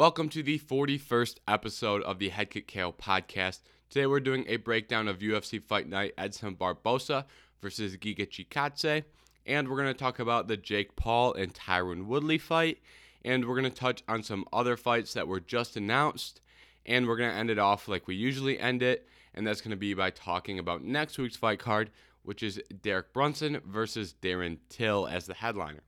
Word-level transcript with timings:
Welcome 0.00 0.30
to 0.30 0.42
the 0.42 0.58
41st 0.58 1.40
episode 1.46 2.02
of 2.04 2.18
the 2.18 2.30
Head 2.30 2.48
Kick 2.48 2.72
KO 2.72 2.90
podcast. 2.90 3.58
Today 3.90 4.06
we're 4.06 4.18
doing 4.18 4.46
a 4.48 4.56
breakdown 4.56 5.08
of 5.08 5.18
UFC 5.18 5.62
Fight 5.62 5.90
Night 5.90 6.14
Edson 6.16 6.54
Barboza 6.54 7.26
versus 7.60 7.98
Giga 7.98 8.26
Chikadze. 8.26 9.04
And 9.44 9.68
we're 9.68 9.76
going 9.76 9.92
to 9.92 10.00
talk 10.00 10.18
about 10.18 10.48
the 10.48 10.56
Jake 10.56 10.96
Paul 10.96 11.34
and 11.34 11.52
Tyron 11.52 12.06
Woodley 12.06 12.38
fight. 12.38 12.78
And 13.26 13.44
we're 13.44 13.60
going 13.60 13.70
to 13.70 13.78
touch 13.78 14.02
on 14.08 14.22
some 14.22 14.46
other 14.54 14.78
fights 14.78 15.12
that 15.12 15.28
were 15.28 15.38
just 15.38 15.76
announced. 15.76 16.40
And 16.86 17.06
we're 17.06 17.18
going 17.18 17.32
to 17.32 17.36
end 17.36 17.50
it 17.50 17.58
off 17.58 17.86
like 17.86 18.06
we 18.06 18.14
usually 18.14 18.58
end 18.58 18.82
it. 18.82 19.06
And 19.34 19.46
that's 19.46 19.60
going 19.60 19.72
to 19.72 19.76
be 19.76 19.92
by 19.92 20.08
talking 20.08 20.58
about 20.58 20.82
next 20.82 21.18
week's 21.18 21.36
fight 21.36 21.58
card, 21.58 21.90
which 22.22 22.42
is 22.42 22.58
Derek 22.80 23.12
Brunson 23.12 23.60
versus 23.66 24.14
Darren 24.22 24.60
Till 24.70 25.06
as 25.06 25.26
the 25.26 25.34
headliner. 25.34 25.82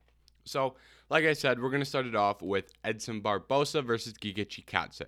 So, 0.45 0.75
like 1.09 1.25
I 1.25 1.33
said, 1.33 1.61
we're 1.61 1.69
going 1.69 1.81
to 1.81 1.85
start 1.85 2.05
it 2.05 2.15
off 2.15 2.41
with 2.41 2.71
Edson 2.83 3.21
Barboza 3.21 3.81
versus 3.81 4.13
Giga 4.13 4.45
Chikadze. 4.45 5.07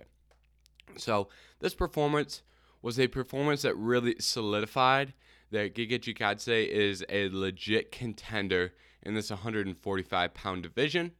So, 0.96 1.28
this 1.60 1.74
performance 1.74 2.42
was 2.82 2.98
a 2.98 3.08
performance 3.08 3.62
that 3.62 3.74
really 3.76 4.16
solidified 4.18 5.12
that 5.50 5.74
Giga 5.74 5.98
Chikadze 5.98 6.68
is 6.68 7.04
a 7.08 7.28
legit 7.30 7.92
contender 7.92 8.72
in 9.02 9.14
this 9.14 9.30
145 9.30 10.34
pound 10.34 10.62
division. 10.62 11.12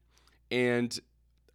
And 0.51 0.99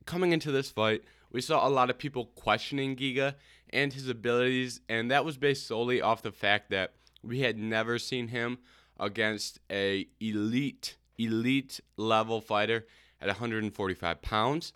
coming 0.05 0.31
into 0.31 0.51
this 0.51 0.71
fight, 0.71 1.03
we 1.31 1.41
saw 1.41 1.67
a 1.67 1.69
lot 1.69 1.89
of 1.89 1.97
people 1.97 2.25
questioning 2.35 2.95
Giga 2.95 3.35
and 3.69 3.93
his 3.93 4.09
abilities, 4.09 4.81
and 4.89 5.09
that 5.11 5.23
was 5.23 5.37
based 5.37 5.67
solely 5.67 6.01
off 6.01 6.21
the 6.21 6.31
fact 6.31 6.69
that 6.71 6.93
we 7.23 7.41
had 7.41 7.57
never 7.57 7.97
seen 7.97 8.29
him 8.29 8.57
against 8.99 9.59
a 9.71 10.07
elite 10.19 10.97
elite 11.17 11.79
level 11.97 12.41
fighter 12.41 12.85
at 13.19 13.27
145 13.27 14.21
pounds. 14.21 14.73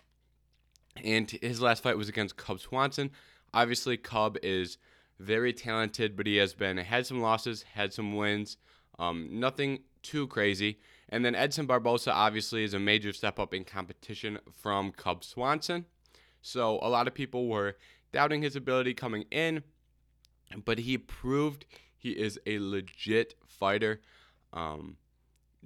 And 1.04 1.30
his 1.30 1.60
last 1.60 1.82
fight 1.82 1.96
was 1.96 2.08
against 2.08 2.36
Cub 2.36 2.60
Swanson. 2.60 3.10
Obviously, 3.52 3.96
Cub 3.96 4.38
is 4.42 4.78
very 5.18 5.52
talented, 5.52 6.16
but 6.16 6.26
he 6.26 6.36
has 6.36 6.54
been 6.54 6.76
had 6.78 7.06
some 7.06 7.20
losses, 7.20 7.64
had 7.74 7.92
some 7.92 8.14
wins, 8.14 8.56
um, 8.98 9.28
nothing 9.30 9.80
too 10.02 10.26
crazy. 10.26 10.78
And 11.08 11.24
then 11.24 11.34
Edson 11.34 11.66
Barboza 11.66 12.12
obviously 12.12 12.64
is 12.64 12.74
a 12.74 12.78
major 12.78 13.12
step 13.12 13.38
up 13.38 13.54
in 13.54 13.64
competition 13.64 14.38
from 14.52 14.92
Cub 14.92 15.22
Swanson. 15.24 15.86
So 16.42 16.78
a 16.82 16.88
lot 16.88 17.06
of 17.06 17.14
people 17.14 17.48
were 17.48 17.76
doubting 18.12 18.42
his 18.42 18.56
ability 18.56 18.94
coming 18.94 19.24
in, 19.30 19.62
but 20.64 20.78
he 20.80 20.98
proved 20.98 21.66
he 21.96 22.10
is 22.10 22.38
a 22.46 22.58
legit 22.58 23.34
fighter. 23.46 24.00
Um, 24.52 24.96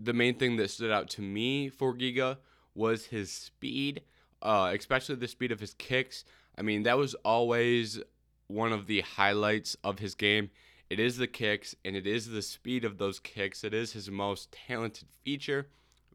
the 0.03 0.13
main 0.13 0.35
thing 0.35 0.57
that 0.57 0.71
stood 0.71 0.91
out 0.91 1.09
to 1.11 1.23
me 1.23 1.69
for 1.69 1.95
Giga 1.95 2.39
was 2.75 3.07
his 3.07 3.31
speed, 3.31 4.03
uh, 4.43 4.73
especially 4.77 5.17
the 5.17 5.29
speed 5.29 5.53
of 5.53 5.61
his 5.61 5.75
kicks. 5.75 6.25
I 6.57 6.63
mean, 6.63 6.85
that 6.85 6.99
was 6.99 7.15
always 7.25 8.01
one 8.47 8.73
of 8.73 8.87
the 8.87 9.03
highlights 9.03 9.77
of 9.85 9.99
his 9.99 10.15
game. 10.15 10.51
It 10.89 10.99
is 10.99 11.17
the 11.17 11.27
kicks 11.27 11.75
and 11.85 11.95
it 11.95 12.07
is 12.07 12.29
the 12.29 12.43
speed 12.43 12.85
of 12.85 12.99
those 12.99 13.21
kicks. 13.21 13.63
It 13.63 13.75
is 13.75 13.93
his 13.93 14.11
most 14.11 14.51
talented 14.53 15.09
feature. 15.23 15.69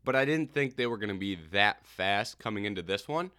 But 0.04 0.16
I 0.16 0.26
didn't 0.26 0.54
think 0.54 0.76
they 0.76 0.86
were 0.86 0.98
going 0.98 1.14
to 1.14 1.20
be 1.20 1.36
that 1.52 1.86
fast 1.86 2.38
coming 2.38 2.66
into 2.66 2.82
this 2.82 3.08
one. 3.08 3.32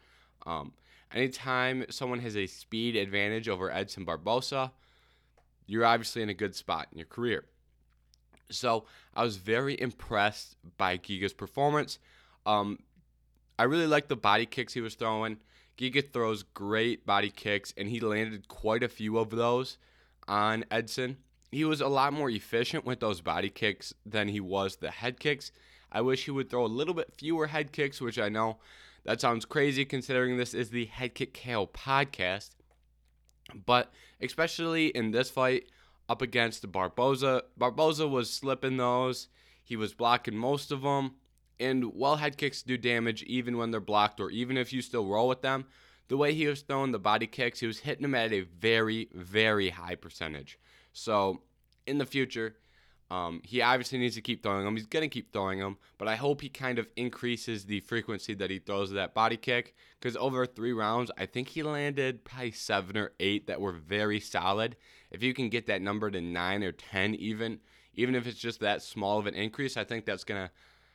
Um, 0.47 0.73
anytime 1.13 1.85
someone 1.91 2.21
has 2.21 2.37
a 2.37 2.47
speed 2.47 2.97
advantage 2.97 3.49
over 3.49 3.71
Edson 3.71 4.05
Barboza, 4.05 4.73
you're 5.67 5.85
obviously 5.85 6.23
in 6.23 6.29
a 6.29 6.35
good 6.35 6.55
spot 6.55 6.89
in 6.91 6.99
your 6.99 7.07
career. 7.07 7.45
So 8.51 8.85
I 9.15 9.23
was 9.23 9.37
very 9.37 9.81
impressed 9.81 10.57
by 10.77 10.99
Giga's 10.99 11.33
performance. 11.33 11.99
Um, 12.45 12.79
I 13.59 13.65
really 13.65 13.87
liked 13.87 14.09
the 14.09 14.17
body 14.17 14.47
kicks 14.47 14.75
he 14.75 14.81
was 14.81 14.95
throwing. 14.95 15.39
Giga 15.79 16.11
throws 16.11 16.43
great 16.43 17.05
body 17.05 17.31
kicks, 17.31 17.75
and 17.77 17.89
he 17.89 18.01
landed 18.01 18.49
quite 18.49 18.83
a 18.83 18.89
few 18.89 19.19
of 19.19 19.31
those 19.31 19.77
on 20.27 20.65
Edson. 20.71 21.19
He 21.53 21.65
was 21.65 21.81
a 21.81 21.89
lot 21.89 22.13
more 22.13 22.31
efficient 22.31 22.85
with 22.85 23.01
those 23.01 23.21
body 23.21 23.51
kicks 23.51 23.93
than 24.05 24.29
he 24.29 24.41
was 24.41 24.77
the 24.77 24.91
head 24.91 25.21
kicks. 25.21 25.53
I 25.93 26.01
wish 26.01 26.25
he 26.25 26.31
would 26.31 26.51
throw 26.51 26.65
a 26.65 26.67
little 26.67 26.95
bit 26.95 27.13
fewer 27.17 27.47
head 27.47 27.73
kicks, 27.73 28.01
which 28.01 28.19
I 28.19 28.29
know 28.29 28.59
that 29.05 29.21
sounds 29.21 29.45
crazy 29.45 29.85
considering 29.85 30.37
this 30.37 30.53
is 30.53 30.71
the 30.71 30.87
Head 30.87 31.15
Kick 31.15 31.33
KO 31.33 31.69
podcast. 31.69 32.51
But 33.65 33.93
especially 34.21 34.89
in 34.89 35.13
this 35.13 35.31
fight, 35.31 35.67
up 36.09 36.23
against 36.23 36.71
Barboza. 36.71 37.45
Barboza 37.57 38.07
was 38.07 38.33
slipping 38.33 38.77
those. 38.77 39.29
He 39.63 39.77
was 39.77 39.95
blocking 39.95 40.37
most 40.37 40.71
of 40.71 40.83
them. 40.83 41.15
And 41.59 41.95
while 41.95 42.17
head 42.17 42.37
kicks 42.37 42.63
do 42.63 42.77
damage 42.77 43.23
even 43.25 43.57
when 43.57 43.71
they're 43.71 43.81
blocked 43.81 44.21
or 44.21 44.31
even 44.31 44.57
if 44.57 44.73
you 44.73 44.83
still 44.83 45.07
roll 45.07 45.29
with 45.29 45.43
them, 45.43 45.67
the 46.09 46.17
way 46.17 46.35
he 46.35 46.47
was 46.47 46.63
throwing 46.63 46.93
the 46.93 46.99
body 46.99 47.27
kicks, 47.27 47.61
he 47.61 47.67
was 47.67 47.81
hitting 47.81 48.03
them 48.03 48.15
at 48.15 48.33
a 48.33 48.43
very, 48.43 49.09
very 49.13 49.71
high 49.71 49.97
percentage. 49.97 50.59
So 50.93 51.43
in 51.87 51.99
the 51.99 52.07
future, 52.07 52.57
um, 53.11 53.41
he 53.45 53.63
obviously 53.63 53.99
needs 53.99 54.17
to 54.17 54.21
keep 54.21 54.43
throwing 54.43 54.65
them. 54.65 54.77
He's 54.77 54.87
going 54.87 55.05
to 55.05 55.09
keep 55.09 55.33
throwing 55.33 55.61
them, 55.61 55.79
but 55.97 56.09
I 56.09 56.17
hope 56.17 56.41
he 56.41 56.49
kind 56.49 56.79
of 56.79 56.89
increases 56.97 57.65
the 57.65 57.81
frequency 57.81 58.35
that 58.35 58.51
he 58.51 58.59
throws 58.59 58.91
that 58.91 59.15
body 59.15 59.37
kick 59.37 59.77
because 60.01 60.17
over 60.17 60.45
three 60.45 60.73
rounds, 60.73 61.11
I 61.17 61.27
think 61.27 61.49
he 61.49 61.63
landed 61.63 62.25
probably 62.25 62.51
seven 62.51 62.97
or 62.97 63.13
eight 63.21 63.47
that 63.47 63.61
were 63.61 63.73
very 63.73 64.19
solid. 64.19 64.77
If 65.13 65.23
you 65.23 65.35
can 65.35 65.49
get 65.49 65.67
that 65.67 65.83
number 65.83 66.11
to 66.11 66.21
nine 66.21 66.65
or 66.65 66.73
10, 66.73 67.15
even, 67.15 67.61
even 67.95 68.17
if 68.17 68.27
it's 68.27 68.41
just 68.41 68.59
that 68.61 68.83
small 68.83 69.21
of 69.21 69.27
an 69.27 69.35
increase, 69.35 69.77
I 69.77 69.85
think 69.85 70.05
that's 70.05 70.25
going 70.25 70.45
to 70.45 70.51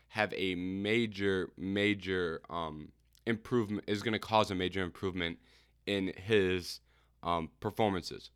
have 0.09 0.33
a 0.35 0.55
major, 0.55 1.49
major 1.57 2.41
um, 2.49 2.89
improvement, 3.25 3.85
is 3.87 4.03
going 4.03 4.13
to 4.13 4.19
cause 4.19 4.51
a 4.51 4.55
major 4.55 4.83
improvement 4.83 5.39
in 5.85 6.11
his 6.17 6.81
um, 7.23 7.49
performances. 7.61 8.31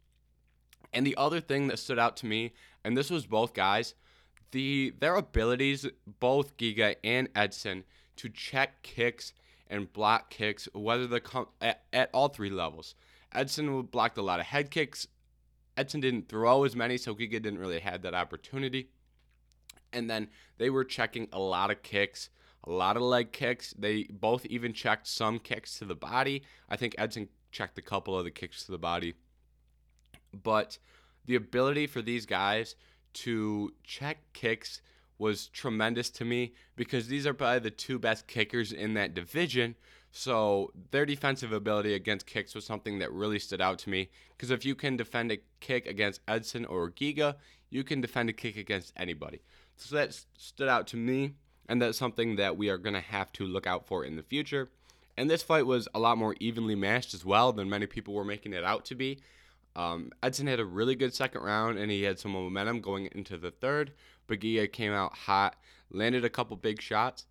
And 0.96 1.06
the 1.06 1.18
other 1.18 1.42
thing 1.42 1.68
that 1.68 1.78
stood 1.78 2.00
out 2.00 2.16
to 2.18 2.26
me, 2.26 2.54
and 2.86 2.98
this 2.98 3.10
was 3.10 3.28
both 3.28 3.54
guys, 3.54 3.94
the 4.52 4.94
their 5.00 5.16
abilities, 5.16 5.86
both 6.22 6.56
Giga 6.56 6.96
and 7.04 7.28
Edson, 7.36 7.84
to 8.16 8.30
check 8.30 8.82
kicks 8.82 9.34
and 9.68 9.92
block 9.92 10.30
kicks, 10.30 10.70
whether 10.74 11.06
they 11.06 11.20
come 11.20 11.48
at, 11.60 11.84
at 11.92 12.10
all 12.14 12.30
three 12.30 12.50
levels. 12.50 12.96
Edson 13.34 13.82
blocked 13.84 14.18
a 14.18 14.22
lot 14.22 14.40
of 14.40 14.46
head 14.46 14.72
kicks. 14.72 15.06
Edson 15.76 16.00
didn't 16.00 16.30
throw 16.30 16.64
as 16.64 16.78
many, 16.78 16.98
so 16.98 17.14
Giga 17.14 17.32
didn't 17.32 17.60
really 17.60 17.82
have 17.82 18.02
that 18.04 18.14
opportunity. 18.14 18.90
And 19.92 20.10
then 20.10 20.30
they 20.58 20.70
were 20.70 20.86
checking 20.86 21.28
a 21.34 21.40
lot 21.40 21.72
of 21.72 21.84
kicks, 21.84 22.30
a 22.64 22.72
lot 22.72 22.96
of 22.96 23.04
leg 23.04 23.34
kicks. 23.34 23.74
They 23.78 24.04
both 24.04 24.46
even 24.46 24.72
checked 24.72 25.08
some 25.08 25.40
kicks 25.40 25.78
to 25.80 25.86
the 25.86 25.96
body. 25.96 26.44
I 26.70 26.78
think 26.78 26.96
Edson 26.98 27.28
checked 27.52 27.78
a 27.78 27.82
couple 27.82 28.18
of 28.18 28.24
the 28.24 28.32
kicks 28.32 28.64
to 28.66 28.72
the 28.72 28.78
body 28.78 29.16
but 30.44 30.78
the 31.26 31.36
ability 31.36 31.88
for 31.88 32.02
these 32.02 32.26
guys 32.26 32.76
to 33.14 33.72
check 33.84 34.18
kicks 34.34 34.82
was 35.18 35.48
tremendous 35.48 36.10
to 36.10 36.26
me 36.26 36.54
because 36.76 37.08
these 37.08 37.26
are 37.26 37.34
probably 37.34 37.60
the 37.60 37.72
two 37.72 37.98
best 37.98 38.28
kickers 38.28 38.72
in 38.72 38.94
that 38.96 39.14
division. 39.14 39.76
So 40.12 40.72
their 40.92 41.06
defensive 41.06 41.52
ability 41.52 41.94
against 41.94 42.26
kicks 42.26 42.54
was 42.56 42.66
something 42.66 43.00
that 43.00 43.12
really 43.12 43.40
stood 43.40 43.62
out 43.62 43.80
to 43.80 43.90
me. 43.90 44.10
Because 44.30 44.52
if 44.52 44.66
you 44.66 44.76
can 44.76 44.98
defend 44.98 45.32
a 45.32 45.40
kick 45.60 45.88
against 45.88 46.22
Edson 46.28 46.66
or 46.66 46.92
Giga, 46.92 47.36
you 47.70 47.84
can 47.84 48.02
defend 48.02 48.30
a 48.30 48.34
kick 48.34 48.58
against 48.58 48.94
anybody. 48.96 49.42
So 49.78 49.96
that 49.96 50.18
stood 50.38 50.70
out 50.70 50.88
to 50.88 50.98
me, 50.98 51.34
and 51.68 51.82
that's 51.82 51.98
something 51.98 52.38
that 52.38 52.58
we 52.58 52.70
are 52.70 52.78
going 52.78 52.94
to 52.94 53.02
have 53.02 53.32
to 53.34 53.46
look 53.46 53.68
out 53.68 53.88
for 53.88 54.06
in 54.06 54.16
the 54.16 54.24
future. 54.24 54.70
And 55.18 55.30
this 55.30 55.44
fight 55.44 55.66
was 55.66 55.88
a 55.94 56.00
lot 56.00 56.18
more 56.18 56.36
evenly 56.40 56.76
matched 56.76 57.14
as 57.14 57.26
well 57.26 57.52
than 57.54 57.70
many 57.70 57.86
people 57.86 58.14
were 58.14 58.26
making 58.26 58.54
it 58.54 58.64
out 58.64 58.86
to 58.86 58.96
be. 58.96 59.20
Um, 59.76 60.12
Edson 60.24 60.48
had 60.48 60.60
a 60.60 60.66
really 60.66 60.96
good 60.96 61.14
second 61.14 61.42
round 61.42 61.78
and 61.78 61.92
he 61.92 62.04
had 62.04 62.20
some 62.20 62.32
momentum 62.32 62.80
going 62.82 63.10
into 63.14 63.38
the 63.38 63.52
third. 63.52 63.92
Bagia 64.28 64.72
came 64.72 64.94
out 64.94 65.14
hot, 65.14 65.56
landed 65.92 66.24
a 66.24 66.30
couple 66.30 66.56
big 66.56 66.82
shots. 66.82 67.26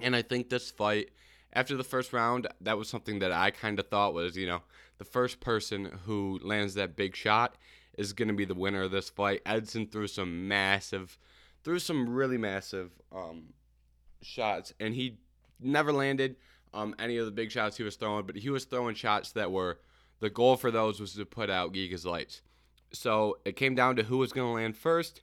And 0.00 0.16
I 0.16 0.22
think 0.22 0.48
this 0.48 0.70
fight, 0.70 1.10
after 1.52 1.76
the 1.76 1.84
first 1.84 2.12
round, 2.12 2.48
that 2.62 2.78
was 2.78 2.88
something 2.88 3.18
that 3.18 3.32
I 3.32 3.50
kind 3.50 3.78
of 3.78 3.88
thought 3.88 4.14
was, 4.14 4.36
you 4.36 4.46
know, 4.46 4.62
the 4.98 5.04
first 5.04 5.40
person 5.40 6.00
who 6.06 6.40
lands 6.42 6.74
that 6.74 6.96
big 6.96 7.14
shot 7.14 7.56
is 7.98 8.12
going 8.12 8.28
to 8.28 8.34
be 8.34 8.44
the 8.44 8.54
winner 8.54 8.82
of 8.82 8.90
this 8.90 9.10
fight. 9.10 9.42
Edson 9.44 9.86
threw 9.86 10.06
some 10.06 10.48
massive, 10.48 11.18
threw 11.62 11.78
some 11.78 12.08
really 12.08 12.38
massive 12.38 12.90
um, 13.14 13.52
shots, 14.22 14.72
and 14.80 14.94
he 14.94 15.18
never 15.60 15.92
landed 15.92 16.36
um, 16.72 16.94
any 16.98 17.18
of 17.18 17.26
the 17.26 17.32
big 17.32 17.50
shots 17.50 17.76
he 17.76 17.82
was 17.82 17.96
throwing, 17.96 18.24
but 18.24 18.36
he 18.36 18.48
was 18.48 18.64
throwing 18.64 18.94
shots 18.94 19.32
that 19.32 19.52
were 19.52 19.78
the 20.22 20.30
goal 20.30 20.56
for 20.56 20.70
those 20.70 21.00
was 21.00 21.14
to 21.14 21.26
put 21.26 21.50
out 21.50 21.74
Giga's 21.74 22.06
lights. 22.06 22.42
So 22.92 23.38
it 23.44 23.56
came 23.56 23.74
down 23.74 23.96
to 23.96 24.04
who 24.04 24.18
was 24.18 24.32
going 24.32 24.48
to 24.48 24.54
land 24.54 24.76
first, 24.76 25.20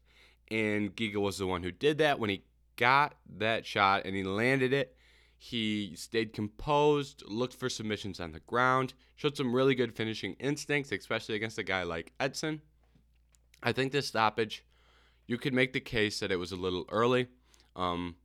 and 0.52 0.94
Giga 0.94 1.16
was 1.16 1.38
the 1.38 1.48
one 1.48 1.64
who 1.64 1.72
did 1.72 2.00
that. 2.00 2.20
When 2.20 2.30
he 2.30 2.44
got 2.76 3.16
that 3.38 3.66
shot 3.66 4.02
and 4.04 4.14
he 4.14 4.24
landed 4.24 4.74
it, 4.74 4.98
he 5.38 5.94
stayed 5.96 6.34
composed, 6.34 7.24
looked 7.26 7.54
for 7.54 7.70
submissions 7.70 8.20
on 8.20 8.34
the 8.34 8.42
ground, 8.42 8.94
showed 9.16 9.38
some 9.38 9.56
really 9.56 9.74
good 9.74 9.96
finishing 9.96 10.34
instincts, 10.34 10.92
especially 10.92 11.36
against 11.36 11.58
a 11.58 11.64
guy 11.64 11.84
like 11.84 12.12
Edson. 12.20 12.62
I 13.64 13.72
think 13.72 13.94
this 13.94 14.08
stoppage, 14.08 14.66
you 15.28 15.38
could 15.38 15.54
make 15.54 15.72
the 15.72 15.80
case 15.80 16.20
that 16.20 16.32
it 16.32 16.40
was 16.40 16.52
a 16.52 16.58
little 16.58 16.86
early. 16.92 17.28
Um, 17.74 18.16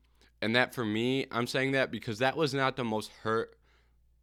and 0.42 0.56
that 0.56 0.74
for 0.74 0.84
me, 0.84 1.26
I'm 1.30 1.46
saying 1.46 1.70
that 1.72 1.92
because 1.92 2.18
that 2.18 2.36
was 2.36 2.52
not 2.52 2.74
the 2.74 2.82
most 2.82 3.12
hurt 3.22 3.56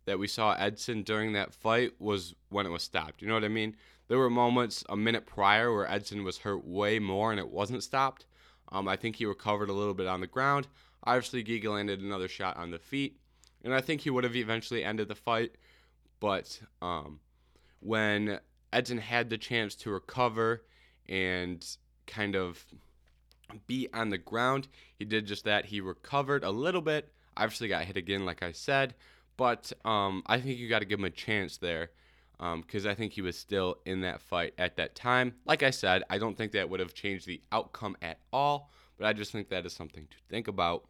that 0.05 0.19
we 0.19 0.27
saw 0.27 0.53
Edson 0.53 1.03
during 1.03 1.33
that 1.33 1.53
fight 1.53 1.93
was 1.99 2.33
when 2.49 2.65
it 2.65 2.69
was 2.69 2.83
stopped. 2.83 3.21
You 3.21 3.27
know 3.27 3.35
what 3.35 3.43
I 3.43 3.49
mean? 3.49 3.75
There 4.07 4.17
were 4.17 4.29
moments 4.29 4.83
a 4.89 4.97
minute 4.97 5.25
prior 5.25 5.73
where 5.73 5.89
Edson 5.89 6.23
was 6.23 6.39
hurt 6.39 6.65
way 6.65 6.99
more 6.99 7.31
and 7.31 7.39
it 7.39 7.49
wasn't 7.49 7.83
stopped. 7.83 8.25
Um, 8.71 8.87
I 8.87 8.95
think 8.95 9.15
he 9.15 9.25
recovered 9.25 9.69
a 9.69 9.73
little 9.73 9.93
bit 9.93 10.07
on 10.07 10.21
the 10.21 10.27
ground. 10.27 10.67
Obviously, 11.03 11.43
Giga 11.43 11.73
landed 11.73 12.01
another 12.01 12.27
shot 12.27 12.57
on 12.57 12.71
the 12.71 12.79
feet, 12.79 13.17
and 13.63 13.73
I 13.73 13.81
think 13.81 14.01
he 14.01 14.09
would 14.09 14.23
have 14.23 14.35
eventually 14.35 14.83
ended 14.83 15.07
the 15.07 15.15
fight. 15.15 15.55
But 16.19 16.59
um, 16.81 17.19
when 17.79 18.39
Edson 18.71 18.99
had 18.99 19.29
the 19.29 19.37
chance 19.37 19.75
to 19.75 19.91
recover 19.91 20.63
and 21.09 21.65
kind 22.05 22.35
of 22.35 22.63
be 23.67 23.87
on 23.93 24.09
the 24.09 24.17
ground, 24.17 24.67
he 24.97 25.05
did 25.05 25.25
just 25.25 25.45
that. 25.45 25.65
He 25.65 25.81
recovered 25.81 26.43
a 26.43 26.51
little 26.51 26.81
bit. 26.81 27.11
Obviously, 27.35 27.67
got 27.67 27.85
hit 27.85 27.97
again, 27.97 28.25
like 28.25 28.43
I 28.43 28.51
said, 28.51 28.93
but 29.41 29.73
um, 29.85 30.21
I 30.27 30.39
think 30.39 30.59
you 30.59 30.69
got 30.69 30.79
to 30.79 30.85
give 30.85 30.99
him 30.99 31.05
a 31.05 31.09
chance 31.09 31.57
there 31.57 31.89
because 32.37 32.85
um, 32.85 32.91
I 32.91 32.93
think 32.93 33.13
he 33.13 33.23
was 33.23 33.35
still 33.35 33.79
in 33.87 34.01
that 34.01 34.21
fight 34.21 34.53
at 34.59 34.77
that 34.77 34.93
time. 34.93 35.33
Like 35.45 35.63
I 35.63 35.71
said, 35.71 36.03
I 36.11 36.19
don't 36.19 36.37
think 36.37 36.51
that 36.51 36.69
would 36.69 36.79
have 36.79 36.93
changed 36.93 37.25
the 37.25 37.41
outcome 37.51 37.97
at 38.03 38.19
all, 38.31 38.69
but 38.99 39.07
I 39.07 39.13
just 39.13 39.31
think 39.31 39.49
that 39.49 39.65
is 39.65 39.73
something 39.73 40.05
to 40.11 40.17
think 40.29 40.47
about. 40.47 40.83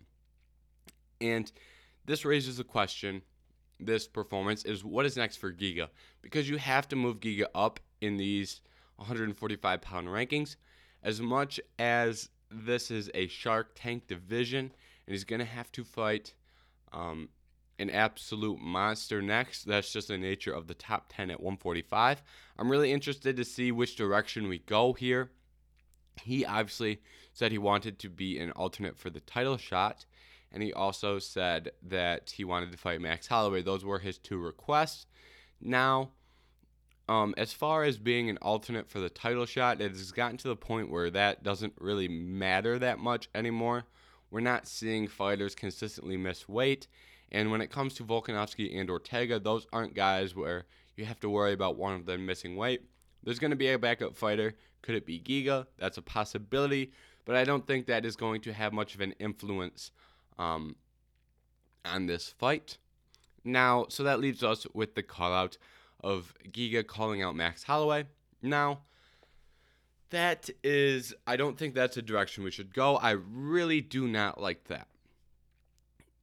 And 1.21 1.49
this 2.05 2.25
raises 2.25 2.59
a 2.59 2.65
question. 2.65 3.21
This 3.79 4.05
performance 4.05 4.65
is 4.65 4.83
what 4.83 5.05
is 5.05 5.15
next 5.15 5.37
for 5.37 5.53
Giga? 5.53 5.87
Because 6.21 6.49
you 6.49 6.57
have 6.57 6.89
to 6.89 6.97
move 6.97 7.21
Giga 7.21 7.45
up 7.55 7.79
in 8.01 8.17
these 8.17 8.59
145 8.97 9.81
pound 9.81 10.09
rankings. 10.09 10.57
As 11.03 11.21
much 11.21 11.57
as 11.79 12.27
this 12.51 12.91
is 12.91 13.09
a 13.13 13.27
Shark 13.27 13.71
Tank 13.75 14.07
division, 14.07 14.73
and 15.07 15.13
he's 15.13 15.23
going 15.23 15.39
to 15.39 15.45
have 15.45 15.71
to 15.71 15.85
fight 15.85 16.33
um, 16.91 17.29
an 17.81 17.89
absolute 17.89 18.59
monster 18.59 19.21
next. 19.21 19.63
That's 19.63 19.91
just 19.91 20.07
the 20.07 20.17
nature 20.17 20.53
of 20.53 20.67
the 20.67 20.73
top 20.73 21.11
10 21.13 21.31
at 21.31 21.39
145. 21.39 22.21
I'm 22.57 22.69
really 22.69 22.91
interested 22.91 23.35
to 23.35 23.43
see 23.43 23.71
which 23.71 23.95
direction 23.95 24.47
we 24.47 24.59
go 24.59 24.93
here. 24.93 25.31
He 26.21 26.45
obviously 26.45 27.01
said 27.33 27.51
he 27.51 27.57
wanted 27.57 27.99
to 27.99 28.09
be 28.09 28.37
an 28.39 28.51
alternate 28.51 28.97
for 28.97 29.09
the 29.09 29.21
title 29.21 29.57
shot, 29.57 30.05
and 30.51 30.61
he 30.61 30.71
also 30.71 31.17
said 31.17 31.71
that 31.83 32.31
he 32.31 32.43
wanted 32.43 32.71
to 32.71 32.77
fight 32.77 33.01
Max 33.01 33.27
Holloway. 33.27 33.61
Those 33.61 33.83
were 33.83 33.99
his 33.99 34.17
two 34.17 34.37
requests. 34.37 35.07
Now, 35.59 36.11
um, 37.07 37.33
as 37.37 37.53
far 37.53 37.83
as 37.83 37.97
being 37.97 38.29
an 38.29 38.37
alternate 38.41 38.89
for 38.89 38.99
the 38.99 39.09
title 39.09 39.45
shot, 39.45 39.81
it 39.81 39.91
has 39.91 40.11
gotten 40.11 40.37
to 40.37 40.47
the 40.47 40.55
point 40.55 40.89
where 40.89 41.09
that 41.09 41.43
doesn't 41.43 41.73
really 41.79 42.07
matter 42.07 42.77
that 42.79 42.99
much 42.99 43.29
anymore. 43.33 43.85
We're 44.29 44.39
not 44.39 44.67
seeing 44.67 45.07
fighters 45.07 45.55
consistently 45.55 46.15
miss 46.15 46.47
weight, 46.47 46.87
and 47.31 47.51
when 47.51 47.61
it 47.61 47.71
comes 47.71 47.93
to 47.95 48.03
Volkanovski 48.03 48.77
and 48.79 48.89
Ortega, 48.89 49.39
those 49.39 49.65
aren't 49.71 49.93
guys 49.93 50.35
where 50.35 50.65
you 50.95 51.05
have 51.05 51.19
to 51.21 51.29
worry 51.29 51.53
about 51.53 51.77
one 51.77 51.93
of 51.93 52.05
them 52.05 52.25
missing 52.25 52.55
weight. 52.55 52.83
There's 53.23 53.39
going 53.39 53.51
to 53.51 53.57
be 53.57 53.69
a 53.69 53.79
backup 53.79 54.15
fighter. 54.15 54.55
Could 54.81 54.95
it 54.95 55.05
be 55.05 55.19
Giga? 55.19 55.67
That's 55.77 55.97
a 55.97 56.01
possibility, 56.01 56.91
but 57.25 57.35
I 57.35 57.43
don't 57.43 57.65
think 57.65 57.85
that 57.85 58.05
is 58.05 58.15
going 58.15 58.41
to 58.41 58.53
have 58.53 58.73
much 58.73 58.95
of 58.95 59.01
an 59.01 59.13
influence 59.19 59.91
um, 60.37 60.75
on 61.85 62.07
this 62.07 62.29
fight. 62.37 62.77
Now, 63.43 63.85
so 63.89 64.03
that 64.03 64.19
leaves 64.19 64.43
us 64.43 64.67
with 64.73 64.95
the 64.95 65.03
call 65.03 65.33
out 65.33 65.57
of 66.03 66.33
Giga 66.51 66.85
calling 66.85 67.21
out 67.21 67.35
Max 67.35 67.63
Holloway. 67.63 68.05
Now, 68.41 68.81
that 70.09 70.49
is, 70.63 71.13
I 71.25 71.37
don't 71.37 71.57
think 71.57 71.73
that's 71.73 71.97
a 71.97 72.01
direction 72.01 72.43
we 72.43 72.51
should 72.51 72.73
go. 72.73 72.97
I 72.97 73.11
really 73.11 73.81
do 73.81 74.07
not 74.07 74.41
like 74.41 74.65
that. 74.65 74.87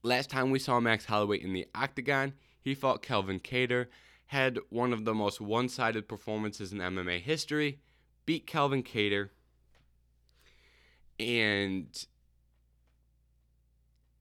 Last 0.02 0.30
time 0.30 0.50
we 0.50 0.58
saw 0.58 0.78
Max 0.80 1.06
Holloway 1.06 1.38
in 1.38 1.52
the 1.52 1.66
octagon, 1.74 2.34
he 2.60 2.74
fought 2.74 3.02
Calvin 3.02 3.40
Kattar, 3.40 3.86
had 4.26 4.58
one 4.68 4.92
of 4.92 5.04
the 5.04 5.14
most 5.14 5.40
one 5.40 5.68
sided 5.68 6.06
performances 6.06 6.72
in 6.72 6.78
MMA 6.78 7.20
history, 7.20 7.80
beat 8.26 8.46
Calvin 8.46 8.82
Kattar, 8.82 9.30
and 11.18 12.06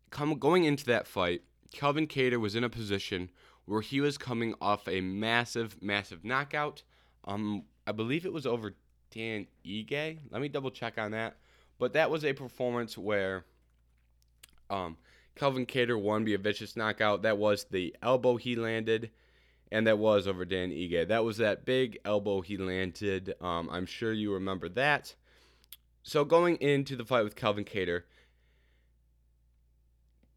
come, 0.10 0.40
going 0.40 0.64
into 0.64 0.86
that 0.86 1.08
fight, 1.08 1.44
Calvin 1.72 2.08
Kattar 2.08 2.40
was 2.40 2.56
in 2.56 2.64
a 2.64 2.70
position 2.70 3.30
where 3.66 3.82
he 3.82 4.02
was 4.02 4.18
coming 4.18 4.56
off 4.62 4.88
a 4.88 5.02
massive, 5.02 5.82
massive 5.82 6.24
knockout. 6.24 6.84
Um, 7.26 7.66
I 7.86 7.92
believe 7.92 8.26
it 8.26 8.34
was 8.34 8.48
over 8.48 8.74
Dan 9.12 9.48
Ige. 9.66 10.20
Let 10.32 10.42
me 10.42 10.48
double 10.48 10.72
check 10.72 10.98
on 10.98 11.12
that. 11.12 11.38
But 11.78 11.94
that 11.94 12.10
was 12.10 12.26
a 12.26 12.34
performance 12.34 12.98
where 12.98 13.46
um, 14.70 14.98
Calvin 15.38 15.66
Kattar 15.66 16.02
won 16.02 16.26
via 16.26 16.38
vicious 16.38 16.76
knockout. 16.76 17.22
That 17.22 17.38
was 17.38 17.66
the 17.66 17.96
elbow 18.02 18.38
he 18.38 18.56
landed, 18.56 19.12
and 19.72 19.88
that 19.88 19.98
was 19.98 20.28
over 20.28 20.46
Dan 20.46 20.72
Ige. 20.72 21.08
That 21.08 21.24
was 21.24 21.38
that 21.38 21.66
big 21.66 22.00
elbow 22.04 22.42
he 22.42 22.58
landed. 22.58 23.36
Um, 23.42 23.70
I'm 23.72 23.86
sure 23.86 24.14
you 24.14 24.34
remember 24.34 24.70
that. 24.70 25.16
So 26.04 26.24
going 26.26 26.56
into 26.58 26.96
the 26.96 27.06
fight 27.06 27.24
with 27.24 27.36
Calvin 27.36 27.66
Kattar, 27.66 28.04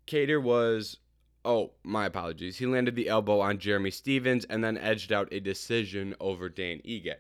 Kattar 0.07 0.43
was 0.43 0.99
oh 1.45 1.73
my 1.83 2.07
apologies. 2.07 2.59
He 2.59 2.67
landed 2.67 2.95
the 2.95 3.09
elbow 3.09 3.41
on 3.41 3.59
Jeremy 3.59 3.91
Stephens 3.91 4.45
and 4.47 4.63
then 4.63 4.77
edged 4.77 5.13
out 5.13 5.29
a 5.33 5.41
decision 5.41 6.15
over 6.21 6.49
Dan 6.49 6.81
Ige. 6.85 7.15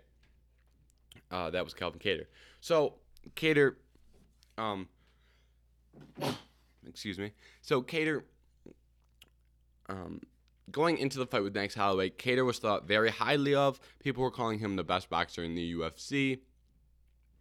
Uh, 1.30 1.50
that 1.50 1.64
was 1.64 1.74
Calvin 1.74 2.00
Kattar. 2.00 2.26
So 2.60 2.94
Kattar, 3.36 3.76
um, 4.58 4.88
excuse 6.86 7.18
me. 7.18 7.32
So 7.62 7.82
Kattar, 7.82 8.22
um, 9.88 10.20
going 10.70 10.98
into 10.98 11.18
the 11.18 11.26
fight 11.26 11.42
with 11.42 11.54
Max 11.54 11.74
Holloway, 11.74 12.10
Kattar 12.10 12.44
was 12.44 12.58
thought 12.58 12.86
very 12.86 13.10
highly 13.10 13.54
of. 13.54 13.80
People 13.98 14.22
were 14.22 14.30
calling 14.30 14.58
him 14.58 14.76
the 14.76 14.84
best 14.84 15.10
boxer 15.10 15.42
in 15.42 15.54
the 15.54 15.74
UFC. 15.74 16.40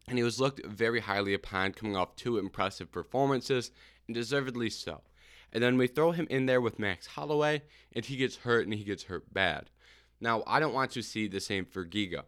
And 0.07 0.17
he 0.17 0.23
was 0.23 0.39
looked 0.39 0.65
very 0.65 1.01
highly 1.01 1.33
upon, 1.33 1.73
coming 1.73 1.95
off 1.95 2.15
two 2.15 2.37
impressive 2.37 2.91
performances, 2.91 3.71
and 4.07 4.15
deservedly 4.15 4.69
so. 4.69 5.01
And 5.53 5.63
then 5.63 5.77
we 5.77 5.87
throw 5.87 6.11
him 6.11 6.27
in 6.29 6.45
there 6.45 6.61
with 6.61 6.79
Max 6.79 7.07
Holloway, 7.07 7.63
and 7.93 8.05
he 8.05 8.17
gets 8.17 8.37
hurt, 8.37 8.65
and 8.65 8.73
he 8.73 8.83
gets 8.83 9.03
hurt 9.03 9.31
bad. 9.33 9.69
Now, 10.19 10.43
I 10.47 10.59
don't 10.59 10.73
want 10.73 10.91
to 10.91 11.01
see 11.01 11.27
the 11.27 11.39
same 11.39 11.65
for 11.65 11.85
Giga. 11.85 12.23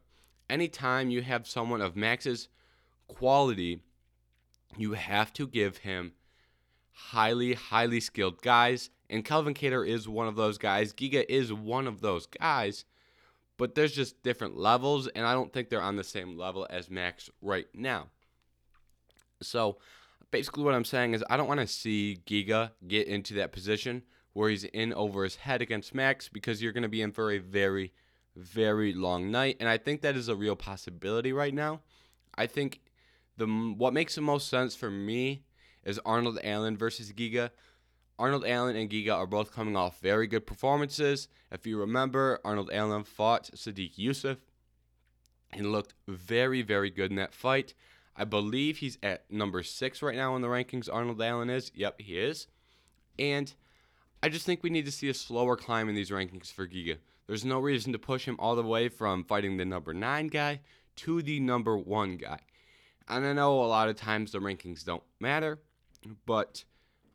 Anytime 0.49 1.09
you 1.09 1.21
have 1.21 1.47
someone 1.47 1.81
of 1.81 1.95
Max's 1.95 2.49
quality, 3.07 3.81
you 4.77 4.93
have 4.93 5.33
to 5.33 5.47
give 5.47 5.77
him 5.77 6.13
highly, 6.91 7.53
highly 7.53 7.99
skilled 7.99 8.41
guys. 8.41 8.89
And 9.09 9.25
Calvin 9.25 9.53
Kattar 9.53 9.88
is 9.88 10.07
one 10.07 10.27
of 10.27 10.35
those 10.35 10.57
guys. 10.57 10.93
Giga 10.93 11.25
is 11.27 11.51
one 11.51 11.88
of 11.88 12.01
those 12.01 12.25
guys. 12.27 12.85
But 13.57 13.75
there's 13.75 13.93
just 13.93 14.23
different 14.23 14.57
levels, 14.57 15.07
and 15.07 15.25
I 15.25 15.33
don't 15.33 15.53
think 15.53 15.69
they're 15.69 15.81
on 15.81 15.95
the 15.95 16.03
same 16.03 16.38
level 16.38 16.65
as 16.69 16.89
Max 16.89 17.29
right 17.41 17.67
now. 17.75 18.07
So 19.41 19.77
basically, 20.31 20.63
what 20.63 20.74
I'm 20.74 20.86
saying 20.86 21.13
is, 21.13 21.24
I 21.29 21.38
don't 21.38 21.48
want 21.48 21.60
to 21.60 21.67
see 21.67 22.21
Giga 22.25 22.71
get 22.88 23.07
into 23.07 23.36
that 23.36 23.51
position 23.51 24.03
where 24.33 24.50
he's 24.50 24.63
in 24.63 24.93
over 24.93 25.24
his 25.24 25.36
head 25.36 25.62
against 25.62 25.93
Max 25.93 26.27
because 26.29 26.62
you're 26.62 26.71
going 26.71 26.83
to 26.83 26.89
be 26.89 27.01
in 27.01 27.12
for 27.12 27.31
a 27.31 27.38
very, 27.38 27.91
very 28.36 28.93
long 28.93 29.29
night. 29.29 29.57
And 29.60 29.67
I 29.67 29.77
think 29.77 30.01
that 30.01 30.15
is 30.15 30.29
a 30.29 30.36
real 30.36 30.55
possibility 30.55 31.33
right 31.33 31.53
now. 31.53 31.81
I 32.36 32.48
think 32.48 32.81
the 33.38 33.45
what 33.45 33.93
makes 33.93 34.15
the 34.15 34.21
most 34.21 34.48
sense 34.48 34.75
for 34.75 34.89
me 34.89 35.43
is 35.83 36.00
Arnold 36.05 36.39
Allen 36.43 36.77
versus 36.77 37.11
Giga. 37.11 37.51
Arnold 38.19 38.45
Allen 38.45 38.75
and 38.75 38.89
Giga 38.89 39.15
are 39.15 39.25
both 39.25 39.51
coming 39.51 39.75
off 39.75 40.00
very 40.00 40.27
good 40.27 40.45
performances. 40.45 41.27
If 41.51 41.65
you 41.65 41.79
remember, 41.79 42.39
Arnold 42.45 42.69
Allen 42.71 43.03
fought 43.03 43.50
Sodiq 43.55 43.95
Yusuff 43.95 44.38
and 45.51 45.71
looked 45.71 45.93
very, 46.07 46.61
very 46.61 46.89
good 46.89 47.09
in 47.09 47.17
that 47.17 47.33
fight. 47.33 47.73
I 48.15 48.25
believe 48.25 48.77
he's 48.77 48.97
at 49.01 49.29
number 49.31 49.63
six 49.63 50.01
right 50.01 50.15
now 50.15 50.35
in 50.35 50.41
the 50.41 50.47
rankings. 50.47 50.89
Arnold 50.91 51.21
Allen 51.21 51.50
is. 51.50 51.71
Yep, 51.73 52.01
he 52.01 52.19
is. 52.19 52.47
And 53.17 53.53
I 54.21 54.29
just 54.29 54.45
think 54.45 54.61
we 54.61 54.69
need 54.69 54.85
to 54.85 54.91
see 54.91 55.09
a 55.09 55.13
slower 55.13 55.55
climb 55.55 55.89
in 55.89 55.95
these 55.95 56.11
rankings 56.11 56.51
for 56.51 56.67
Giga. 56.67 56.97
There's 57.27 57.45
no 57.45 57.59
reason 57.59 57.93
to 57.93 58.00
push 58.00 58.25
him 58.25 58.35
all 58.39 58.55
the 58.55 58.63
way 58.63 58.89
from 58.89 59.23
fighting 59.23 59.57
the 59.57 59.65
number 59.65 59.93
nine 59.93 60.27
guy 60.27 60.59
to 60.97 61.21
the 61.21 61.39
number 61.39 61.77
one 61.77 62.17
guy. 62.17 62.39
And 63.07 63.25
I 63.25 63.33
know 63.33 63.63
a 63.63 63.65
lot 63.65 63.89
of 63.89 63.95
times 63.95 64.31
the 64.31 64.39
rankings 64.39 64.85
don't 64.85 65.03
matter, 65.19 65.59
but 66.25 66.63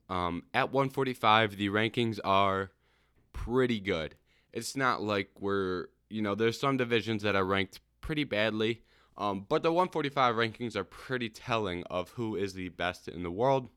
um, 0.09 0.45
at 0.55 0.73
145, 0.73 1.57
the 1.57 1.69
rankings 1.69 2.19
are 2.25 2.71
pretty 3.33 3.81
good. 3.81 4.14
It's 4.52 4.76
not 4.76 5.02
like 5.02 5.31
we're, 5.38 5.87
you 6.09 6.23
know, 6.23 6.35
there's 6.35 6.59
some 6.59 6.76
divisions 6.76 7.23
that 7.23 7.37
are 7.37 7.45
ranked 7.45 7.81
pretty 8.00 8.25
badly, 8.25 8.83
um, 9.19 9.47
but 9.49 9.62
the 9.62 9.73
145 9.73 10.35
rankings 10.35 10.76
are 10.76 10.85
pretty 10.85 11.28
telling 11.28 11.83
of 11.85 12.11
who 12.11 12.37
is 12.37 12.55
the 12.55 12.69
best 12.71 13.09
in 13.09 13.23
the 13.23 13.31
world. 13.31 13.69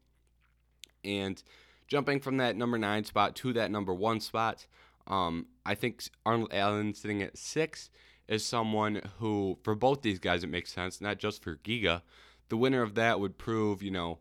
And 1.04 1.42
jumping 1.88 2.20
from 2.20 2.38
that 2.38 2.56
number 2.56 2.78
nine 2.78 3.04
spot 3.04 3.36
to 3.38 3.54
that 3.54 3.72
number 3.72 3.94
one 3.94 4.20
spot, 4.20 4.68
um, 5.08 5.48
I 5.66 5.76
think 5.76 6.04
Arnold 6.26 6.54
Allen 6.54 6.94
sitting 6.94 7.24
at 7.24 7.38
six 7.38 7.90
is 8.28 8.46
someone 8.46 9.02
who, 9.18 9.58
for 9.64 9.74
both 9.74 10.04
these 10.04 10.20
guys, 10.20 10.44
it 10.44 10.48
makes 10.48 10.72
sense, 10.72 11.02
not 11.02 11.18
just 11.18 11.44
for 11.44 11.56
Giga. 11.56 12.04
The 12.50 12.58
winner 12.58 12.84
of 12.84 12.96
that 12.96 13.20
would 13.20 13.38
prove, 13.38 13.82
you 13.82 13.92
know, 13.92 14.20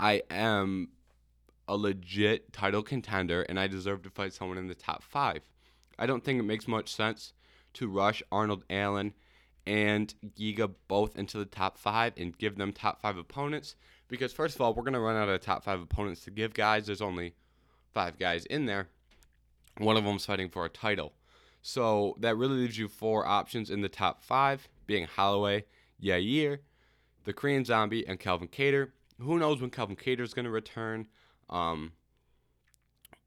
I 0.00 0.22
am 0.30 0.90
a 1.66 1.76
legit 1.76 2.52
title 2.52 2.82
contender 2.82 3.42
and 3.42 3.58
I 3.58 3.66
deserve 3.66 4.02
to 4.02 4.10
fight 4.10 4.32
someone 4.32 4.58
in 4.58 4.68
the 4.68 4.74
top 4.74 5.02
five. 5.02 5.42
I 5.98 6.06
don't 6.06 6.24
think 6.24 6.38
it 6.38 6.44
makes 6.44 6.68
much 6.68 6.94
sense 6.94 7.32
to 7.74 7.88
rush 7.88 8.22
Arnold 8.32 8.64
Allen 8.70 9.14
and 9.66 10.14
Giga 10.38 10.72
both 10.88 11.16
into 11.16 11.38
the 11.38 11.44
top 11.44 11.76
five 11.76 12.14
and 12.16 12.36
give 12.38 12.56
them 12.56 12.72
top 12.72 13.02
five 13.02 13.18
opponents. 13.18 13.76
Because, 14.08 14.32
first 14.32 14.54
of 14.54 14.62
all, 14.62 14.72
we're 14.72 14.82
going 14.82 14.94
to 14.94 15.00
run 15.00 15.16
out 15.16 15.28
of 15.28 15.40
top 15.40 15.62
five 15.62 15.82
opponents 15.82 16.22
to 16.22 16.30
give 16.30 16.54
guys. 16.54 16.86
There's 16.86 17.02
only 17.02 17.34
five 17.92 18.18
guys 18.18 18.46
in 18.46 18.64
there. 18.64 18.88
One 19.76 19.98
of 19.98 20.04
them's 20.04 20.24
fighting 20.24 20.48
for 20.48 20.64
a 20.64 20.70
title. 20.70 21.12
So 21.60 22.16
that 22.20 22.36
really 22.36 22.56
leaves 22.56 22.78
you 22.78 22.88
four 22.88 23.26
options 23.26 23.68
in 23.68 23.82
the 23.82 23.88
top 23.90 24.22
five, 24.22 24.68
being 24.86 25.06
Holloway, 25.06 25.64
Yair, 26.02 26.60
the 27.24 27.34
Korean 27.34 27.66
Zombie, 27.66 28.06
and 28.06 28.18
Calvin 28.18 28.48
Kattar. 28.48 28.92
Who 29.20 29.38
knows 29.38 29.60
when 29.60 29.70
Calvin 29.70 29.96
Kattar 29.96 30.20
is 30.20 30.34
going 30.34 30.44
to 30.44 30.50
return? 30.50 31.08
Um, 31.50 31.92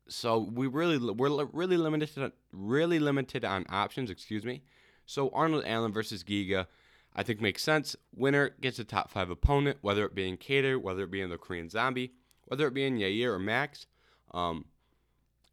so 0.08 0.40
we 0.40 0.68
really 0.68 0.98
we're 0.98 1.46
really 1.46 1.78
limited 1.78 2.32
really 2.52 3.00
limited 3.00 3.46
on 3.46 3.66
options. 3.70 4.10
Excuse 4.10 4.44
me. 4.46 4.64
So 5.06 5.30
Arnold 5.34 5.64
Allen 5.66 5.92
versus 5.92 6.24
Giga, 6.24 6.68
I 7.16 7.24
think 7.24 7.42
makes 7.42 7.64
sense. 7.64 7.96
Winner 8.16 8.52
gets 8.62 8.80
a 8.80 8.84
top 8.84 9.10
five 9.10 9.30
opponent, 9.30 9.78
whether 9.82 10.06
it 10.06 10.16
be 10.16 10.28
in 10.28 10.38
Kattar, 10.38 10.82
whether 10.82 11.04
it 11.04 11.12
be 11.12 11.22
in 11.22 11.30
the 11.30 11.38
Korean 11.38 11.70
Zombie, 11.70 12.14
whether 12.46 12.68
it 12.68 12.74
be 12.74 12.86
in 12.86 12.98
Yair 12.98 13.34
or 13.34 13.40
Max. 13.40 13.88
Um, 14.34 14.66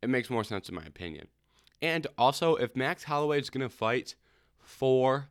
it 0.03 0.09
makes 0.09 0.31
more 0.31 0.45
sense 0.45 0.69
in 0.69 0.75
my 0.75 0.85
opinion. 0.85 1.29
And 1.81 2.07
also, 2.17 2.57
if 2.57 2.77
Max 2.77 3.05
Holloway 3.05 3.41
is 3.41 3.51
gonna 3.51 3.69
fight 3.69 4.15
for 4.59 5.31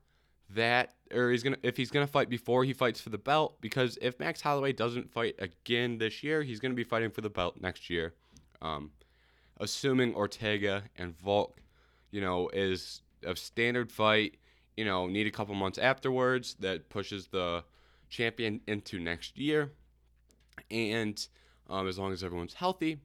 that, 0.49 0.93
or 1.13 1.31
he's 1.31 1.43
gonna 1.43 1.57
if 1.63 1.77
he's 1.77 1.91
gonna 1.91 2.07
fight 2.07 2.29
before 2.29 2.63
he 2.63 2.73
fights 2.73 3.01
for 3.01 3.09
the 3.09 3.17
belt, 3.17 3.59
because 3.61 3.97
if 4.01 4.19
Max 4.19 4.41
Holloway 4.41 4.73
doesn't 4.73 5.11
fight 5.11 5.35
again 5.39 5.97
this 5.97 6.23
year, 6.23 6.43
he's 6.43 6.59
gonna 6.59 6.73
be 6.73 6.83
fighting 6.83 7.11
for 7.11 7.21
the 7.21 7.29
belt 7.29 7.59
next 7.59 7.89
year. 7.89 8.13
Um, 8.61 8.91
assuming 9.59 10.15
Ortega 10.15 10.83
and 10.95 11.17
Volk, 11.17 11.59
you 12.11 12.21
know, 12.21 12.49
is 12.53 13.01
a 13.23 13.35
standard 13.35 13.91
fight, 13.91 14.37
you 14.75 14.85
know, 14.85 15.07
need 15.07 15.27
a 15.27 15.31
couple 15.31 15.55
months 15.55 15.77
afterwards 15.77 16.55
that 16.59 16.89
pushes 16.89 17.27
the 17.27 17.63
champion 18.09 18.61
into 18.67 18.99
next 18.99 19.37
year. 19.37 19.71
And 20.71 21.25
um, 21.69 21.87
as 21.87 21.99
long 21.99 22.13
as 22.13 22.23
everyone's 22.23 22.53
healthy, 22.53 22.99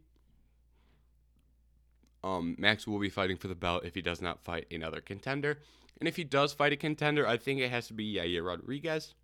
um, 2.24 2.54
Max 2.58 2.86
will 2.86 2.98
be 2.98 3.10
fighting 3.10 3.36
for 3.36 3.48
the 3.48 3.54
belt 3.54 3.84
if 3.84 3.94
he 3.94 4.02
does 4.02 4.22
not 4.22 4.40
fight 4.44 4.66
another 4.70 5.00
contender. 5.00 5.58
And 6.02 6.08
if 6.08 6.16
he 6.16 6.24
does 6.24 6.52
fight 6.52 6.72
a 6.72 6.76
contender, 6.76 7.28
I 7.28 7.36
think 7.36 7.60
it 7.60 7.70
has 7.70 7.86
to 7.86 7.94
be 7.94 8.14
Yair 8.14 8.44
Rodriguez. 8.44 9.14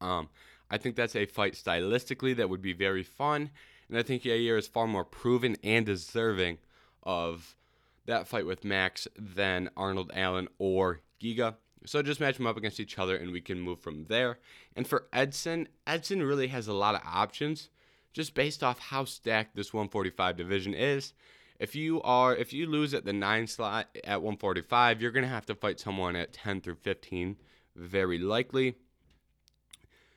Um, 0.00 0.28
I 0.70 0.78
think 0.78 0.94
that's 0.94 1.16
a 1.16 1.26
fight 1.26 1.54
stylistically 1.54 2.36
that 2.36 2.48
would 2.48 2.62
be 2.62 2.72
very 2.72 3.02
fun. 3.02 3.50
And 3.88 3.98
I 3.98 4.04
think 4.04 4.22
Yair 4.22 4.56
is 4.56 4.68
far 4.68 4.86
more 4.86 5.04
proven 5.04 5.56
and 5.64 5.84
deserving 5.84 6.58
of 7.02 7.56
that 8.04 8.28
fight 8.28 8.46
with 8.46 8.64
Max 8.64 9.08
than 9.18 9.68
Arnold 9.76 10.12
Allen 10.14 10.46
or 10.60 11.00
Giga. 11.20 11.56
So 11.84 12.00
just 12.00 12.20
match 12.20 12.36
them 12.36 12.46
up 12.46 12.56
against 12.56 12.78
each 12.78 12.96
other 12.96 13.16
and 13.16 13.32
we 13.32 13.40
can 13.40 13.60
move 13.60 13.80
from 13.80 14.04
there. 14.04 14.38
And 14.76 14.86
for 14.86 15.08
Edson, 15.12 15.66
Edson 15.84 16.22
really 16.22 16.46
has 16.46 16.68
a 16.68 16.74
lot 16.74 16.94
of 16.94 17.00
options 17.04 17.70
just 18.12 18.34
based 18.34 18.62
off 18.62 18.78
how 18.78 19.04
stacked 19.04 19.56
this 19.56 19.74
145 19.74 20.36
division 20.36 20.74
is 20.74 21.12
if 21.58 21.74
you 21.74 22.02
are 22.02 22.34
if 22.34 22.52
you 22.52 22.66
lose 22.66 22.94
at 22.94 23.04
the 23.04 23.12
nine 23.12 23.46
slot 23.46 23.88
at 24.04 24.22
145, 24.22 25.00
you're 25.00 25.10
gonna 25.10 25.26
have 25.26 25.46
to 25.46 25.54
fight 25.54 25.80
someone 25.80 26.16
at 26.16 26.32
10 26.32 26.60
through 26.60 26.76
15, 26.76 27.36
very 27.74 28.18
likely. 28.18 28.76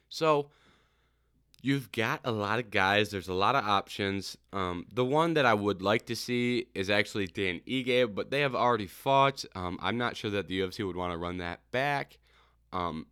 So 0.10 0.50
you've 1.62 1.92
got 1.92 2.22
a 2.24 2.32
lot 2.32 2.60
of 2.60 2.72
guys. 2.72 3.10
There's 3.10 3.28
a 3.28 3.34
lot 3.34 3.56
of 3.56 3.66
options. 3.66 4.38
Um, 4.54 4.86
the 4.94 5.06
one 5.06 5.34
that 5.34 5.46
I 5.46 5.54
would 5.54 5.82
like 5.82 6.06
to 6.08 6.16
see 6.16 6.68
is 6.74 6.90
actually 6.90 7.28
Dan 7.28 7.62
Ige, 7.68 8.14
but 8.14 8.32
they 8.32 8.42
have 8.42 8.56
already 8.56 8.88
fought. 8.88 9.46
Um, 9.56 9.78
I'm 9.82 9.98
not 9.98 10.16
sure 10.16 10.32
that 10.32 10.48
the 10.48 10.60
UFC 10.60 10.86
would 10.86 10.96
want 10.96 11.14
to 11.14 11.18
run 11.18 11.38
that 11.38 11.60
back. 11.72 12.18
Um, 12.72 13.08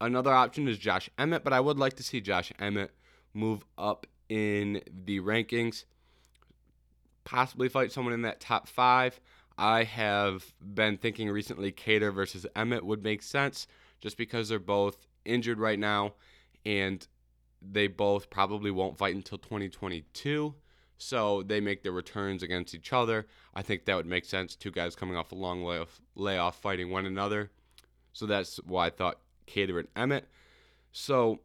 another 0.00 0.32
option 0.32 0.68
is 0.68 0.78
Josh 0.78 1.10
Emmett, 1.18 1.44
but 1.44 1.52
I 1.52 1.60
would 1.60 1.78
like 1.78 1.94
to 1.94 2.02
see 2.02 2.20
Josh 2.20 2.52
Emmett 2.58 2.92
move 3.32 3.64
up 3.76 4.06
in 4.28 4.80
the 5.04 5.20
rankings 5.20 5.84
possibly 7.24 7.68
fight 7.68 7.92
someone 7.92 8.14
in 8.14 8.22
that 8.22 8.40
top 8.40 8.68
five. 8.68 9.20
I 9.56 9.84
have 9.84 10.52
been 10.60 10.96
thinking 10.98 11.30
recently 11.30 11.72
Kattar 11.72 12.12
versus 12.12 12.46
Emmett 12.56 12.84
would 12.84 13.02
make 13.02 13.22
sense 13.22 13.66
just 14.00 14.16
because 14.16 14.48
they're 14.48 14.58
both 14.58 15.06
injured 15.24 15.58
right 15.58 15.78
now 15.78 16.14
and 16.66 17.06
they 17.62 17.86
both 17.86 18.30
probably 18.30 18.70
won't 18.70 18.98
fight 18.98 19.14
until 19.14 19.38
2022. 19.38 20.54
So 20.96 21.42
they 21.42 21.60
make 21.60 21.82
their 21.82 21.92
returns 21.92 22.42
against 22.42 22.74
each 22.74 22.92
other. 22.92 23.26
I 23.54 23.62
think 23.62 23.84
that 23.84 23.96
would 23.96 24.06
make 24.06 24.24
sense. 24.24 24.54
Two 24.54 24.70
guys 24.70 24.94
coming 24.94 25.16
off 25.16 25.32
a 25.32 25.34
long 25.34 25.64
layoff, 25.64 26.00
layoff 26.14 26.60
fighting 26.60 26.90
one 26.90 27.06
another. 27.06 27.50
So 28.12 28.26
that's 28.26 28.56
why 28.64 28.86
I 28.86 28.90
thought 28.90 29.18
Kattar 29.46 29.80
and 29.80 29.88
Emmett. 29.96 30.28
So 30.92 31.40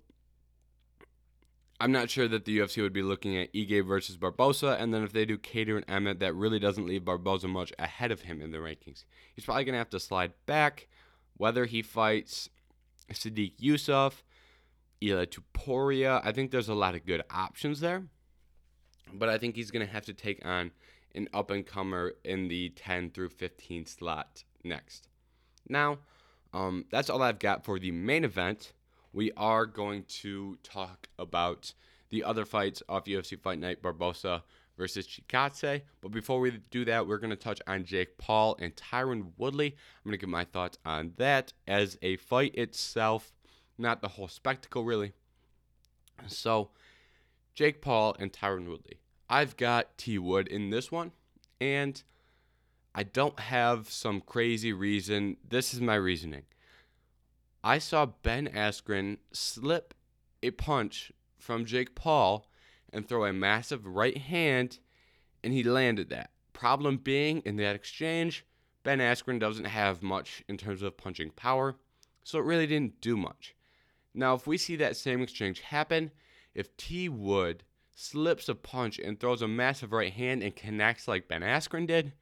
I'm 1.81 1.91
not 1.93 2.09
sure 2.09 2.27
that 2.27 2.43
the 2.43 2.59
UFC 2.59 2.81
would 2.81 2.91
be 2.91 3.01
looking 3.01 3.37
at 3.37 3.53
Ige 3.53 3.85
versus 3.85 4.17
Barboza, 4.17 4.75
and 4.79 4.93
then 4.93 5.03
if 5.03 5.13
they 5.13 5.25
do 5.25 5.37
Kattar 5.37 5.77
and 5.77 5.85
Emmett, 5.87 6.19
that 6.19 6.35
really 6.35 6.59
doesn't 6.59 6.85
leave 6.85 7.05
Barboza 7.05 7.47
much 7.47 7.71
ahead 7.79 8.11
of 8.11 8.21
him 8.21 8.41
in 8.41 8.51
the 8.51 8.57
rankings. 8.57 9.05
He's 9.33 9.45
probably 9.45 9.63
going 9.63 9.73
to 9.73 9.79
have 9.79 9.89
to 9.91 9.99
slide 9.99 10.33
back, 10.45 10.89
whether 11.37 11.65
he 11.65 11.81
fights 11.81 12.49
Sodiq 13.13 13.53
Yusuff, 13.61 14.23
Ilia 15.01 15.25
Topuria, 15.25 16.21
I 16.23 16.33
think 16.33 16.51
there's 16.51 16.67
a 16.67 16.73
lot 16.73 16.95
of 16.95 17.05
good 17.05 17.23
options 17.31 17.79
there, 17.79 18.03
but 19.13 19.29
I 19.29 19.37
think 19.37 19.55
he's 19.55 19.71
going 19.71 19.85
to 19.85 19.91
have 19.91 20.05
to 20.05 20.13
take 20.13 20.45
on 20.45 20.71
an 21.15 21.29
up 21.33 21.49
and 21.49 21.65
comer 21.65 22.13
in 22.25 22.49
the 22.49 22.69
10 22.69 23.11
through 23.11 23.29
15 23.29 23.85
slot 23.85 24.43
next. 24.63 25.07
Now, 25.67 25.99
um, 26.53 26.85
that's 26.91 27.09
all 27.09 27.21
I've 27.21 27.39
got 27.39 27.63
for 27.63 27.79
the 27.79 27.91
main 27.91 28.25
event 28.25 28.73
we 29.13 29.31
are 29.37 29.65
going 29.65 30.03
to 30.03 30.57
talk 30.63 31.07
about 31.17 31.73
the 32.09 32.23
other 32.23 32.45
fights 32.45 32.81
off 32.89 33.05
UFC 33.05 33.39
Fight 33.39 33.59
Night 33.59 33.81
Barboza 33.81 34.43
versus 34.77 35.07
Chikadze. 35.07 35.81
But 36.01 36.11
before 36.11 36.39
we 36.39 36.59
do 36.71 36.85
that, 36.85 37.07
we're 37.07 37.17
going 37.17 37.29
to 37.29 37.35
touch 37.35 37.61
on 37.67 37.83
Jake 37.83 38.17
Paul 38.17 38.57
and 38.59 38.75
Tyron 38.75 39.31
Woodley. 39.37 39.67
I'm 39.67 40.09
going 40.09 40.13
to 40.13 40.17
give 40.17 40.29
my 40.29 40.45
thoughts 40.45 40.77
on 40.85 41.13
that 41.17 41.53
as 41.67 41.97
a 42.01 42.15
fight 42.17 42.55
itself, 42.55 43.31
not 43.77 44.01
the 44.01 44.07
whole 44.07 44.27
spectacle, 44.27 44.83
really. 44.83 45.13
So, 46.27 46.69
Jake 47.53 47.81
Paul 47.81 48.15
and 48.19 48.31
Tyron 48.31 48.67
Woodley. 48.67 48.99
I've 49.29 49.57
got 49.57 49.97
T 49.97 50.17
Wood 50.17 50.47
in 50.47 50.69
this 50.69 50.91
one, 50.91 51.11
and 51.61 52.01
I 52.95 53.03
don't 53.03 53.39
have 53.39 53.89
some 53.91 54.21
crazy 54.21 54.73
reason. 54.73 55.37
This 55.47 55.73
is 55.73 55.81
my 55.81 55.95
reasoning. 55.95 56.43
I 57.63 57.77
saw 57.79 58.05
Ben 58.05 58.47
Askren 58.47 59.17
slip 59.31 59.93
a 60.41 60.51
punch 60.51 61.11
from 61.37 61.65
Jake 61.65 61.93
Paul 61.95 62.49
and 62.91 63.07
throw 63.07 63.25
a 63.25 63.33
massive 63.33 63.85
right 63.85 64.17
hand, 64.17 64.79
and 65.43 65.53
he 65.53 65.63
landed 65.63 66.09
that. 66.09 66.31
Problem 66.53 66.97
being, 66.97 67.39
in 67.39 67.57
that 67.57 67.75
exchange, 67.75 68.45
Ben 68.83 68.99
Askren 68.99 69.39
doesn't 69.39 69.65
have 69.65 70.01
much 70.01 70.43
in 70.47 70.57
terms 70.57 70.81
of 70.81 70.97
punching 70.97 71.31
power, 71.31 71.75
so 72.23 72.39
it 72.39 72.45
really 72.45 72.67
didn't 72.67 73.01
do 73.01 73.17
much. 73.17 73.55
Now, 74.13 74.33
if 74.33 74.47
we 74.47 74.57
see 74.57 74.75
that 74.77 74.97
same 74.97 75.21
exchange 75.21 75.59
happen, 75.59 76.11
if 76.55 76.75
T 76.77 77.09
Wood 77.09 77.63
slips 77.93 78.47
a 78.47 78.55
punch 78.55 78.99
and 78.99 79.19
throws 79.19 79.41
a 79.41 79.47
massive 79.47 79.91
right 79.91 80.13
hand 80.13 80.41
and 80.43 80.55
connects 80.55 81.07
like 81.07 81.27
Ben 81.27 81.41
Askren 81.41 81.85
did, 81.85 82.13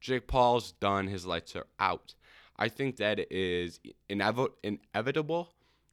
Jake 0.00 0.26
Paul's 0.26 0.72
done. 0.72 1.08
His 1.08 1.26
lights 1.26 1.54
are 1.54 1.66
out. 1.78 2.14
I 2.58 2.68
think 2.68 2.96
that 2.96 3.32
is 3.32 3.80
inev- 4.10 4.52
inevitable 4.62 5.50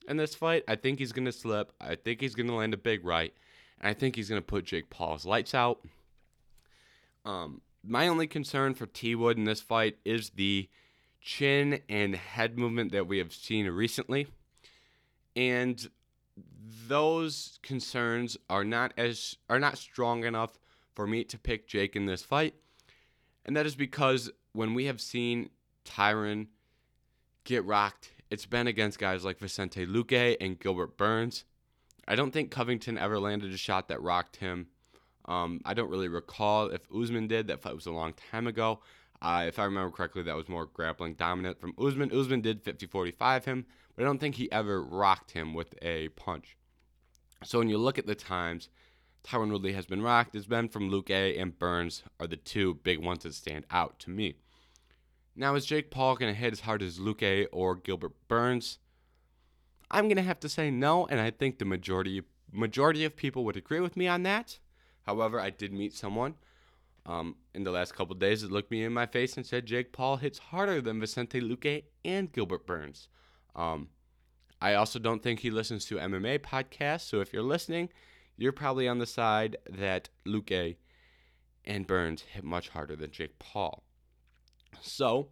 in 0.08 0.18
this 0.18 0.36
fight. 0.36 0.64
I 0.68 0.76
think 0.76 1.00
he's 1.00 1.12
going 1.12 1.26
to 1.26 1.32
slip. 1.32 1.72
I 1.80 1.96
think 1.96 2.22
he's 2.22 2.36
going 2.36 2.48
to 2.48 2.54
land 2.56 2.74
a 2.74 2.78
big 2.78 3.06
right. 3.06 3.34
And 3.80 3.90
I 3.90 3.94
think 3.94 4.16
he's 4.16 4.30
going 4.30 4.42
to 4.42 4.46
put 4.46 4.66
Jake 4.66 4.90
Paul's 4.90 5.26
lights 5.26 5.54
out. 5.54 5.86
Um, 7.24 7.62
my 7.84 8.08
only 8.08 8.28
concern 8.28 8.74
for 8.74 8.86
T 8.86 9.16
Wood 9.16 9.38
in 9.38 9.44
this 9.44 9.62
fight 9.62 9.98
is 10.06 10.32
the 10.32 10.70
chin 11.22 11.82
and 11.90 12.16
head 12.16 12.58
movement 12.58 12.92
that 12.92 13.08
we 13.08 13.18
have 13.18 13.34
seen 13.34 13.68
recently. 13.68 14.28
And 15.36 15.90
those 16.88 17.60
concerns 17.62 18.38
are 18.50 18.64
not 18.64 18.94
as 18.98 19.38
are 19.50 19.60
not 19.60 19.78
strong 19.78 20.24
enough 20.24 20.60
for 20.94 21.06
me 21.06 21.24
to 21.26 21.38
pick 21.38 21.68
Jake 21.68 21.96
in 21.96 22.06
this 22.06 22.24
fight. 22.24 22.56
And 23.46 23.56
that 23.56 23.66
is 23.66 23.76
because 23.76 24.32
when 24.54 24.74
we 24.74 24.86
have 24.86 25.02
seen 25.02 25.50
Tyron 25.86 26.48
get 27.46 27.64
rocked, 27.64 28.12
it's 28.30 28.46
been 28.46 28.68
against 28.68 29.00
guys 29.00 29.24
like 29.24 29.40
Vicente 29.40 29.86
Luque 29.86 30.36
and 30.42 30.60
Gilbert 30.60 30.98
Burns. 30.98 31.46
I 32.08 32.16
don't 32.16 32.32
think 32.32 32.52
Covington 32.52 32.98
ever 32.98 33.20
landed 33.20 33.54
a 33.54 33.58
shot 33.58 33.88
that 33.88 34.02
rocked 34.02 34.38
him. 34.38 34.68
Um, 35.26 35.62
I 35.64 35.74
don't 35.74 35.90
really 35.90 36.08
recall 36.08 36.68
if 36.68 36.82
Usman 36.94 37.28
did. 37.28 37.48
That 37.48 37.62
fight 37.62 37.76
was 37.76 37.86
a 37.86 37.92
long 37.92 38.14
time 38.32 38.48
ago. 38.48 38.82
Uh, 39.22 39.46
if 39.48 39.58
I 39.58 39.64
remember 39.64 39.96
correctly, 39.96 40.24
that 40.24 40.36
was 40.36 40.50
more 40.50 40.66
grappling 40.66 41.14
dominant 41.14 41.60
from 41.60 41.74
Usman. 41.80 42.12
Usman 42.12 42.42
did 42.42 42.64
50 42.64 42.86
45 42.88 43.46
him, 43.46 43.66
but 43.96 44.04
I 44.04 44.06
don't 44.06 44.20
think 44.20 44.36
he 44.36 44.52
ever 44.52 44.84
rocked 44.84 45.32
him 45.32 45.54
with 45.54 45.74
a 45.82 46.10
punch. 46.10 46.58
So 47.44 47.60
when 47.60 47.70
you 47.70 47.78
look 47.78 47.98
at 47.98 48.06
the 48.06 48.16
times, 48.16 48.70
Tyron 49.24 49.52
Woodley 49.52 49.74
has 49.74 49.88
been 49.88 50.04
rocked 50.04 50.36
It's 50.36 50.46
been 50.46 50.70
from 50.70 50.92
Luque 50.92 51.42
and 51.42 51.58
Burns 51.58 52.04
are 52.20 52.28
the 52.28 52.38
two 52.38 52.76
big 52.76 53.00
ones 53.00 53.24
that 53.24 53.34
stand 53.34 53.66
out 53.72 53.98
to 54.00 54.12
me. 54.12 54.36
Now, 55.36 55.56
is 55.56 55.66
Jake 55.66 55.92
Paul 55.92 56.16
going 56.16 56.34
to 56.34 56.40
hit 56.40 56.54
as 56.54 56.62
hard 56.62 56.82
as 56.82 56.98
Luque 56.98 57.48
or 57.52 57.76
Gilbert 57.76 58.14
Burns? 58.28 58.80
I'm 59.92 60.06
going 60.06 60.18
to 60.18 60.24
have 60.24 60.40
to 60.42 60.50
say 60.50 60.72
no, 60.72 61.06
and 61.08 61.20
I 61.20 61.32
think 61.32 61.60
the 61.60 61.66
majority 61.66 62.22
majority 62.52 63.04
of 63.04 63.18
people 63.18 63.44
would 63.44 63.58
agree 63.58 63.82
with 63.82 63.98
me 63.98 64.08
on 64.08 64.24
that. 64.24 64.60
However, 65.04 65.40
I 65.40 65.50
did 65.50 65.74
meet 65.74 65.94
someone 65.94 66.36
um, 67.06 67.36
in 67.54 67.64
the 67.64 67.72
last 67.72 67.94
couple 67.94 68.16
days 68.16 68.42
that 68.42 68.52
looked 68.52 68.72
me 68.72 68.84
in 68.84 68.94
my 68.94 69.06
face 69.06 69.36
and 69.36 69.46
said 69.46 69.66
Jake 69.66 69.92
Paul 69.92 70.18
hits 70.18 70.40
harder 70.40 70.82
than 70.82 71.00
Vicente 71.00 71.42
Luque 71.42 71.84
and 72.06 72.32
Gilbert 72.32 72.66
Burns. 72.66 73.10
Um, 73.56 73.90
I 74.62 74.74
also 74.74 75.00
don't 75.00 75.22
think 75.22 75.42
he 75.42 75.52
listens 75.52 75.86
to 75.86 75.98
MMA 75.98 76.40
podcasts, 76.40 77.10
so 77.10 77.20
if 77.20 77.34
you're 77.34 77.44
listening, 77.44 77.90
you're 78.38 78.52
probably 78.52 78.88
on 78.88 79.00
the 79.00 79.06
side 79.06 79.58
that 79.70 80.10
Luque 80.26 80.78
and 81.66 81.86
Burns 81.86 82.22
hit 82.22 82.44
much 82.44 82.70
harder 82.70 82.96
than 82.96 83.12
Jake 83.12 83.38
Paul. 83.38 83.85
So, 84.82 85.30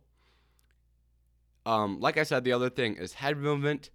um, 1.66 2.00
like 2.00 2.18
I 2.18 2.24
said, 2.24 2.44
the 2.44 2.54
other 2.54 2.70
thing 2.70 2.96
is 2.98 3.14
head 3.14 3.38
movement. 3.38 3.90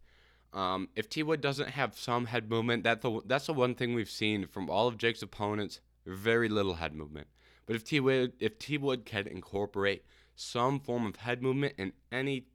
Um, 0.53 0.89
if 0.97 1.09
T 1.09 1.23
Wood 1.23 1.41
doesn't 1.41 1.71
have 1.71 1.97
some 1.99 2.27
head 2.27 2.49
movement, 2.49 2.85
that 2.85 3.03
the, 3.03 3.21
that's 3.27 3.47
the 3.47 3.53
one 3.53 3.75
thing 3.75 3.95
we've 3.95 4.11
seen 4.11 4.47
from 4.47 4.71
all 4.71 4.89
of 4.89 4.97
Jake's 4.97 5.23
opponents. 5.23 5.81
Very 6.07 6.49
little 6.49 6.75
head 6.75 6.95
movement. 6.95 7.27
But 7.67 7.77
if 7.77 7.85
T 7.85 8.01
Wood 8.01 8.33
if 8.41 8.59
T 8.59 8.79
Wood 8.79 9.05
can 9.05 9.27
incorporate 9.27 10.05
some 10.35 10.81
form 10.81 11.05
of 11.05 11.17
head 11.17 11.43
movement 11.43 11.75
in 11.77 11.93
any 12.11 12.47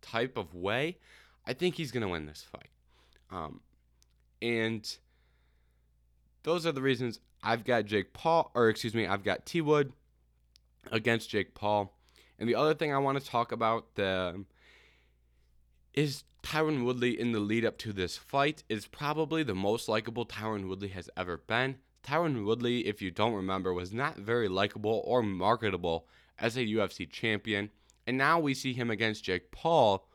type 0.00 0.38
of 0.38 0.54
way, 0.54 0.98
I 1.46 1.52
think 1.52 1.74
he's 1.74 1.90
gonna 1.92 2.08
win 2.08 2.24
this 2.24 2.42
fight. 2.42 2.70
Um, 3.30 3.60
and 4.40 4.96
those 6.42 6.64
are 6.64 6.72
the 6.72 6.80
reasons 6.80 7.20
I've 7.42 7.64
got 7.64 7.84
Jake 7.84 8.12
Paul, 8.12 8.50
or 8.54 8.68
excuse 8.70 8.94
me, 8.94 9.06
I've 9.06 9.24
got 9.24 9.44
T 9.44 9.60
Wood 9.60 9.92
against 10.90 11.28
Jake 11.28 11.54
Paul. 11.54 11.95
And 12.38 12.48
the 12.48 12.54
other 12.54 12.74
thing 12.74 12.92
I 12.92 12.98
want 12.98 13.20
to 13.20 13.26
talk 13.26 13.52
about 13.52 13.94
the 13.94 14.44
is 15.94 16.24
Tyron 16.42 16.84
Woodley 16.84 17.18
in 17.18 17.32
the 17.32 17.40
lead 17.40 17.64
up 17.64 17.78
to 17.78 17.92
this 17.92 18.16
fight 18.16 18.62
is 18.68 18.86
probably 18.86 19.42
the 19.42 19.54
most 19.54 19.88
likable 19.88 20.26
Tyron 20.26 20.68
Woodley 20.68 20.88
has 20.88 21.08
ever 21.16 21.38
been. 21.38 21.76
Tyron 22.04 22.44
Woodley, 22.44 22.86
if 22.86 23.02
you 23.02 23.10
don't 23.10 23.34
remember, 23.34 23.72
was 23.72 23.92
not 23.92 24.16
very 24.16 24.48
likable 24.48 25.02
or 25.04 25.22
marketable 25.22 26.06
as 26.38 26.56
a 26.56 26.60
UFC 26.60 27.10
champion. 27.10 27.70
And 28.06 28.16
now 28.16 28.38
we 28.38 28.54
see 28.54 28.74
him 28.74 28.90
against 28.90 29.24
Jake 29.24 29.50
Paul, 29.50 30.06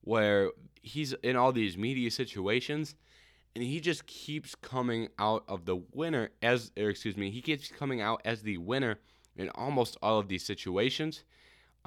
where 0.00 0.50
he's 0.82 1.12
in 1.22 1.36
all 1.36 1.52
these 1.52 1.76
media 1.76 2.10
situations 2.10 2.96
and 3.56 3.64
he 3.64 3.80
just 3.80 4.06
keeps 4.06 4.54
coming 4.54 5.08
out 5.18 5.42
of 5.48 5.64
the 5.64 5.76
winner 5.94 6.28
as 6.42 6.72
or 6.78 6.90
excuse 6.90 7.16
me, 7.16 7.30
he 7.30 7.40
keeps 7.40 7.68
coming 7.68 8.02
out 8.02 8.20
as 8.22 8.42
the 8.42 8.58
winner 8.58 8.98
in 9.34 9.48
almost 9.50 9.96
all 10.02 10.18
of 10.18 10.28
these 10.28 10.44
situations. 10.44 11.24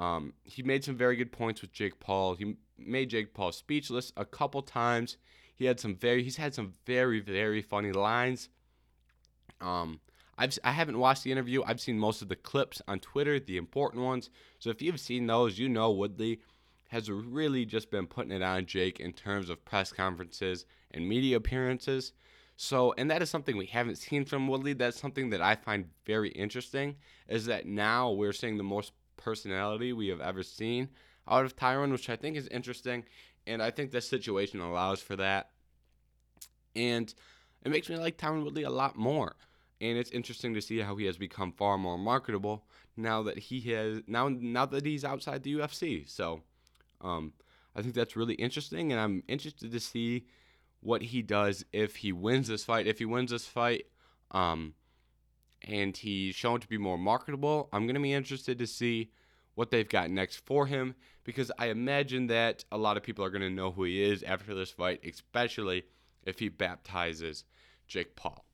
Um, 0.00 0.32
he 0.44 0.62
made 0.62 0.82
some 0.82 0.96
very 0.96 1.14
good 1.14 1.30
points 1.30 1.60
with 1.60 1.72
Jake 1.72 2.00
Paul. 2.00 2.34
He 2.34 2.56
made 2.78 3.10
Jake 3.10 3.34
Paul 3.34 3.52
speechless 3.52 4.12
a 4.16 4.24
couple 4.24 4.62
times. 4.62 5.18
He 5.54 5.66
had 5.66 5.78
some 5.78 5.94
very 5.94 6.24
he's 6.24 6.38
had 6.38 6.54
some 6.54 6.72
very 6.86 7.20
very 7.20 7.60
funny 7.60 7.92
lines. 7.92 8.48
Um, 9.60 10.00
I've 10.38 10.58
I 10.64 10.72
haven't 10.72 10.98
watched 10.98 11.22
the 11.22 11.32
interview. 11.32 11.62
I've 11.66 11.82
seen 11.82 11.98
most 11.98 12.22
of 12.22 12.30
the 12.30 12.36
clips 12.36 12.80
on 12.88 13.00
Twitter, 13.00 13.38
the 13.38 13.58
important 13.58 14.02
ones. 14.02 14.30
So 14.58 14.70
if 14.70 14.80
you've 14.80 14.98
seen 14.98 15.26
those, 15.26 15.58
you 15.58 15.68
know 15.68 15.90
Woodley 15.90 16.40
has 16.88 17.10
really 17.10 17.66
just 17.66 17.90
been 17.90 18.06
putting 18.06 18.32
it 18.32 18.42
on 18.42 18.64
Jake 18.64 19.00
in 19.00 19.12
terms 19.12 19.50
of 19.50 19.64
press 19.66 19.92
conferences 19.92 20.64
and 20.92 21.06
media 21.06 21.36
appearances. 21.36 22.12
So, 22.56 22.94
and 22.98 23.10
that 23.10 23.22
is 23.22 23.30
something 23.30 23.56
we 23.56 23.66
haven't 23.66 23.96
seen 23.96 24.24
from 24.24 24.48
Woodley. 24.48 24.72
That's 24.72 24.98
something 24.98 25.30
that 25.30 25.42
I 25.42 25.56
find 25.56 25.90
very 26.06 26.30
interesting. 26.30 26.96
Is 27.28 27.44
that 27.46 27.66
now 27.66 28.10
we're 28.10 28.32
seeing 28.32 28.56
the 28.56 28.62
most 28.62 28.92
personality 29.20 29.92
we 29.92 30.08
have 30.08 30.20
ever 30.20 30.42
seen 30.42 30.88
out 31.28 31.44
of 31.44 31.56
Tyron, 31.56 31.92
which 31.92 32.10
I 32.10 32.16
think 32.16 32.36
is 32.36 32.48
interesting. 32.48 33.04
And 33.46 33.62
I 33.62 33.70
think 33.70 33.90
this 33.90 34.08
situation 34.08 34.60
allows 34.60 35.00
for 35.00 35.16
that. 35.16 35.50
And 36.74 37.12
it 37.64 37.70
makes 37.70 37.88
me 37.88 37.96
like 37.96 38.18
Tyron 38.18 38.44
Woodley 38.44 38.64
a 38.64 38.70
lot 38.70 38.96
more. 38.96 39.36
And 39.80 39.96
it's 39.96 40.10
interesting 40.10 40.54
to 40.54 40.60
see 40.60 40.80
how 40.80 40.96
he 40.96 41.06
has 41.06 41.16
become 41.16 41.52
far 41.52 41.78
more 41.78 41.98
marketable 41.98 42.64
now 42.96 43.22
that 43.22 43.38
he 43.38 43.60
has 43.72 44.02
now 44.06 44.28
now 44.28 44.66
that 44.66 44.84
he's 44.84 45.04
outside 45.04 45.42
the 45.42 45.54
UFC. 45.54 46.08
So 46.08 46.42
um, 47.00 47.32
I 47.74 47.82
think 47.82 47.94
that's 47.94 48.16
really 48.16 48.34
interesting, 48.34 48.92
and 48.92 49.00
I'm 49.00 49.22
interested 49.26 49.72
to 49.72 49.80
see 49.80 50.26
what 50.80 51.02
he 51.02 51.22
does 51.22 51.64
if 51.72 51.96
he 51.96 52.12
wins 52.12 52.48
this 52.48 52.64
fight. 52.64 52.86
If 52.86 52.98
he 52.98 53.04
wins 53.04 53.30
this 53.30 53.46
fight, 53.46 53.86
um, 54.30 54.74
and 55.62 55.96
he's 55.96 56.34
shown 56.34 56.60
to 56.60 56.68
be 56.68 56.78
more 56.78 56.98
marketable, 56.98 57.68
I'm 57.72 57.86
going 57.86 57.94
to 57.94 58.00
be 58.00 58.12
interested 58.12 58.58
to 58.58 58.66
see 58.66 59.10
what 59.54 59.70
they've 59.70 59.88
got 59.88 60.10
next 60.10 60.36
for 60.46 60.66
him 60.66 60.94
because 61.24 61.52
I 61.58 61.66
imagine 61.66 62.28
that 62.28 62.64
a 62.72 62.78
lot 62.78 62.96
of 62.96 63.02
people 63.02 63.24
are 63.24 63.30
going 63.30 63.42
to 63.42 63.50
know 63.50 63.70
who 63.70 63.84
he 63.84 64.02
is 64.02 64.22
after 64.22 64.54
this 64.54 64.70
fight, 64.70 65.00
especially 65.04 65.84
if 66.24 66.38
he 66.38 66.48
baptizes 66.48 67.44
Jake 67.86 68.16
Paul. 68.16 68.44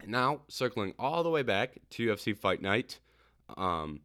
And 0.00 0.10
now, 0.10 0.42
circling 0.48 0.94
all 0.98 1.22
the 1.22 1.30
way 1.30 1.42
back 1.42 1.78
to 1.90 2.08
UFC 2.08 2.36
Fight 2.36 2.62
Night, 2.62 3.00
um, 3.56 4.00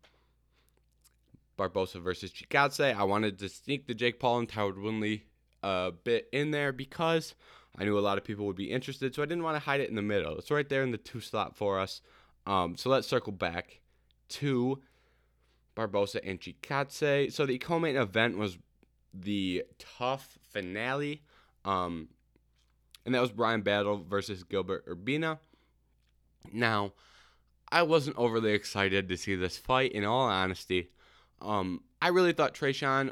Barboza 1.58 2.00
versus 2.00 2.32
Chikadze. 2.32 2.96
I 2.96 3.04
wanted 3.04 3.38
to 3.40 3.50
sneak 3.50 3.86
the 3.86 3.94
Jake 3.94 4.20
Paul 4.20 4.40
and 4.40 4.50
Tyron 4.50 4.82
Woodley 4.82 5.26
a 5.62 5.92
bit 5.92 6.28
in 6.32 6.52
there 6.52 6.72
because 6.72 7.36
I 7.78 7.86
knew 7.86 7.98
a 7.98 8.02
lot 8.02 8.18
of 8.18 8.24
people 8.24 8.46
would 8.46 8.56
be 8.56 8.72
interested, 8.72 9.16
so 9.16 9.24
I 9.24 9.26
didn't 9.26 9.44
want 9.44 9.56
to 9.56 9.64
hide 9.64 9.82
it 9.82 9.90
in 9.90 9.96
the 9.96 10.02
middle. 10.02 10.38
It's 10.38 10.52
right 10.52 10.68
there 10.68 10.84
in 10.84 10.92
the 10.92 10.98
two 10.98 11.20
slot 11.20 11.56
for 11.56 11.80
us. 11.80 12.02
Um, 12.46 12.78
so 12.78 12.90
let's 12.90 13.08
circle 13.08 13.34
back 13.34 13.80
to 14.30 14.82
Barboza 15.76 16.24
and 16.24 16.40
Chikadze. 16.40 17.32
So 17.32 17.46
the 17.46 17.58
co-main 17.58 17.96
event 17.96 18.38
was 18.38 18.58
the 19.14 19.64
TUF 19.80 20.38
finale, 20.52 21.24
um, 21.66 22.10
and 23.06 23.16
that 23.16 23.22
was 23.22 23.32
Bryan 23.32 23.62
Battle 23.62 23.98
versus 23.98 24.44
Gilbert 24.44 24.88
Urbina. 24.88 25.40
Now, 26.52 26.94
I 27.72 27.82
wasn't 27.84 28.18
overly 28.18 28.54
excited 28.54 29.10
to 29.10 29.18
see 29.18 29.36
this 29.36 29.58
fight. 29.58 29.94
In 29.94 30.06
all 30.06 30.28
honesty, 30.28 30.90
um, 31.42 31.82
I 32.02 32.10
really 32.10 32.34
thought 32.34 32.54
Tresean, 32.54 33.12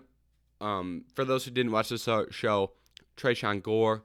um, 0.59 1.05
for 1.15 1.25
those 1.25 1.45
who 1.45 1.51
didn't 1.51 1.71
watch 1.71 1.89
this 1.89 2.07
show, 2.29 2.71
Tresean 3.17 3.63
Gore 3.63 4.03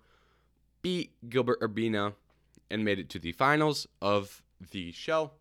beat 0.87 1.11
Gilbert 1.29 1.61
Urbina 1.61 2.15
and 2.71 2.85
made 2.85 3.01
it 3.01 3.09
to 3.09 3.19
the 3.19 3.33
finals 3.33 3.89
of 4.01 4.45
the 4.71 4.93
show. 4.93 5.33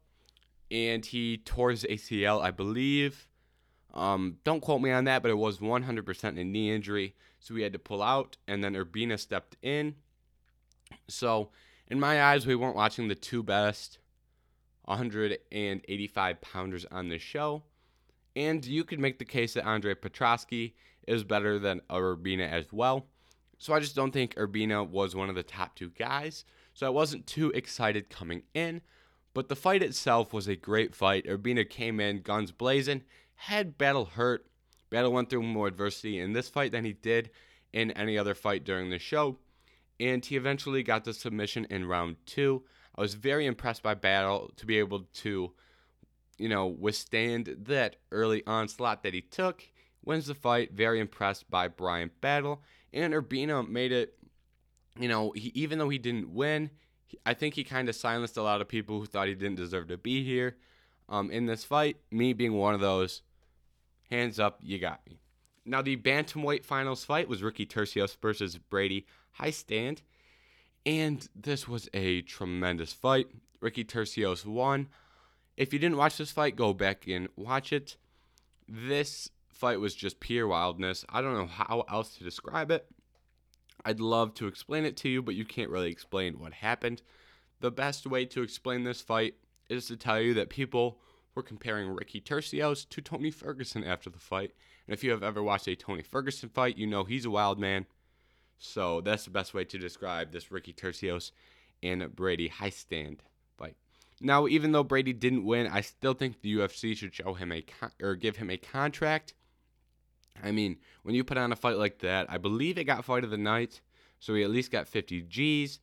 And 0.71 1.05
he 1.05 1.37
tore 1.37 1.69
his 1.69 1.83
ACL, 1.83 2.41
I 2.41 2.49
believe. 2.49 3.27
Um, 3.93 4.37
don't 4.43 4.59
quote 4.59 4.81
me 4.81 4.89
on 4.89 5.03
that, 5.03 5.21
but 5.21 5.29
it 5.29 5.37
was 5.37 5.59
100% 5.59 6.41
a 6.41 6.43
knee 6.43 6.73
injury. 6.73 7.13
So 7.39 7.53
he 7.53 7.61
had 7.61 7.73
to 7.73 7.79
pull 7.79 8.01
out, 8.01 8.37
and 8.47 8.63
then 8.63 8.73
Urbina 8.73 9.19
stepped 9.19 9.55
in. 9.61 9.93
So, 11.07 11.51
in 11.91 11.99
my 11.99 12.23
eyes, 12.23 12.47
we 12.47 12.55
weren't 12.55 12.75
watching 12.75 13.07
the 13.07 13.13
two 13.13 13.43
best 13.43 13.99
185 14.85 16.41
pounders 16.41 16.85
on 16.89 17.09
the 17.09 17.19
show. 17.19 17.61
And 18.35 18.65
you 18.65 18.83
could 18.83 18.99
make 18.99 19.19
the 19.19 19.25
case 19.25 19.53
that 19.53 19.65
Andre 19.65 19.93
Petroski 19.93 20.73
is 21.07 21.23
better 21.23 21.59
than 21.59 21.81
Urbina 21.91 22.49
as 22.49 22.73
well. 22.73 23.05
So 23.57 23.73
I 23.73 23.79
just 23.79 23.95
don't 23.95 24.11
think 24.11 24.35
Urbina 24.35 24.87
was 24.87 25.15
one 25.15 25.29
of 25.29 25.35
the 25.35 25.43
top 25.43 25.75
two 25.75 25.89
guys. 25.89 26.45
So 26.73 26.85
I 26.85 26.89
wasn't 26.89 27.27
too 27.27 27.51
excited 27.51 28.09
coming 28.09 28.43
in. 28.53 28.81
But 29.33 29.49
the 29.49 29.55
fight 29.55 29.83
itself 29.83 30.33
was 30.33 30.47
a 30.47 30.55
great 30.55 30.95
fight. 30.95 31.25
Urbina 31.25 31.69
came 31.69 31.99
in 31.99 32.21
guns 32.21 32.51
blazing, 32.51 33.03
had 33.35 33.77
Battle 33.77 34.05
hurt. 34.05 34.47
Battle 34.89 35.11
went 35.11 35.29
through 35.29 35.43
more 35.43 35.67
adversity 35.67 36.19
in 36.19 36.33
this 36.33 36.47
fight 36.47 36.71
than 36.71 36.85
he 36.85 36.93
did 36.93 37.31
in 37.73 37.91
any 37.91 38.17
other 38.17 38.33
fight 38.33 38.63
during 38.63 38.89
the 38.89 38.99
show. 38.99 39.37
And 39.99 40.23
he 40.23 40.37
eventually 40.37 40.83
got 40.83 41.03
the 41.03 41.13
submission 41.13 41.65
in 41.69 41.85
round 41.85 42.17
two. 42.25 42.63
I 42.95 43.01
was 43.01 43.15
very 43.15 43.45
impressed 43.45 43.83
by 43.83 43.93
Battle 43.93 44.51
to 44.55 44.65
be 44.65 44.79
able 44.79 45.01
to 45.15 45.51
you 46.37 46.49
know, 46.49 46.67
withstand 46.67 47.55
that 47.65 47.97
early 48.11 48.43
onslaught 48.45 49.03
that 49.03 49.13
he 49.13 49.21
took. 49.21 49.63
Wins 50.03 50.27
the 50.27 50.35
fight. 50.35 50.73
Very 50.73 50.99
impressed 50.99 51.49
by 51.49 51.67
Bryan 51.67 52.11
Battle. 52.21 52.61
And 52.95 53.13
Urbina 53.13 53.67
made 53.67 53.91
it, 53.91 54.15
you 54.97 55.09
know, 55.09 55.31
he, 55.35 55.51
even 55.53 55.77
though 55.77 55.89
he 55.89 55.97
didn't 55.97 56.33
win, 56.33 56.71
I 57.25 57.33
think 57.33 57.53
he 57.53 57.63
kind 57.65 57.89
of 57.89 57.95
silenced 57.95 58.37
a 58.37 58.41
lot 58.41 58.61
of 58.61 58.69
people 58.69 58.99
who 58.99 59.05
thought 59.05 59.27
he 59.27 59.35
didn't 59.35 59.57
deserve 59.57 59.89
to 59.89 59.97
be 59.97 60.23
here 60.23 60.55
um, 61.09 61.29
in 61.29 61.45
this 61.45 61.65
fight. 61.65 61.97
Me 62.09 62.31
being 62.31 62.53
one 62.53 62.73
of 62.73 62.79
those. 62.79 63.21
Hands 64.09 64.39
up, 64.39 64.59
you 64.61 64.79
got 64.79 65.05
me. 65.07 65.19
Now, 65.65 65.81
the 65.81 65.97
Bantamweight 65.97 66.63
finals 66.63 67.03
fight 67.03 67.27
was 67.27 67.43
Ricky 67.43 67.65
Turcios 67.65 68.15
versus 68.21 68.57
Brady 68.57 69.05
Hiestand, 69.39 69.99
And 70.85 71.27
this 71.35 71.67
was 71.67 71.89
a 71.93 72.21
tremendous 72.21 72.93
fight. 72.93 73.27
Ricky 73.59 73.83
Turcios 73.83 74.45
won. 74.45 74.87
If 75.57 75.73
you 75.73 75.79
didn't 75.79 75.97
watch 75.97 76.17
this 76.17 76.31
fight, 76.31 76.55
go 76.55 76.73
back 76.73 77.07
and 77.07 77.27
watch 77.35 77.73
it. 77.73 77.97
This 78.69 79.31
fight 79.55 79.79
was 79.79 79.95
just 79.95 80.19
pure 80.19 80.47
wildness. 80.47 81.05
I 81.09 81.21
don't 81.21 81.33
know 81.33 81.47
how 81.47 81.85
else 81.89 82.17
to 82.17 82.23
describe 82.23 82.71
it. 82.71 82.85
I'd 83.83 83.99
love 83.99 84.33
to 84.35 84.47
explain 84.47 84.85
it 84.85 84.97
to 84.97 85.09
you, 85.09 85.21
but 85.21 85.35
you 85.35 85.45
can't 85.45 85.69
really 85.69 85.91
explain 85.91 86.39
what 86.39 86.53
happened. 86.53 87.01
the 87.61 87.71
best 87.71 88.05
way 88.05 88.25
to 88.25 88.43
explain 88.43 88.83
this 88.83 89.01
fight 89.01 89.35
is 89.69 89.87
to 89.87 89.95
tell 89.95 90.19
you 90.19 90.33
that 90.35 90.49
people 90.49 90.99
were 91.33 91.41
comparing 91.41 91.89
Ricky 91.89 92.21
Turcios 92.21 92.87
to 92.89 93.01
Tony 93.01 93.31
Ferguson 93.31 93.83
after 93.83 94.09
the 94.09 94.19
fight. 94.19 94.51
And 94.87 94.93
if 94.93 95.03
you 95.03 95.11
have 95.11 95.23
ever 95.23 95.41
watched 95.41 95.67
a 95.67 95.75
Tony 95.75 96.03
Ferguson 96.03 96.49
fight, 96.49 96.77
you 96.77 96.85
know 96.85 97.05
he's 97.05 97.25
a 97.25 97.29
wild 97.29 97.57
man. 97.57 97.85
So 98.57 99.01
that's 99.01 99.25
the 99.25 99.31
best 99.31 99.53
way 99.53 99.63
to 99.65 99.77
describe 99.77 100.31
this 100.31 100.51
Ricky 100.51 100.73
Turcios 100.73 101.31
and 101.81 102.15
Brady 102.15 102.49
Hiestand 102.49 103.19
fight. 103.57 103.75
Now, 104.21 104.47
even 104.47 104.71
though 104.71 104.83
Brady 104.83 105.13
didn't 105.13 105.45
win, 105.45 105.67
I 105.67 105.81
still 105.81 106.13
think 106.13 106.41
the 106.41 106.55
UFC 106.55 106.95
should 106.95 107.13
show 107.13 107.33
him 107.33 107.51
a 107.51 107.61
con- 107.61 107.91
or 108.01 108.15
give 108.15 108.37
him 108.37 108.49
a 108.49 108.57
contract. 108.57 109.33
I 110.43 110.51
mean, 110.51 110.77
when 111.03 111.15
you 111.15 111.23
put 111.23 111.37
on 111.37 111.51
a 111.51 111.55
fight 111.55 111.77
like 111.77 111.99
that, 111.99 112.27
I 112.29 112.37
believe 112.37 112.77
it 112.77 112.83
got 112.83 113.05
fight 113.05 113.23
of 113.23 113.29
the 113.29 113.37
night, 113.37 113.81
so 114.19 114.33
he 114.33 114.43
at 114.43 114.49
least 114.49 114.71
got 114.71 114.87
50 114.87 115.21
G's. 115.23 115.79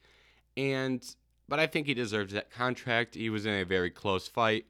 And 0.57 1.05
but 1.49 1.61
I 1.61 1.67
think 1.67 1.87
he 1.87 1.95
deserves 1.95 2.33
that 2.33 2.51
contract. 2.51 3.15
He 3.15 3.31
was 3.31 3.47
in 3.47 3.53
a 3.55 3.65
very 3.65 3.91
close 3.91 4.29
fight, 4.29 4.67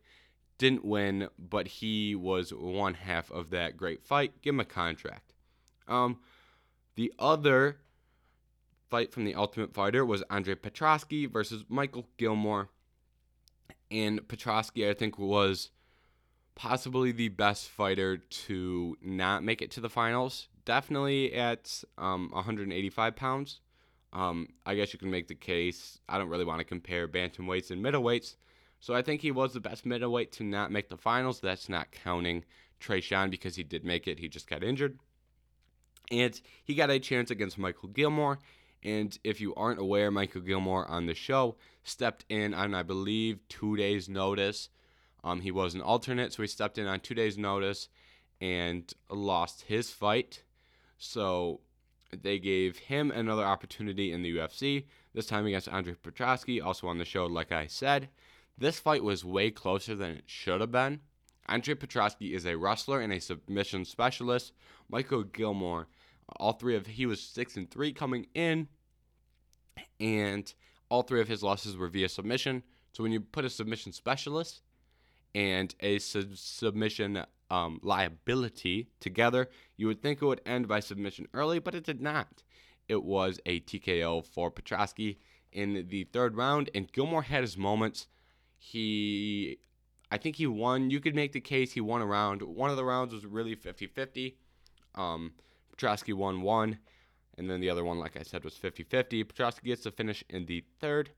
didn't 0.59 0.85
win, 0.85 1.29
but 1.39 1.69
he 1.69 2.15
was 2.15 2.53
one 2.53 2.95
half 2.95 3.31
of 3.31 3.51
that 3.51 3.77
great 3.77 4.03
fight. 4.03 4.43
Give 4.43 4.55
him 4.55 4.61
a 4.61 4.65
contract. 4.65 5.33
Um, 5.89 6.19
the 6.95 7.13
other 7.19 7.79
fight 8.91 9.13
from 9.13 9.25
the 9.25 9.35
Ultimate 9.35 9.73
Fighter 9.73 10.05
was 10.05 10.23
Andre 10.29 10.55
Petroski 10.55 11.31
versus 11.31 11.65
Michael 11.69 12.07
Gillmore. 12.17 12.69
And 13.91 14.21
Petroski, 14.29 14.89
I 14.89 14.95
think, 14.95 15.19
was 15.19 15.71
possibly 16.55 17.13
the 17.13 17.29
best 17.29 17.69
fighter 17.69 18.19
to 18.19 18.97
not 19.03 19.43
make 19.43 19.63
it 19.63 19.71
to 19.73 19.81
the 19.81 19.89
finals. 19.89 20.49
Definitely 20.65 21.35
at 21.35 21.83
um, 21.99 22.31
185 22.33 23.17
pounds. 23.17 23.61
Um, 24.13 24.49
I 24.67 24.75
guess 24.75 24.93
you 24.93 24.99
can 24.99 25.11
make 25.11 25.29
the 25.29 25.35
case. 25.35 25.99
I 26.09 26.19
don't 26.19 26.29
really 26.29 26.45
want 26.45 26.59
to 26.59 26.65
compare 26.65 27.09
bantamweights 27.09 27.71
and 27.71 27.83
middleweights. 27.83 28.37
So 28.81 28.95
I 28.95 29.03
think 29.03 29.23
he 29.23 29.31
was 29.31 29.55
the 29.55 29.61
best 29.61 29.87
middleweight 29.87 30.33
to 30.33 30.45
not 30.45 30.71
make 30.71 30.89
the 30.89 30.97
finals. 30.97 31.41
That's 31.41 31.69
not 31.69 31.93
counting 31.93 32.45
Tresean 32.81 33.31
because 33.31 33.57
he 33.57 33.63
did 33.63 33.85
make 33.85 34.07
it. 34.07 34.19
He 34.19 34.29
just 34.29 34.49
got 34.49 34.63
injured. 34.63 34.99
And 36.11 36.39
he 36.65 36.75
got 36.75 36.91
a 36.91 36.99
chance 36.99 37.31
against 37.31 37.59
Michael 37.59 37.89
Gillmore. 37.89 38.39
And 38.83 39.17
if 39.23 39.41
you 39.41 39.55
aren't 39.55 39.79
aware, 39.79 40.11
Michael 40.11 40.41
Gillmore 40.41 40.91
on 40.91 41.07
the 41.07 41.15
show 41.15 41.57
stepped 41.85 42.25
in 42.29 42.53
on, 42.53 42.75
I 42.75 42.83
believe, 42.83 43.39
two 43.49 43.77
days' 43.77 44.09
notice. 44.09 44.69
Um, 45.25 45.41
he 45.41 45.51
was 45.51 45.75
an 45.75 45.83
alternate, 45.83 46.33
so 46.33 46.43
he 46.43 46.49
stepped 46.49 46.79
in 46.79 46.87
on 46.87 47.01
two 47.01 47.15
days' 47.15 47.39
notice 47.39 47.89
and 48.41 48.93
lost 49.09 49.63
his 49.63 49.91
fight. 49.91 50.43
So 50.99 51.61
they 52.23 52.39
gave 52.39 52.77
him 52.79 53.11
another 53.11 53.45
opportunity 53.45 54.13
in 54.13 54.23
the 54.23 54.37
UFC, 54.37 54.87
this 55.15 55.27
time 55.27 55.47
against 55.47 55.69
Andre 55.69 55.95
Petroski, 55.95 56.63
also 56.63 56.89
on 56.89 56.99
the 56.99 57.05
show, 57.05 57.27
like 57.27 57.53
I 57.53 57.67
said. 57.67 58.09
This 58.59 58.79
fight 58.79 59.03
was 59.03 59.25
way 59.25 59.51
closer 59.51 59.95
than 59.95 60.11
it 60.11 60.25
should 60.27 60.61
have 60.61 60.73
been. 60.73 61.01
Andre 61.49 61.75
Petroski 61.75 62.35
is 62.35 62.45
a 62.45 62.57
wrestler 62.57 63.01
and 63.01 63.13
a 63.13 63.21
submission 63.21 63.85
specialist. 63.85 64.53
Michael 64.89 65.23
Gillmore, 65.23 65.89
all 66.37 66.53
three 66.53 66.77
of 66.77 66.87
he 66.87 67.07
was 67.07 67.21
six 67.21 67.57
and 67.57 67.71
three 67.71 67.93
coming 67.93 68.27
in, 68.35 68.69
and 69.99 70.53
all 70.89 71.03
three 71.03 71.21
of 71.21 71.29
his 71.29 71.43
losses 71.43 71.77
were 71.77 71.89
via 71.89 72.09
submission. 72.09 72.63
So 72.93 73.03
when 73.03 73.13
you 73.13 73.21
put 73.21 73.45
a 73.45 73.51
submission 73.51 73.93
specialist 73.93 74.61
and 75.35 75.75
a 75.81 75.99
sub- 75.99 76.37
submission 76.37 77.25
um, 77.51 77.81
liability 77.83 78.89
together, 79.01 79.49
you 79.77 79.87
would 79.87 80.03
think 80.03 80.21
it 80.21 80.27
would 80.27 80.41
end 80.47 80.69
by 80.69 80.81
submission 80.81 81.29
early, 81.35 81.59
but 81.59 81.75
it 81.75 81.85
did 81.85 82.01
not. 82.01 82.43
It 82.89 83.05
was 83.05 83.41
a 83.47 83.61
TKO 83.61 84.25
for 84.25 84.51
Petroski 84.51 85.19
in 85.53 85.87
the 85.89 86.05
third 86.05 86.37
round, 86.37 86.71
and 86.75 86.91
Gillmore 86.91 87.23
had 87.23 87.43
his 87.43 87.57
moments. 87.57 88.09
He, 88.59 89.59
I 90.11 90.17
think 90.17 90.37
he 90.37 90.47
won. 90.47 90.91
You 90.91 91.01
could 91.01 91.15
make 91.15 91.33
the 91.33 91.41
case 91.41 91.73
he 91.73 91.81
won 91.81 92.01
a 92.03 92.07
round. 92.07 92.43
One 92.43 92.71
of 92.71 92.77
the 92.77 92.85
rounds 92.85 93.13
was 93.13 93.27
really 93.27 93.55
50 93.55 93.87
50. 93.87 94.37
Um, 94.95 95.33
Petroski 95.75 96.15
won 96.15 96.43
one, 96.43 96.79
and 97.37 97.49
then 97.51 97.61
the 97.61 97.71
other 97.71 97.85
one, 97.85 97.99
like 97.99 98.17
I 98.17 98.23
said, 98.23 98.45
was 98.45 98.57
50 98.57 98.83
50. 98.85 99.25
Petroski 99.25 99.65
gets 99.65 99.85
the 99.85 99.91
finish 99.91 100.25
in 100.29 100.47
the 100.47 100.65
third. 100.81 101.11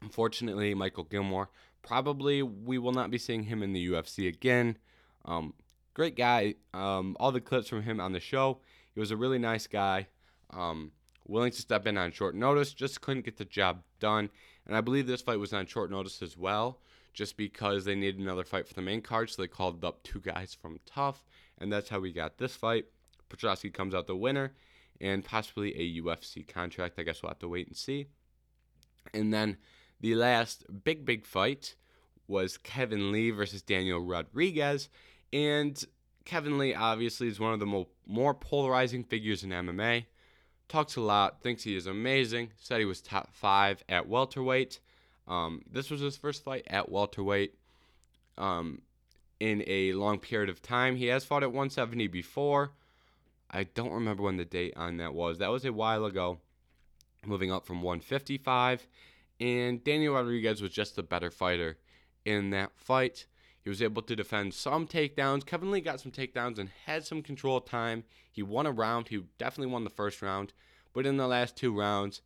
Unfortunately, 0.00 0.74
Michael 0.74 1.04
Gillmore 1.04 1.50
probably 1.84 2.42
we 2.42 2.78
will 2.78 2.92
not 2.92 3.10
be 3.10 3.18
seeing 3.18 3.44
him 3.44 3.62
in 3.62 3.72
the 3.72 3.88
UFC 3.88 4.26
again. 4.26 4.76
Um, 5.24 5.54
great 5.92 6.16
guy. 6.16 6.54
Um, 6.72 7.16
all 7.20 7.30
the 7.30 7.40
clips 7.40 7.68
from 7.68 7.82
him 7.82 8.00
on 8.00 8.12
the 8.12 8.20
show. 8.20 8.58
He 8.94 9.00
was 9.00 9.10
a 9.10 9.16
really 9.16 9.38
nice 9.38 9.66
guy. 9.66 10.08
Um, 10.50 10.92
willing 11.26 11.52
to 11.52 11.60
step 11.60 11.86
in 11.86 11.96
on 11.96 12.12
short 12.12 12.34
notice. 12.34 12.72
Just 12.72 13.00
couldn't 13.00 13.24
get 13.24 13.36
the 13.36 13.44
job 13.44 13.82
done. 14.00 14.30
And 14.66 14.76
I 14.76 14.80
believe 14.80 15.06
this 15.06 15.22
fight 15.22 15.38
was 15.38 15.52
on 15.52 15.66
short 15.66 15.90
notice 15.90 16.22
as 16.22 16.36
well, 16.36 16.80
just 17.12 17.36
because 17.36 17.84
they 17.84 17.94
needed 17.94 18.20
another 18.20 18.44
fight 18.44 18.66
for 18.66 18.74
the 18.74 18.82
main 18.82 19.02
card. 19.02 19.30
So 19.30 19.42
they 19.42 19.48
called 19.48 19.84
up 19.84 20.02
two 20.02 20.20
guys 20.20 20.54
from 20.54 20.80
TUF, 20.86 21.24
and 21.58 21.72
that's 21.72 21.88
how 21.88 22.00
we 22.00 22.12
got 22.12 22.38
this 22.38 22.56
fight. 22.56 22.86
Petroski 23.28 23.72
comes 23.72 23.94
out 23.94 24.06
the 24.06 24.16
winner, 24.16 24.54
and 25.00 25.24
possibly 25.24 25.74
a 25.76 26.02
UFC 26.02 26.46
contract. 26.46 26.98
I 26.98 27.02
guess 27.02 27.22
we'll 27.22 27.30
have 27.30 27.38
to 27.40 27.48
wait 27.48 27.66
and 27.66 27.76
see. 27.76 28.06
And 29.12 29.34
then 29.34 29.58
the 30.00 30.14
last 30.14 30.64
big, 30.84 31.04
big 31.04 31.24
fight 31.24 31.76
was 32.26 32.56
Kevin 32.56 33.12
Lee 33.12 33.30
versus 33.30 33.62
Daniel 33.62 34.00
Rodriguez. 34.00 34.88
And 35.32 35.82
Kevin 36.24 36.58
Lee 36.58 36.74
obviously 36.74 37.28
is 37.28 37.40
one 37.40 37.52
of 37.52 37.60
the 37.60 37.66
mo- 37.66 37.88
more 38.06 38.34
polarizing 38.34 39.04
figures 39.04 39.44
in 39.44 39.50
MMA. 39.50 40.06
Talks 40.68 40.96
a 40.96 41.00
lot, 41.00 41.42
thinks 41.42 41.62
he 41.62 41.76
is 41.76 41.86
amazing, 41.86 42.50
said 42.58 42.78
he 42.78 42.86
was 42.86 43.00
top 43.00 43.34
five 43.34 43.84
at 43.88 44.08
welterweight. 44.08 44.80
Um, 45.28 45.62
this 45.70 45.90
was 45.90 46.00
his 46.00 46.16
first 46.16 46.42
fight 46.42 46.64
at 46.68 46.90
welterweight 46.90 47.54
um, 48.38 48.82
in 49.40 49.62
a 49.66 49.92
long 49.92 50.18
period 50.18 50.48
of 50.48 50.62
time. 50.62 50.96
He 50.96 51.06
has 51.06 51.24
fought 51.24 51.42
at 51.42 51.50
170 51.50 52.06
before. 52.08 52.72
I 53.50 53.64
don't 53.64 53.92
remember 53.92 54.22
when 54.22 54.36
the 54.36 54.44
date 54.44 54.74
on 54.76 54.96
that 54.98 55.14
was. 55.14 55.38
That 55.38 55.50
was 55.50 55.64
a 55.64 55.72
while 55.72 56.04
ago. 56.04 56.38
Moving 57.24 57.52
up 57.52 57.66
from 57.66 57.82
155. 57.82 58.86
And 59.40 59.82
Daniel 59.82 60.14
Rodriguez 60.14 60.62
was 60.62 60.70
just 60.70 60.96
the 60.96 61.02
better 61.02 61.30
fighter 61.30 61.78
in 62.24 62.50
that 62.50 62.72
fight. 62.76 63.26
He 63.60 63.70
was 63.70 63.82
able 63.82 64.02
to 64.02 64.14
defend 64.14 64.54
some 64.54 64.86
takedowns. 64.86 65.46
Kevin 65.46 65.70
Lee 65.70 65.80
got 65.80 66.00
some 66.00 66.12
takedowns 66.12 66.58
and 66.58 66.70
had 66.86 67.04
some 67.04 67.22
control 67.22 67.60
time. 67.60 68.04
He 68.30 68.42
won 68.42 68.66
a 68.66 68.72
round. 68.72 69.08
He 69.08 69.24
definitely 69.38 69.72
won 69.72 69.84
the 69.84 69.90
first 69.90 70.20
round. 70.20 70.52
But 70.92 71.06
in 71.06 71.16
the 71.16 71.26
last 71.26 71.56
two 71.56 71.76
rounds, 71.76 72.20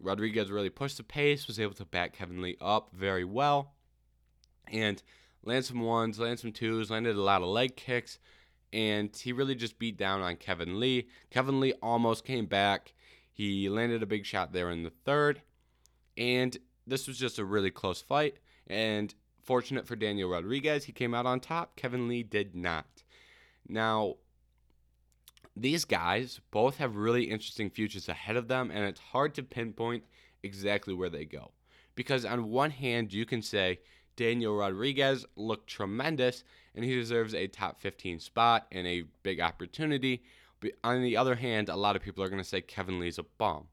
Rodriguez 0.00 0.50
really 0.50 0.70
pushed 0.70 0.96
the 0.96 1.04
pace, 1.04 1.46
was 1.46 1.60
able 1.60 1.74
to 1.74 1.84
back 1.84 2.12
Kevin 2.12 2.42
Lee 2.42 2.56
up 2.60 2.90
very 2.92 3.24
well, 3.24 3.74
and 4.70 5.02
land 5.44 5.64
some 5.64 5.80
ones, 5.80 6.18
land 6.18 6.40
some 6.40 6.52
twos, 6.52 6.90
landed 6.90 7.16
a 7.16 7.22
lot 7.22 7.42
of 7.42 7.48
leg 7.48 7.76
kicks, 7.76 8.18
and 8.72 9.14
he 9.16 9.32
really 9.32 9.54
just 9.54 9.78
beat 9.78 9.96
down 9.96 10.20
on 10.20 10.36
Kevin 10.36 10.80
Lee. 10.80 11.08
Kevin 11.30 11.60
Lee 11.60 11.74
almost 11.82 12.24
came 12.24 12.46
back. 12.46 12.92
He 13.32 13.68
landed 13.68 14.02
a 14.02 14.06
big 14.06 14.26
shot 14.26 14.52
there 14.52 14.70
in 14.70 14.82
the 14.82 14.90
third, 14.90 15.42
and 16.16 16.56
this 16.86 17.06
was 17.08 17.18
just 17.18 17.38
a 17.38 17.44
really 17.44 17.70
close 17.70 18.00
fight. 18.00 18.38
And 18.66 19.14
Fortunate 19.44 19.86
for 19.86 19.94
Daniel 19.94 20.30
Rodriguez, 20.30 20.84
he 20.84 20.92
came 20.92 21.12
out 21.12 21.26
on 21.26 21.38
top. 21.38 21.76
Kevin 21.76 22.08
Lee 22.08 22.22
did 22.22 22.56
not. 22.56 23.02
Now, 23.68 24.14
these 25.54 25.84
guys 25.84 26.40
both 26.50 26.78
have 26.78 26.96
really 26.96 27.24
interesting 27.24 27.68
futures 27.68 28.08
ahead 28.08 28.36
of 28.36 28.48
them, 28.48 28.70
and 28.70 28.86
it's 28.86 29.00
hard 29.00 29.34
to 29.34 29.42
pinpoint 29.42 30.04
exactly 30.42 30.94
where 30.94 31.10
they 31.10 31.26
go. 31.26 31.50
Because 31.94 32.24
on 32.24 32.50
one 32.50 32.70
hand, 32.70 33.12
you 33.12 33.26
can 33.26 33.42
say 33.42 33.80
Daniel 34.16 34.56
Rodriguez 34.56 35.26
looked 35.36 35.66
tremendous 35.66 36.42
and 36.74 36.84
he 36.84 36.94
deserves 36.94 37.34
a 37.34 37.46
top 37.46 37.80
15 37.80 38.20
spot 38.20 38.66
and 38.72 38.86
a 38.86 39.04
big 39.22 39.40
opportunity. 39.40 40.24
But 40.60 40.72
on 40.82 41.02
the 41.02 41.18
other 41.18 41.34
hand, 41.34 41.68
a 41.68 41.76
lot 41.76 41.96
of 41.96 42.02
people 42.02 42.24
are 42.24 42.28
going 42.28 42.42
to 42.42 42.48
say 42.48 42.62
Kevin 42.62 42.98
Lee's 42.98 43.18
a 43.18 43.24
bomb. 43.38 43.68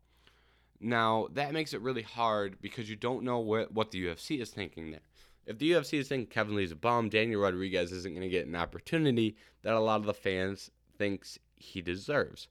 Now, 0.82 1.28
that 1.34 1.54
makes 1.54 1.74
it 1.74 1.82
really 1.82 2.02
hard 2.02 2.58
because 2.60 2.90
you 2.90 2.96
don't 2.96 3.24
know 3.24 3.40
what, 3.40 3.72
what 3.72 3.92
the 3.92 4.04
UFC 4.04 4.42
is 4.42 4.50
thinking 4.50 4.92
there 4.92 5.02
if 5.46 5.58
the 5.58 5.72
UFC 5.72 6.00
is 6.00 6.08
thinking 6.08 6.28
Kevin 6.28 6.56
Lee's 6.56 6.72
a 6.72 6.76
bum, 6.76 7.10
Daniel 7.10 7.42
Rodriguez 7.42 7.92
isn't 7.92 8.14
going 8.14 8.22
to 8.22 8.30
get 8.30 8.48
an 8.48 8.56
opportunity 8.56 9.36
that 9.64 9.74
a 9.74 9.80
lot 9.80 10.00
of 10.00 10.06
the 10.06 10.14
fans 10.14 10.72
thinks 10.98 11.40
he 11.56 11.82
deserves. 11.82 12.48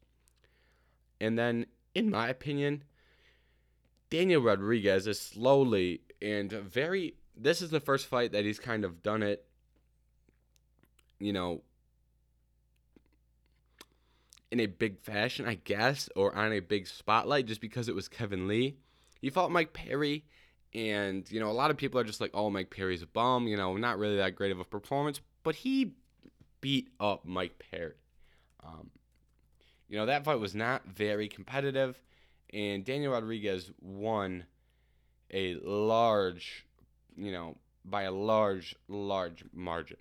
And 1.21 1.39
then, 1.39 1.67
in 1.95 2.11
my 2.11 2.29
opinion, 2.29 2.85
Daniel 4.11 4.43
Rodriguez 4.43 5.07
is 5.07 5.21
slowly 5.21 6.03
and 6.21 6.51
very. 6.51 7.15
This 7.37 7.63
is 7.63 7.71
the 7.71 7.81
first 7.81 8.07
fight 8.07 8.33
that 8.33 8.45
he's 8.45 8.59
kind 8.59 8.85
of 8.85 9.03
done 9.03 9.23
it, 9.23 9.47
you 11.19 11.33
know, 11.33 11.63
in 14.51 14.61
a 14.61 14.67
big 14.67 15.01
fashion, 15.01 15.47
I 15.47 15.55
guess, 15.55 16.09
or 16.17 16.35
on 16.35 16.53
a 16.53 16.61
big 16.61 16.87
spotlight 16.87 17.47
just 17.47 17.61
because 17.61 17.89
it 17.89 17.95
was 17.95 18.09
Kevin 18.09 18.49
Lee. 18.49 18.77
He 19.21 19.31
fought 19.31 19.51
Mike 19.51 19.73
Perry 19.73 20.25
and, 20.73 21.31
you 21.31 21.41
know, 21.41 21.51
a 21.51 21.53
lot 21.53 21.71
of 21.71 21.77
people 21.77 22.01
are 22.01 22.05
just 22.05 22.21
like, 22.21 22.31
oh, 22.33 22.51
Mike 22.51 22.71
Perry's 22.71 23.03
a 23.03 23.07
bum, 23.07 23.49
you 23.49 23.57
know, 23.57 23.77
not 23.77 23.99
really 23.99 24.17
that 24.17 24.37
great 24.37 24.53
of 24.53 24.61
a 24.61 24.65
performance. 24.65 25.21
But 25.43 25.57
he 25.57 25.95
beat 26.61 26.89
up 27.01 27.25
Mike 27.25 27.63
Perry. 27.71 27.95
Um, 28.65 28.91
you 29.89 29.97
know, 29.97 30.07
that 30.07 30.25
fight 30.25 30.39
was 30.39 30.55
not 30.55 30.87
very 30.87 31.29
competitive. 31.29 32.01
And 32.53 32.85
Daniel 32.85 33.13
Rodriguez 33.13 33.71
won 33.81 34.45
a 35.33 35.55
large, 35.57 36.67
you 37.17 37.33
know, 37.33 37.57
by 37.85 38.03
a 38.03 38.13
large, 38.13 38.77
large 38.89 39.45
margin. 39.53 39.97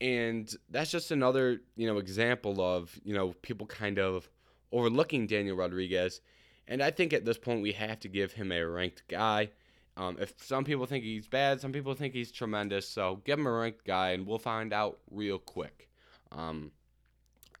And 0.00 0.50
that's 0.70 0.90
just 0.90 1.10
another, 1.10 1.60
you 1.76 1.86
know, 1.86 1.98
example 1.98 2.60
of, 2.60 2.98
you 3.04 3.14
know, 3.14 3.34
people 3.42 3.66
kind 3.66 3.98
of 3.98 4.28
overlooking 4.72 5.26
Daniel 5.26 5.56
Rodriguez. 5.56 6.20
And 6.66 6.82
I 6.82 6.90
think 6.90 7.12
at 7.12 7.24
this 7.24 7.36
point 7.36 7.62
we 7.62 7.72
have 7.72 8.00
to 8.00 8.08
give 8.08 8.32
him 8.32 8.52
a 8.52 8.62
ranked 8.62 9.02
guy. 9.08 9.50
Um, 9.96 10.16
if 10.20 10.32
some 10.42 10.64
people 10.64 10.86
think 10.86 11.04
he's 11.04 11.26
bad, 11.26 11.60
some 11.60 11.72
people 11.72 11.94
think 11.94 12.14
he's 12.14 12.32
tremendous. 12.32 12.88
So 12.88 13.20
give 13.24 13.38
him 13.38 13.46
a 13.46 13.52
ranked 13.52 13.84
guy, 13.84 14.10
and 14.10 14.26
we'll 14.26 14.38
find 14.38 14.72
out 14.72 14.98
real 15.10 15.38
quick. 15.38 15.88
Um, 16.32 16.70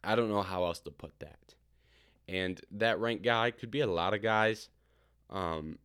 I 0.02 0.14
don't 0.14 0.30
know 0.30 0.42
how 0.42 0.64
else 0.64 0.80
to 0.80 0.90
put 0.90 1.18
that. 1.18 1.54
And 2.28 2.60
that 2.70 3.00
ranked 3.00 3.24
guy 3.24 3.50
could 3.50 3.70
be 3.70 3.80
a 3.80 3.86
lot 3.86 4.14
of 4.14 4.22
guys. 4.22 4.68
Um, 5.28 5.78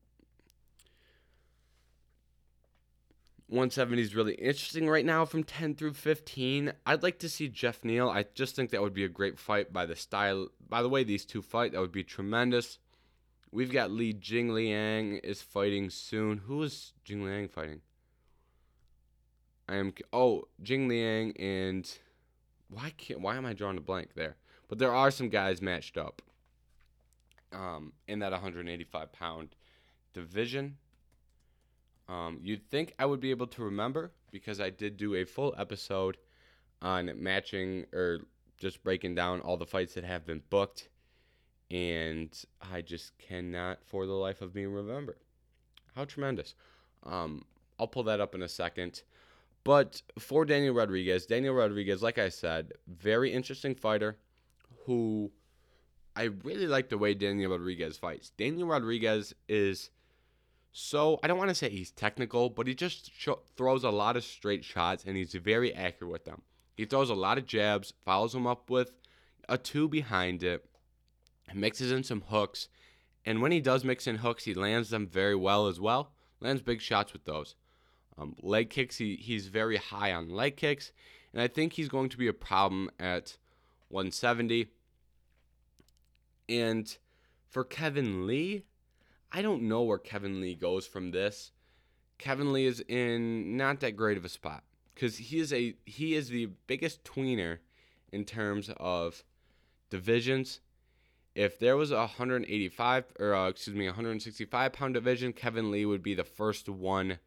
170 3.47 4.01
is 4.01 4.15
really 4.15 4.33
interesting 4.33 4.89
right 4.89 5.05
now 5.05 5.23
from 5.23 5.43
10 5.43 5.75
through 5.75 5.93
15. 5.93 6.73
I'd 6.85 7.03
like 7.03 7.19
to 7.19 7.29
see 7.29 7.47
Geoff 7.47 7.83
Neal. 7.83 8.09
I 8.09 8.25
just 8.33 8.55
think 8.55 8.71
that 8.71 8.81
would 8.81 8.93
be 8.93 9.03
a 9.03 9.09
great 9.09 9.37
fight 9.37 9.71
by 9.71 9.85
the 9.85 9.95
style. 9.95 10.47
By 10.67 10.81
the 10.81 10.89
way, 10.89 11.03
these 11.03 11.25
two 11.25 11.43
fight, 11.43 11.73
that 11.73 11.81
would 11.81 11.91
be 11.91 12.03
tremendous. 12.03 12.79
We've 13.51 13.71
got 13.71 13.91
Li 13.91 14.13
Jingliang 14.13 15.23
is 15.23 15.43
fighting 15.43 15.91
soon. 15.91 16.39
Who 16.39 16.63
is 16.63 16.93
Jingliang 17.07 17.51
fighting? 17.51 17.81
I 19.69 19.75
am 19.75 19.93
oh 20.11 20.47
Jingliang 20.61 21.33
and 21.39 21.89
why 22.69 22.91
can't 22.97 23.21
why 23.21 23.35
am 23.35 23.45
I 23.45 23.53
drawing 23.53 23.77
a 23.77 23.81
blank 23.81 24.09
there? 24.15 24.35
But 24.67 24.79
there 24.79 24.93
are 24.93 25.11
some 25.11 25.29
guys 25.29 25.61
matched 25.61 25.97
up. 25.97 26.21
Um, 27.51 27.93
in 28.07 28.19
that 28.19 28.31
185 28.31 29.13
pound 29.13 29.55
division. 30.13 30.77
Um, 32.07 32.39
you'd 32.41 32.69
think 32.69 32.93
I 32.99 33.05
would 33.05 33.19
be 33.19 33.31
able 33.31 33.47
to 33.47 33.63
remember 33.63 34.11
because 34.31 34.59
I 34.59 34.69
did 34.69 34.97
do 34.97 35.15
a 35.15 35.25
full 35.25 35.55
episode 35.57 36.17
on 36.81 37.11
matching 37.15 37.85
or 37.93 38.19
just 38.57 38.83
breaking 38.83 39.15
down 39.15 39.41
all 39.41 39.57
the 39.57 39.65
fights 39.65 39.95
that 39.95 40.03
have 40.03 40.25
been 40.25 40.41
booked 40.49 40.89
and 41.71 42.29
I 42.71 42.81
just 42.81 43.17
cannot 43.17 43.79
for 43.83 44.05
the 44.05 44.13
life 44.13 44.41
of 44.41 44.53
me 44.53 44.65
remember. 44.65 45.17
How 45.95 46.05
tremendous. 46.05 46.55
Um, 47.03 47.43
I'll 47.79 47.87
pull 47.87 48.03
that 48.03 48.21
up 48.21 48.35
in 48.35 48.41
a 48.41 48.49
second. 48.49 49.01
But 49.63 50.01
for 50.19 50.45
Daniel 50.45 50.75
Rodriguez, 50.75 51.25
Daniel 51.25 51.55
Rodriguez, 51.55 52.03
like 52.03 52.19
I 52.19 52.29
said, 52.29 52.73
very 52.87 53.33
interesting 53.33 53.73
fighter 53.73 54.17
who 54.85 55.31
I 56.15 56.29
really 56.43 56.67
like 56.67 56.89
the 56.89 56.99
way 56.99 57.15
Daniel 57.15 57.51
Rodriguez 57.51 57.97
fights. 57.97 58.29
Daniel 58.37 58.67
Rodriguez 58.67 59.33
is 59.49 59.89
so, 60.77 61.21
I 61.23 61.27
don't 61.27 61.37
want 61.37 61.47
to 61.47 61.55
say 61.55 61.69
he's 61.69 61.89
technical, 61.89 62.49
but 62.49 62.67
he 62.67 62.75
just 62.75 63.09
sh- 63.17 63.29
throws 63.55 63.85
a 63.85 63.89
lot 63.89 64.17
of 64.17 64.25
straight 64.25 64.65
shots 64.65 65.05
and 65.07 65.15
he's 65.15 65.31
very 65.31 65.73
accurate 65.73 66.11
with 66.11 66.25
them. 66.25 66.41
He 66.75 66.83
throws 66.83 67.09
a 67.09 67.15
lot 67.15 67.37
of 67.37 67.45
jabs, 67.47 67.93
follows 68.03 68.33
them 68.33 68.45
up 68.45 68.69
with 68.69 68.93
a 69.47 69.57
two 69.57 69.87
behind 69.87 70.43
it, 70.43 70.65
mixes 71.53 71.93
in 71.93 72.03
some 72.03 72.23
hooks. 72.27 72.67
And 73.25 73.41
when 73.41 73.53
he 73.53 73.61
does 73.61 73.85
mix 73.85 74.05
in 74.05 74.17
hooks, 74.17 74.43
he 74.43 74.53
lands 74.53 74.89
them 74.89 75.07
very 75.07 75.33
well 75.33 75.67
as 75.67 75.79
well. 75.79 76.11
Lands 76.41 76.61
big 76.61 76.81
shots 76.81 77.13
with 77.13 77.23
those. 77.23 77.55
Um, 78.17 78.35
leg 78.41 78.69
kicks, 78.69 78.97
he, 78.97 79.15
he's 79.15 79.47
very 79.47 79.77
high 79.77 80.11
on 80.11 80.29
leg 80.29 80.57
kicks. 80.57 80.91
And 81.31 81.41
I 81.41 81.47
think 81.47 81.71
he's 81.71 81.87
going 81.87 82.09
to 82.09 82.17
be 82.17 82.27
a 82.27 82.33
problem 82.33 82.91
at 82.99 83.37
170. 83.87 84.67
And 86.49 86.97
for 87.47 87.63
Kevin 87.63 88.27
Lee, 88.27 88.65
I 89.35 89.41
don't 89.41 89.63
know 89.63 89.83
where 89.83 89.97
Kevin 89.97 90.39
Lee 90.39 90.55
goes 90.55 90.87
from 90.87 91.11
this. 91.11 91.51
Kevin 92.17 92.53
Lee 92.53 92.67
is 92.67 92.79
in 92.87 93.57
not 93.57 93.81
that 93.81 93.97
great 93.97 94.15
of 94.15 94.23
a 94.23 94.29
spot 94.29 94.63
because 94.93 95.17
he 95.17 95.39
is 95.39 95.51
a 95.51 95.75
he 95.85 96.13
is 96.13 96.29
the 96.29 96.51
biggest 96.67 97.03
tweener 97.03 97.57
in 98.13 98.23
terms 98.23 98.69
of 98.77 99.25
divisions 99.89 100.61
if 101.35 101.59
there 101.59 101.75
was 101.75 101.91
a 101.91 101.97
185 101.97 103.03
or 103.19 103.35
uh, 103.35 103.49
excuse 103.49 103.75
me 103.75 103.85
165 103.87 104.71
pound 104.71 104.93
division 104.93 105.33
kevin 105.33 105.69
lee 105.69 105.85
would 105.85 106.01
be 106.01 106.13
the 106.15 106.23
first 106.23 106.69
one 106.69 107.19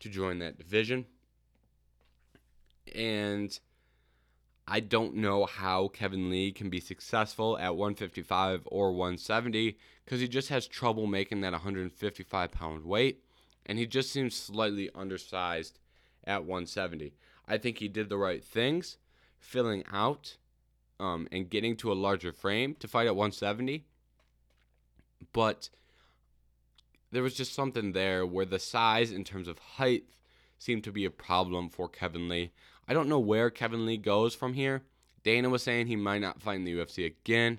to 0.00 0.08
join 0.08 0.40
that 0.40 0.58
division 0.58 1.06
and 2.92 3.60
i 4.66 4.80
don't 4.80 5.14
know 5.14 5.46
how 5.46 5.88
kevin 5.88 6.30
lee 6.30 6.52
can 6.52 6.70
be 6.70 6.80
successful 6.80 7.58
at 7.58 7.76
155 7.76 8.62
or 8.66 8.92
170 8.92 9.78
because 10.04 10.20
he 10.20 10.28
just 10.28 10.48
has 10.48 10.66
trouble 10.66 11.06
making 11.06 11.40
that 11.40 11.52
155 11.52 12.50
pound 12.50 12.84
weight 12.84 13.22
and 13.64 13.78
he 13.78 13.86
just 13.86 14.10
seems 14.10 14.34
slightly 14.34 14.90
undersized 14.94 15.78
at 16.24 16.44
170 16.44 17.14
i 17.46 17.56
think 17.56 17.78
he 17.78 17.88
did 17.88 18.08
the 18.08 18.18
right 18.18 18.44
things 18.44 18.98
filling 19.38 19.84
out 19.92 20.36
um, 20.98 21.28
and 21.30 21.50
getting 21.50 21.76
to 21.76 21.92
a 21.92 21.94
larger 21.94 22.32
frame 22.32 22.74
to 22.80 22.88
fight 22.88 23.06
at 23.06 23.16
170. 23.16 23.84
But 25.32 25.68
there 27.12 27.22
was 27.22 27.34
just 27.34 27.54
something 27.54 27.92
there 27.92 28.26
where 28.26 28.46
the 28.46 28.58
size 28.58 29.12
in 29.12 29.24
terms 29.24 29.48
of 29.48 29.58
height 29.58 30.04
seemed 30.58 30.84
to 30.84 30.92
be 30.92 31.04
a 31.04 31.10
problem 31.10 31.68
for 31.68 31.88
Kevin 31.88 32.28
Lee. 32.28 32.52
I 32.88 32.94
don't 32.94 33.08
know 33.08 33.18
where 33.18 33.50
Kevin 33.50 33.86
Lee 33.86 33.96
goes 33.96 34.34
from 34.34 34.54
here. 34.54 34.82
Dana 35.24 35.48
was 35.48 35.62
saying 35.62 35.86
he 35.86 35.96
might 35.96 36.20
not 36.20 36.40
fight 36.40 36.56
in 36.56 36.64
the 36.64 36.74
UFC 36.74 37.06
again. 37.06 37.58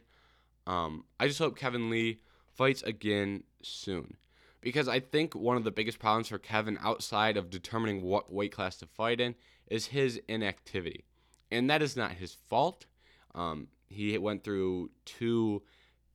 Um, 0.65 1.03
I 1.19 1.27
just 1.27 1.39
hope 1.39 1.57
Kevin 1.57 1.89
Lee 1.89 2.19
fights 2.53 2.81
again 2.83 3.43
soon. 3.61 4.15
Because 4.61 4.87
I 4.87 4.99
think 4.99 5.35
one 5.35 5.57
of 5.57 5.63
the 5.63 5.71
biggest 5.71 5.99
problems 5.99 6.29
for 6.29 6.37
Kevin 6.37 6.77
outside 6.81 7.37
of 7.37 7.49
determining 7.49 8.01
what 8.01 8.31
weight 8.31 8.51
class 8.51 8.77
to 8.77 8.85
fight 8.85 9.19
in 9.19 9.35
is 9.67 9.87
his 9.87 10.19
inactivity. 10.27 11.03
And 11.51 11.69
that 11.69 11.81
is 11.81 11.95
not 11.95 12.13
his 12.13 12.33
fault. 12.33 12.85
Um, 13.35 13.67
he 13.87 14.17
went 14.17 14.43
through 14.43 14.91
two 15.05 15.61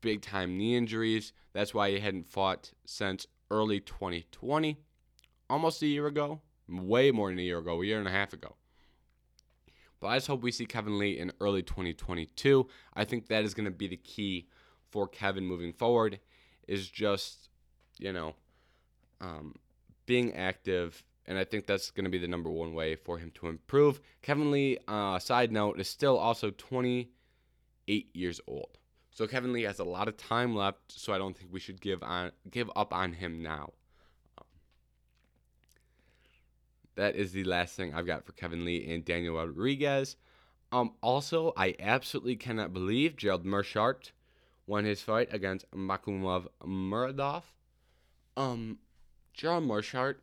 big 0.01 0.23
time 0.23 0.57
knee 0.57 0.77
injuries. 0.77 1.33
That's 1.53 1.75
why 1.75 1.91
he 1.91 2.01
hadn't 2.01 2.29
fought 2.29 2.73
since 2.85 3.27
early 3.51 3.81
2020, 3.81 4.79
almost 5.49 5.83
a 5.83 5.87
year 5.87 6.07
ago, 6.07 6.41
way 6.69 7.11
more 7.11 7.29
than 7.29 7.39
a 7.39 7.43
year 7.43 7.59
ago, 7.59 7.81
a 7.81 7.85
year 7.85 7.99
and 7.99 8.09
a 8.09 8.13
half 8.13 8.33
ago. 8.33 8.57
But 10.03 10.09
I 10.09 10.17
just 10.17 10.27
hope 10.27 10.43
we 10.43 10.51
see 10.51 10.67
Kevin 10.67 10.99
Lee 10.99 11.17
in 11.17 11.31
early 11.41 11.63
2022. 11.63 12.67
I 12.93 13.05
think 13.05 13.29
that 13.29 13.45
is 13.45 13.55
going 13.55 13.67
to 13.67 13.71
be 13.71 13.87
the 13.87 13.97
key 13.97 14.49
for 14.91 15.07
Kevin 15.07 15.47
moving 15.47 15.73
forward, 15.73 16.19
is 16.67 16.89
just, 16.89 17.49
you 18.01 18.13
know, 18.13 18.35
um, 19.21 19.55
being 20.05 20.35
active. 20.35 21.05
And 21.25 21.39
I 21.39 21.45
think 21.45 21.67
that's 21.67 21.93
going 21.93 22.05
to 22.05 22.11
be 22.11 22.19
the 22.19 22.27
number 22.27 22.51
one 22.51 22.75
way 22.75 22.97
for 22.97 23.19
him 23.19 23.31
to 23.37 23.47
improve. 23.47 24.01
Kevin 24.23 24.51
Lee, 24.51 24.77
uh, 24.89 25.21
side 25.21 25.53
note, 25.53 25.79
is 25.79 25.89
still 25.89 26.19
also 26.19 26.51
28 26.51 28.11
years 28.13 28.41
old. 28.49 28.79
So 29.13 29.29
Kevin 29.29 29.53
Lee 29.53 29.63
has 29.63 29.79
a 29.79 29.85
lot 29.85 30.09
of 30.09 30.17
time 30.17 30.57
left, 30.57 30.81
so 30.89 31.13
I 31.13 31.19
don't 31.19 31.39
think 31.39 31.53
we 31.53 31.61
should 31.61 31.81
give 31.81 32.03
on 32.03 32.33
give 32.51 32.69
up 32.75 32.93
on 32.93 33.13
him 33.13 33.41
now. 33.41 33.71
Um, 34.37 34.47
that 36.95 37.17
is 37.17 37.33
the 37.33 37.45
last 37.45 37.75
thing 37.75 37.95
I've 37.95 38.07
got 38.07 38.25
for 38.25 38.33
Kevin 38.33 38.65
Lee 38.65 38.93
and 38.93 39.05
Daniel 39.05 39.37
Rodriguez. 39.37 40.17
Um, 40.71 40.93
also, 41.03 41.53
I 41.57 41.75
absolutely 41.79 42.37
cannot 42.37 42.73
believe 42.73 43.17
Gerald 43.17 43.45
Meerschaert 43.45 44.13
won 44.67 44.85
his 44.85 45.03
fight 45.03 45.29
against 45.33 45.71
Makhmud 45.71 46.47
Muradov. 46.65 47.43
Um, 48.37 48.79
Gerald 49.35 49.65
Meerschaert, 49.65 50.17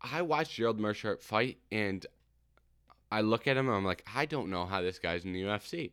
I 0.00 0.22
watched 0.22 0.54
Gerald 0.54 0.78
Meerschaert 0.78 1.22
fight, 1.22 1.58
and 1.70 2.06
I 3.10 3.20
look 3.20 3.46
at 3.46 3.56
him 3.56 3.68
and 3.68 3.76
I'm 3.76 3.84
like, 3.84 4.04
I 4.14 4.26
don't 4.26 4.50
know 4.50 4.64
how 4.64 4.82
this 4.82 4.98
guy's 4.98 5.24
in 5.24 5.32
the 5.32 5.42
UFC. 5.42 5.92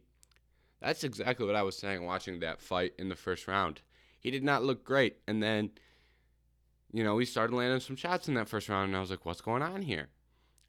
That's 0.82 1.04
exactly 1.04 1.46
what 1.46 1.56
I 1.56 1.62
was 1.62 1.78
saying 1.78 2.04
watching 2.04 2.40
that 2.40 2.62
fight 2.62 2.94
in 2.98 3.10
the 3.10 3.16
first 3.16 3.48
round. 3.48 3.82
He 4.20 4.32
did 4.32 4.44
not 4.44 4.64
look 4.64 4.84
great. 4.84 5.18
And 5.28 5.42
then, 5.42 5.72
you 6.94 7.04
know, 7.04 7.18
he 7.18 7.26
started 7.26 7.56
landing 7.56 7.80
some 7.80 7.96
shots 7.96 8.28
in 8.28 8.34
that 8.36 8.50
first 8.50 8.70
round, 8.70 8.90
and 8.90 8.98
I 8.98 9.00
was 9.00 9.10
like, 9.10 9.26
what's 9.26 9.42
going 9.42 9.62
on 9.62 9.82
here? 9.82 10.10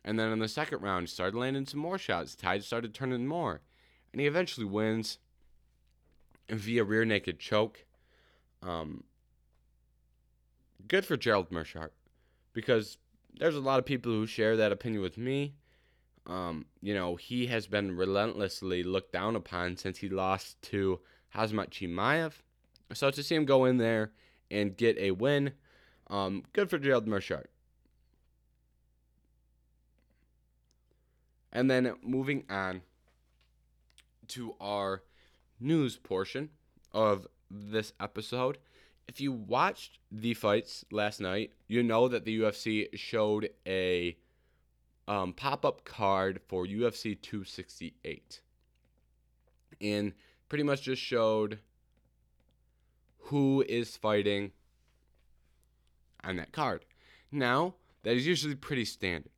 And 0.05 0.19
then 0.19 0.33
in 0.33 0.39
the 0.39 0.49
second 0.49 0.83
round, 0.83 1.03
he 1.03 1.07
started 1.13 1.37
landing 1.37 1.67
some 1.67 1.81
more 1.81 1.99
shots. 1.99 2.35
Tide 2.35 2.65
started 2.65 2.95
turning 2.95 3.27
more. 3.27 3.61
And 4.13 4.21
he 4.21 4.27
eventually 4.27 4.67
wins 4.67 5.19
via 6.49 6.85
rear 6.85 7.05
naked 7.05 7.39
choke. 7.39 7.85
Um, 8.63 9.05
good 10.89 11.05
for 11.05 11.17
Gerald 11.17 11.51
Meerschaert 11.51 11.91
because 12.53 12.99
there's 13.39 13.55
a 13.55 13.61
lot 13.61 13.79
of 13.79 13.87
people 13.87 14.13
who 14.13 14.27
share 14.27 14.57
that 14.57 14.73
opinion 14.73 15.03
with 15.03 15.17
me. 15.17 15.55
Um, 16.27 16.67
you 16.81 16.95
know, 16.95 17.17
he 17.17 17.47
has 17.47 17.67
been 17.67 17.97
relentlessly 17.97 18.83
looked 18.83 19.13
down 19.13 19.35
upon 19.35 19.77
since 19.77 19.99
he 19.99 20.09
lost 20.09 20.61
to 20.63 21.01
Khamzat 21.35 21.71
Chimaev. 21.71 22.33
So 22.93 23.11
to 23.11 23.23
see 23.23 23.35
him 23.35 23.45
go 23.45 23.65
in 23.65 23.79
there 23.79 24.13
and 24.51 24.77
get 24.77 24.99
a 24.99 25.13
win, 25.13 25.53
um, 26.13 26.45
good 26.53 26.69
for 26.69 26.79
Gerald 26.79 27.07
Meerschaert. 27.07 27.47
And 31.53 31.71
then 31.71 31.95
moving 32.03 32.45
on 32.49 32.83
to 34.29 34.55
our 34.61 35.03
news 35.59 35.97
portion 35.97 36.51
of 36.93 37.27
this 37.51 37.95
episode, 37.99 38.59
if 39.09 39.21
you 39.21 39.33
watched 39.33 39.99
the 40.11 40.35
fights 40.35 40.85
last 40.91 41.21
night, 41.21 41.53
you 41.67 41.83
know 41.83 42.09
that 42.09 42.25
the 42.25 42.41
UFC 42.41 42.89
showed 42.95 43.49
a 43.67 44.17
um, 45.09 45.33
pop 45.33 45.65
up 45.65 45.85
card 45.85 46.41
for 46.47 46.67
UFC 46.67 47.21
268. 47.21 48.41
And 49.81 50.13
pretty 50.49 50.65
much 50.65 50.83
just 50.83 51.03
showed 51.03 51.59
who 53.19 53.65
is 53.67 53.97
fighting 53.97 54.53
on 56.25 56.37
that 56.37 56.53
card. 56.53 56.85
Now, 57.31 57.75
that 58.03 58.17
is 58.17 58.27
usually 58.27 58.55
pretty 58.55 58.85
standard 58.85 59.33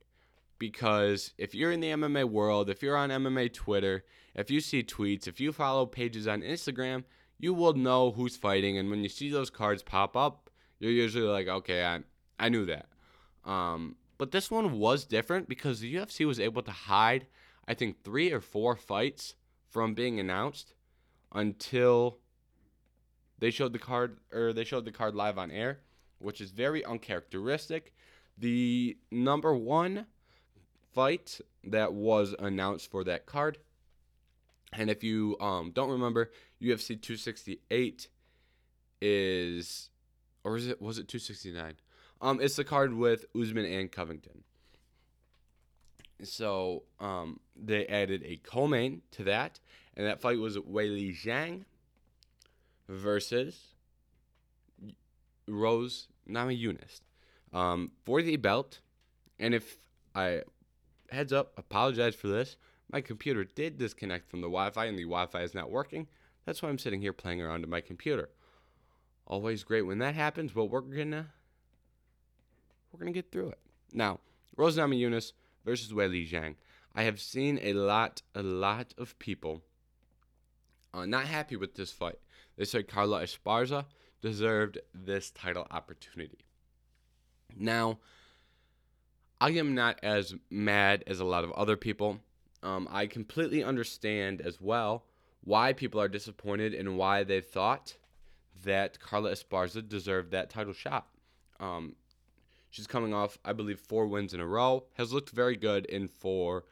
because 0.59 1.33
if 1.37 1.53
you're 1.53 1.71
in 1.71 1.79
the 1.79 1.91
MMA 1.91 2.25
world, 2.25 2.69
if 2.69 2.81
you're 2.81 2.97
on 2.97 3.09
MMA 3.09 3.53
Twitter, 3.53 4.03
if 4.33 4.49
you 4.49 4.59
see 4.59 4.83
tweets, 4.83 5.27
if 5.27 5.39
you 5.39 5.51
follow 5.51 5.85
pages 5.85 6.27
on 6.27 6.41
Instagram, 6.41 7.03
you 7.37 7.53
will 7.53 7.73
know 7.73 8.11
who's 8.11 8.35
fighting. 8.35 8.77
And 8.77 8.89
when 8.89 9.03
you 9.03 9.09
see 9.09 9.29
those 9.29 9.49
cards 9.49 9.83
pop 9.83 10.15
up, 10.15 10.49
you're 10.79 10.91
usually 10.91 11.27
like, 11.27 11.47
okay, 11.47 11.85
I, 11.85 11.99
I 12.39 12.49
knew 12.49 12.65
that. 12.65 12.87
Um, 13.43 13.95
but 14.17 14.31
this 14.31 14.49
one 14.49 14.79
was 14.79 15.05
different 15.05 15.47
because 15.49 15.79
the 15.79 15.93
UFC 15.93 16.25
was 16.25 16.39
able 16.39 16.61
to 16.63 16.71
hide, 16.71 17.27
I 17.67 17.73
think, 17.73 18.03
three 18.03 18.31
or 18.31 18.41
four 18.41 18.75
fights 18.75 19.35
from 19.69 19.93
being 19.93 20.19
announced 20.19 20.73
until 21.33 22.19
they 23.39 23.51
showed 23.51 23.73
the 23.73 23.79
card 23.79 24.19
or 24.31 24.53
they 24.53 24.63
showed 24.63 24.85
the 24.85 24.91
card 24.91 25.15
live 25.15 25.37
on 25.37 25.51
air, 25.51 25.79
which 26.19 26.41
is 26.41 26.51
very 26.51 26.83
uncharacteristic. 26.83 27.93
The 28.37 28.97
number 29.11 29.55
one 29.55 30.07
fight 30.93 31.39
that 31.63 31.93
was 31.93 32.35
announced 32.39 32.91
for 32.91 33.03
that 33.03 33.25
card, 33.25 33.57
and 34.73 34.89
if 34.89 35.03
you 35.03 35.37
um, 35.39 35.71
don't 35.71 35.89
remember, 35.89 36.31
UFC 36.61 37.01
268 37.01 38.07
is, 39.01 39.89
or 40.43 40.57
is 40.57 40.67
it 40.67 40.81
was 40.81 40.97
it 40.97 41.07
269? 41.07 41.75
Um, 42.21 42.39
it's 42.41 42.55
the 42.55 42.63
card 42.63 42.93
with 42.93 43.25
Usman 43.39 43.65
and 43.65 43.91
Covington. 43.91 44.43
So 46.23 46.83
um, 46.99 47.39
they 47.55 47.85
added 47.87 48.23
a 48.25 48.37
co-main 48.37 49.01
to 49.11 49.23
that, 49.25 49.59
and 49.95 50.07
that 50.07 50.21
fight 50.21 50.39
was 50.39 50.57
Weili 50.57 51.15
Zhang 51.15 51.65
versus 52.87 53.74
Rose 55.47 56.07
Namajunas 56.29 57.01
um, 57.53 57.91
for 58.03 58.21
the 58.21 58.37
belt. 58.37 58.79
And 59.39 59.53
if 59.53 59.77
I 60.13 60.41
heads 61.09 61.33
up, 61.33 61.53
apologize 61.57 62.15
for 62.15 62.27
this. 62.27 62.57
My 62.91 63.01
computer 63.01 63.43
did 63.43 63.77
disconnect 63.77 64.29
from 64.29 64.41
the 64.41 64.47
Wi-Fi, 64.47 64.85
and 64.85 64.97
the 64.97 65.03
Wi-Fi 65.03 65.41
is 65.41 65.55
not 65.55 65.71
working. 65.71 66.07
That's 66.45 66.61
why 66.61 66.69
I'm 66.69 66.77
sitting 66.77 67.01
here 67.01 67.13
playing 67.13 67.41
around 67.41 67.63
on 67.63 67.69
my 67.69 67.81
computer. 67.81 68.29
Always 69.27 69.63
great 69.63 69.81
when 69.81 69.97
that 69.99 70.13
happens, 70.13 70.51
but 70.51 70.65
we're 70.65 70.81
gonna 70.81 71.27
we're 72.91 72.99
gonna 72.99 73.11
get 73.11 73.31
through 73.31 73.49
it. 73.49 73.59
Now, 73.91 74.19
Rose 74.55 74.77
Namajunas 74.77 75.33
versus 75.65 75.91
Weili 75.91 76.29
Zhang. 76.29 76.55
I 76.93 77.03
have 77.03 77.19
seen 77.19 77.59
a 77.61 77.73
lot, 77.73 78.21
a 78.33 78.43
lot 78.43 78.93
of 78.97 79.17
people 79.19 79.63
uh, 80.93 81.05
not 81.05 81.25
happy 81.25 81.55
with 81.55 81.75
this 81.75 81.91
fight. 81.91 82.19
They 82.55 82.65
said 82.65 82.87
Carla 82.87 83.23
Esparza 83.23 83.85
deserved 84.25 84.79
this 84.91 85.29
title 85.29 85.67
opportunity. 85.69 86.39
Now, 87.55 87.99
I 89.39 89.51
am 89.51 89.75
not 89.75 89.99
as 90.01 90.33
mad 90.49 91.03
as 91.05 91.19
a 91.19 91.25
lot 91.25 91.43
of 91.43 91.51
other 91.51 91.77
people. 91.77 92.21
Um, 92.63 92.87
I 92.89 93.05
completely 93.05 93.63
understand 93.63 94.41
as 94.41 94.59
well 94.59 95.05
why 95.43 95.73
people 95.73 96.01
are 96.01 96.07
disappointed 96.07 96.73
and 96.73 96.97
why 96.97 97.23
they 97.23 97.39
thought 97.39 97.97
that 98.63 98.99
Carla 98.99 99.31
Esparza 99.31 99.87
deserved 99.87 100.31
that 100.31 100.49
title 100.49 100.73
shot. 100.73 101.05
Um, 101.59 101.95
she's 102.71 102.87
coming 102.87 103.13
off, 103.13 103.37
I 103.45 103.53
believe, 103.53 103.79
four 103.79 104.07
wins 104.07 104.33
in 104.33 104.39
a 104.39 104.47
row. 104.47 104.85
Has 104.93 105.13
looked 105.13 105.29
very 105.29 105.55
good 105.55 105.85
in 105.85 106.07
four, 106.07 106.63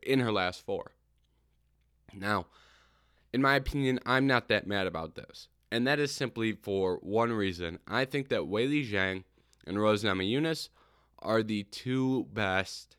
in 0.00 0.20
her 0.20 0.30
last 0.30 0.64
four. 0.64 0.92
Now, 2.14 2.46
in 3.32 3.42
my 3.42 3.56
opinion, 3.56 3.98
I'm 4.06 4.28
not 4.28 4.46
that 4.46 4.68
mad 4.68 4.86
about 4.86 5.16
this, 5.16 5.48
and 5.70 5.86
that 5.86 5.98
is 5.98 6.12
simply 6.12 6.52
for 6.52 6.96
one 7.02 7.32
reason. 7.32 7.78
I 7.86 8.04
think 8.04 8.28
that 8.28 8.40
Weili 8.40 8.88
Zhang 8.88 9.24
and 9.66 9.80
Rose 9.80 10.02
Namajunas 10.02 10.68
are 11.20 11.42
the 11.42 11.64
two 11.64 12.26
best 12.32 12.96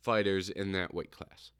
fighters 0.00 0.48
in 0.48 0.72
that 0.72 0.94
weight 0.94 1.10
class. 1.10 1.52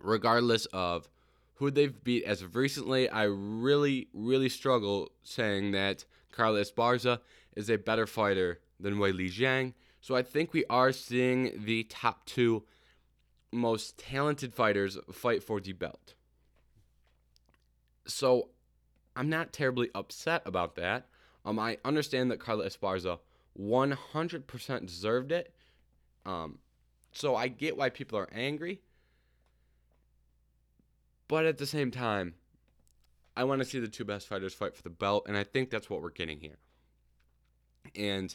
Regardless 0.00 0.66
of 0.66 1.08
who 1.54 1.70
they've 1.70 2.02
beat 2.02 2.24
as 2.24 2.42
of 2.42 2.56
recently, 2.56 3.08
I 3.08 3.24
really, 3.24 4.08
really 4.12 4.48
struggle 4.48 5.12
saying 5.22 5.72
that 5.72 6.04
Carla 6.32 6.60
Esparza 6.60 7.20
is 7.56 7.70
a 7.70 7.78
better 7.78 8.06
fighter 8.06 8.60
than 8.80 8.96
Weili 8.96 9.32
Zhang. 9.32 9.74
So 10.00 10.16
I 10.16 10.22
think 10.22 10.52
we 10.52 10.64
are 10.68 10.92
seeing 10.92 11.64
the 11.64 11.84
top 11.84 12.26
two 12.26 12.64
most 13.52 13.96
talented 13.98 14.52
fighters 14.52 14.98
fight 15.12 15.42
for 15.42 15.60
the 15.60 15.72
belt. 15.72 16.14
So 18.06 18.50
I'm 19.16 19.28
not 19.28 19.52
terribly 19.52 19.90
upset 19.94 20.42
about 20.44 20.76
that. 20.76 21.08
Um, 21.44 21.58
I 21.58 21.78
understand 21.84 22.30
that 22.30 22.40
Carla 22.40 22.66
Esparza 22.66 23.18
100% 23.58 24.86
deserved 24.86 25.32
it. 25.32 25.54
Um, 26.26 26.58
so 27.12 27.36
I 27.36 27.48
get 27.48 27.76
why 27.76 27.90
people 27.90 28.18
are 28.18 28.28
angry. 28.32 28.80
But 31.28 31.46
at 31.46 31.58
the 31.58 31.66
same 31.66 31.90
time, 31.90 32.34
I 33.36 33.44
want 33.44 33.60
to 33.60 33.64
see 33.64 33.80
the 33.80 33.88
two 33.88 34.04
best 34.04 34.28
fighters 34.28 34.54
fight 34.54 34.76
for 34.76 34.82
the 34.82 34.90
belt, 34.90 35.24
and 35.26 35.36
I 35.36 35.44
think 35.44 35.70
that's 35.70 35.90
what 35.90 36.02
we're 36.02 36.10
getting 36.10 36.40
here. 36.40 36.58
And 37.96 38.34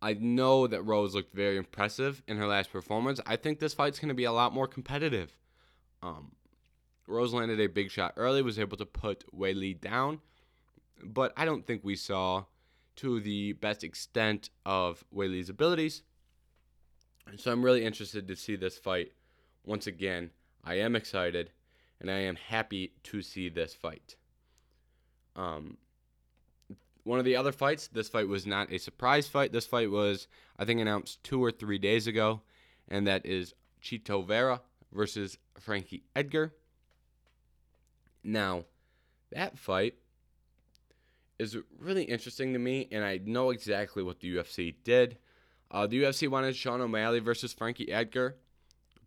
I 0.00 0.14
know 0.14 0.66
that 0.66 0.82
Rose 0.82 1.14
looked 1.14 1.34
very 1.34 1.56
impressive 1.56 2.22
in 2.26 2.36
her 2.36 2.46
last 2.46 2.72
performance. 2.72 3.20
I 3.26 3.36
think 3.36 3.58
this 3.58 3.74
fight's 3.74 3.98
going 3.98 4.08
to 4.08 4.14
be 4.14 4.24
a 4.24 4.32
lot 4.32 4.52
more 4.52 4.66
competitive. 4.66 5.36
Um, 6.02 6.32
Rose 7.08 7.32
landed 7.32 7.60
a 7.60 7.66
big 7.68 7.90
shot 7.90 8.14
early, 8.16 8.42
was 8.42 8.58
able 8.58 8.76
to 8.76 8.86
put 8.86 9.24
Weili 9.34 9.78
down, 9.80 10.20
but 11.02 11.32
I 11.36 11.44
don't 11.44 11.66
think 11.66 11.82
we 11.82 11.96
saw 11.96 12.44
to 12.96 13.20
the 13.20 13.52
best 13.54 13.82
extent 13.82 14.50
of 14.66 15.04
Weili's 15.14 15.48
abilities. 15.48 16.02
So 17.36 17.52
I'm 17.52 17.64
really 17.64 17.84
interested 17.84 18.26
to 18.28 18.36
see 18.36 18.56
this 18.56 18.78
fight. 18.78 19.12
Once 19.64 19.86
again, 19.86 20.30
I 20.64 20.74
am 20.74 20.96
excited 20.96 21.50
and 22.00 22.10
I 22.10 22.20
am 22.20 22.36
happy 22.36 22.92
to 23.04 23.22
see 23.22 23.48
this 23.48 23.74
fight. 23.74 24.16
Um, 25.36 25.78
one 27.04 27.18
of 27.18 27.24
the 27.24 27.36
other 27.36 27.52
fights, 27.52 27.88
this 27.88 28.08
fight 28.08 28.28
was 28.28 28.46
not 28.46 28.72
a 28.72 28.78
surprise 28.78 29.28
fight. 29.28 29.52
This 29.52 29.66
fight 29.66 29.90
was, 29.90 30.28
I 30.58 30.64
think, 30.64 30.80
announced 30.80 31.22
two 31.22 31.42
or 31.42 31.50
three 31.50 31.78
days 31.78 32.06
ago, 32.06 32.42
and 32.88 33.06
that 33.06 33.24
is 33.24 33.54
Chito 33.82 34.26
Vera 34.26 34.60
versus 34.92 35.38
Frankie 35.58 36.04
Edgar. 36.14 36.54
Now, 38.28 38.66
that 39.32 39.58
fight 39.58 39.94
is 41.38 41.56
really 41.78 42.04
interesting 42.04 42.52
to 42.52 42.58
me, 42.58 42.86
and 42.92 43.02
I 43.02 43.20
know 43.24 43.48
exactly 43.48 44.02
what 44.02 44.20
the 44.20 44.36
UFC 44.36 44.74
did. 44.84 45.16
Uh, 45.70 45.86
the 45.86 46.02
UFC 46.02 46.28
wanted 46.28 46.54
Sean 46.54 46.82
O'Malley 46.82 47.20
versus 47.20 47.54
Frankie 47.54 47.90
Edgar, 47.90 48.36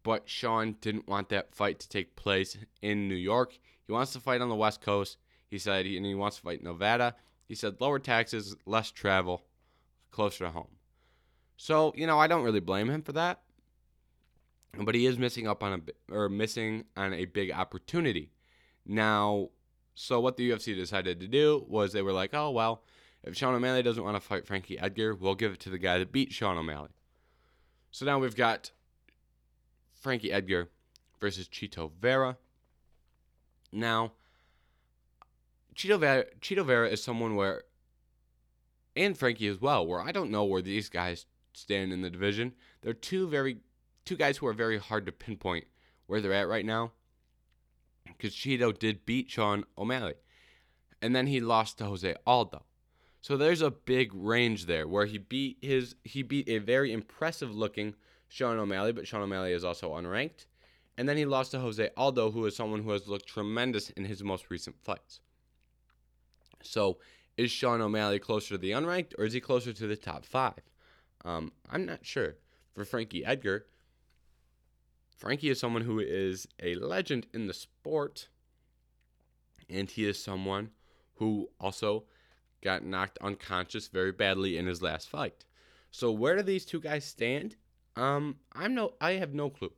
but 0.01 0.27
Sean 0.27 0.75
didn't 0.81 1.07
want 1.07 1.29
that 1.29 1.53
fight 1.53 1.79
to 1.81 1.87
take 1.87 2.15
place 2.15 2.57
in 2.81 3.07
New 3.07 3.13
York. 3.13 3.59
He 3.85 3.93
wants 3.93 4.11
to 4.13 4.19
fight 4.19 4.41
on 4.41 4.49
the 4.49 4.55
West 4.55 4.81
Coast. 4.81 5.17
He 5.47 5.59
said, 5.59 5.85
and 5.85 6.03
he 6.03 6.15
wants 6.15 6.37
to 6.37 6.41
fight 6.41 6.63
Nevada. 6.63 7.15
He 7.47 7.53
said 7.53 7.79
lower 7.79 7.99
taxes, 7.99 8.55
less 8.65 8.89
travel, 8.89 9.43
closer 10.09 10.45
to 10.45 10.51
home. 10.51 10.77
So 11.57 11.93
you 11.95 12.07
know, 12.07 12.17
I 12.17 12.25
don't 12.25 12.43
really 12.43 12.59
blame 12.59 12.89
him 12.89 13.03
for 13.03 13.11
that. 13.11 13.41
But 14.79 14.95
he 14.95 15.05
is 15.05 15.19
missing 15.19 15.47
up 15.47 15.61
on 15.61 15.83
a 16.09 16.15
or 16.15 16.27
missing 16.27 16.85
on 16.97 17.13
a 17.13 17.25
big 17.25 17.51
opportunity. 17.51 18.31
Now, 18.85 19.49
so 19.93 20.19
what 20.19 20.37
the 20.37 20.49
UFC 20.49 20.75
decided 20.75 21.19
to 21.19 21.27
do 21.27 21.65
was 21.67 21.93
they 21.93 22.01
were 22.01 22.13
like, 22.13 22.33
oh 22.33 22.51
well, 22.51 22.83
if 23.23 23.35
Sean 23.35 23.53
O'Malley 23.53 23.83
doesn't 23.83 24.03
want 24.03 24.15
to 24.15 24.21
fight 24.21 24.47
Frankie 24.47 24.79
Edgar, 24.79 25.15
we'll 25.15 25.35
give 25.35 25.53
it 25.53 25.59
to 25.61 25.69
the 25.69 25.77
guy 25.77 25.99
that 25.99 26.11
beat 26.11 26.31
Sean 26.31 26.57
O'Malley. 26.57 26.89
So 27.91 28.05
now 28.05 28.19
we've 28.19 28.35
got 28.35 28.71
Frankie 29.93 30.31
Edgar 30.31 30.69
versus 31.19 31.47
Chito 31.47 31.91
Vera. 31.99 32.37
Now, 33.71 34.13
Chito 35.75 35.99
Vera, 35.99 36.25
Chito 36.41 36.65
Vera 36.65 36.89
is 36.89 37.03
someone 37.03 37.35
where, 37.35 37.63
and 38.95 39.17
Frankie 39.17 39.47
as 39.47 39.61
well, 39.61 39.85
where 39.85 40.01
I 40.01 40.11
don't 40.11 40.31
know 40.31 40.43
where 40.43 40.61
these 40.61 40.89
guys 40.89 41.25
stand 41.53 41.93
in 41.93 42.01
the 42.01 42.09
division. 42.09 42.53
They're 42.81 42.93
two 42.93 43.27
very, 43.27 43.57
two 44.03 44.17
guys 44.17 44.37
who 44.37 44.47
are 44.47 44.53
very 44.53 44.79
hard 44.79 45.05
to 45.05 45.11
pinpoint 45.11 45.65
where 46.07 46.21
they're 46.21 46.33
at 46.33 46.47
right 46.47 46.65
now 46.65 46.91
because 48.05 48.33
Chito 48.33 48.77
did 48.77 49.05
beat 49.05 49.29
Sean 49.29 49.65
O'Malley. 49.77 50.15
And 51.01 51.15
then 51.15 51.27
he 51.27 51.39
lost 51.39 51.77
to 51.79 51.85
Jose 51.85 52.15
Aldo. 52.27 52.63
So 53.21 53.37
there's 53.37 53.61
a 53.61 53.71
big 53.71 54.13
range 54.13 54.65
there 54.65 54.87
where 54.87 55.05
he 55.05 55.17
beat 55.17 55.57
his 55.61 55.95
he 56.03 56.23
beat 56.23 56.49
a 56.49 56.57
very 56.57 56.91
impressive 56.91 57.55
looking 57.55 57.95
Sean 58.27 58.57
O'Malley, 58.57 58.91
but 58.93 59.07
Sean 59.07 59.21
O'Malley 59.21 59.53
is 59.53 59.63
also 59.63 59.91
unranked. 59.91 60.45
And 60.97 61.07
then 61.07 61.17
he 61.17 61.25
lost 61.25 61.51
to 61.51 61.59
Jose 61.59 61.89
Aldo, 61.97 62.31
who 62.31 62.45
is 62.45 62.55
someone 62.55 62.83
who 62.83 62.91
has 62.91 63.07
looked 63.07 63.27
tremendous 63.27 63.89
in 63.91 64.05
his 64.05 64.23
most 64.23 64.49
recent 64.49 64.75
fights. 64.83 65.19
So 66.63 66.99
Is 67.37 67.51
Sean 67.51 67.81
O'Malley 67.81 68.19
closer 68.19 68.49
to 68.49 68.57
the 68.57 68.71
unranked 68.71 69.13
or 69.17 69.25
is 69.25 69.33
he 69.33 69.39
closer 69.39 69.73
to 69.73 69.87
the 69.87 69.95
top 69.95 70.25
five? 70.25 70.61
Um, 71.23 71.51
I'm 71.69 71.85
not 71.85 72.05
sure. 72.05 72.35
For 72.73 72.85
Frankie 72.85 73.25
Edgar, 73.25 73.65
Frankie 75.21 75.51
is 75.51 75.59
someone 75.59 75.83
who 75.83 75.99
is 75.99 76.47
a 76.63 76.73
legend 76.73 77.27
in 77.31 77.45
the 77.45 77.53
sport, 77.53 78.27
and 79.69 79.87
he 79.87 80.03
is 80.03 80.19
someone 80.19 80.71
who 81.17 81.47
also 81.59 82.05
got 82.63 82.83
knocked 82.83 83.19
unconscious 83.21 83.87
very 83.87 84.11
badly 84.11 84.57
in 84.57 84.65
his 84.65 84.81
last 84.81 85.07
fight. 85.07 85.45
So 85.91 86.11
where 86.11 86.35
do 86.35 86.41
these 86.41 86.65
two 86.65 86.81
guys 86.81 87.05
stand? 87.05 87.55
Um, 87.95 88.37
I'm 88.53 88.73
no, 88.73 88.95
I 88.99 89.11
have 89.11 89.35
no 89.35 89.51
clue. 89.51 89.71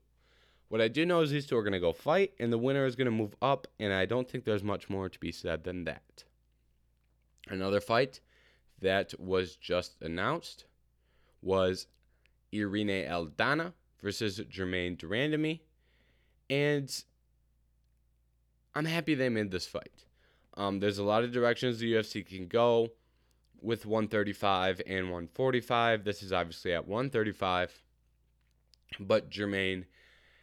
What 0.69 0.79
I 0.79 0.87
do 0.87 1.05
know 1.05 1.19
is 1.19 1.31
these 1.31 1.45
two 1.45 1.57
are 1.57 1.63
going 1.63 1.73
to 1.73 1.79
go 1.81 1.91
fight, 1.91 2.31
and 2.39 2.53
the 2.53 2.57
winner 2.57 2.85
is 2.85 2.95
going 2.95 3.07
to 3.07 3.11
move 3.11 3.35
up, 3.41 3.67
and 3.81 3.91
I 3.91 4.05
don't 4.05 4.29
think 4.29 4.45
there's 4.45 4.63
much 4.63 4.89
more 4.89 5.09
to 5.09 5.19
be 5.19 5.33
said 5.33 5.65
than 5.65 5.83
that. 5.83 6.23
Another 7.49 7.81
fight 7.81 8.21
that 8.79 9.13
was 9.19 9.57
just 9.57 9.97
announced 10.01 10.63
was 11.41 11.87
Irene 12.53 12.87
Aldana 13.09 13.73
versus 14.03 14.39
Germaine 14.49 14.95
de 14.95 15.07
Randamie, 15.07 15.61
and 16.49 17.03
I'm 18.75 18.85
happy 18.85 19.15
they 19.15 19.29
made 19.29 19.49
this 19.49 19.65
fight. 19.65 20.05
Um, 20.55 20.79
there's 20.79 20.99
a 20.99 21.03
lot 21.03 21.23
of 21.23 21.31
directions 21.31 21.79
the 21.79 21.93
UFC 21.93 22.23
can 22.25 22.47
go 22.47 22.89
with 23.61 23.85
135 23.85 24.81
and 24.85 25.05
145. 25.05 26.03
This 26.03 26.21
is 26.21 26.33
obviously 26.33 26.73
at 26.73 26.87
135, 26.87 27.81
but 28.99 29.29
Germaine 29.29 29.85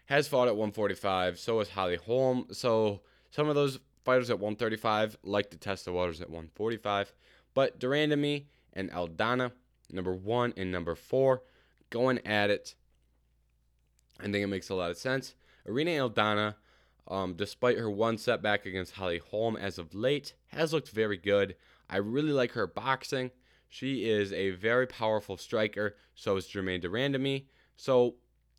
has 0.06 0.26
fought 0.26 0.48
at 0.48 0.56
145. 0.56 1.38
So 1.38 1.58
has 1.58 1.68
Holly 1.68 1.96
Holm. 1.96 2.46
So 2.50 3.02
some 3.30 3.48
of 3.48 3.54
those 3.54 3.78
fighters 4.04 4.30
at 4.30 4.40
135 4.40 5.18
like 5.22 5.50
to 5.50 5.56
test 5.56 5.84
the 5.84 5.92
waters 5.92 6.20
at 6.20 6.28
145. 6.28 7.12
But 7.54 7.78
de 7.78 7.86
Randamie 7.86 8.46
and 8.72 8.90
Aldana, 8.90 9.52
number 9.90 10.14
one 10.14 10.54
and 10.56 10.72
number 10.72 10.94
four, 10.94 11.42
going 11.90 12.18
at 12.26 12.50
it. 12.50 12.74
I 14.20 14.24
think 14.24 14.36
it 14.36 14.46
makes 14.46 14.68
a 14.68 14.74
lot 14.74 14.90
of 14.90 14.96
sense. 14.96 15.34
Irene 15.66 15.88
Aldana 15.88 16.54
um, 17.10 17.34
despite 17.34 17.76
her 17.76 17.90
one 17.90 18.16
setback 18.16 18.64
against 18.64 18.94
Holly 18.94 19.18
Holm 19.18 19.56
as 19.56 19.78
of 19.78 19.94
late, 19.94 20.34
has 20.48 20.72
looked 20.72 20.90
very 20.90 21.16
good. 21.16 21.56
I 21.88 21.96
really 21.96 22.32
like 22.32 22.52
her 22.52 22.68
boxing. 22.68 23.32
She 23.68 24.08
is 24.08 24.32
a 24.32 24.50
very 24.50 24.86
powerful 24.86 25.36
striker. 25.36 25.96
So 26.14 26.36
is 26.36 26.46
Germaine 26.46 26.80
de 26.80 26.88
Randamie. 26.88 27.46
So, 27.76 28.14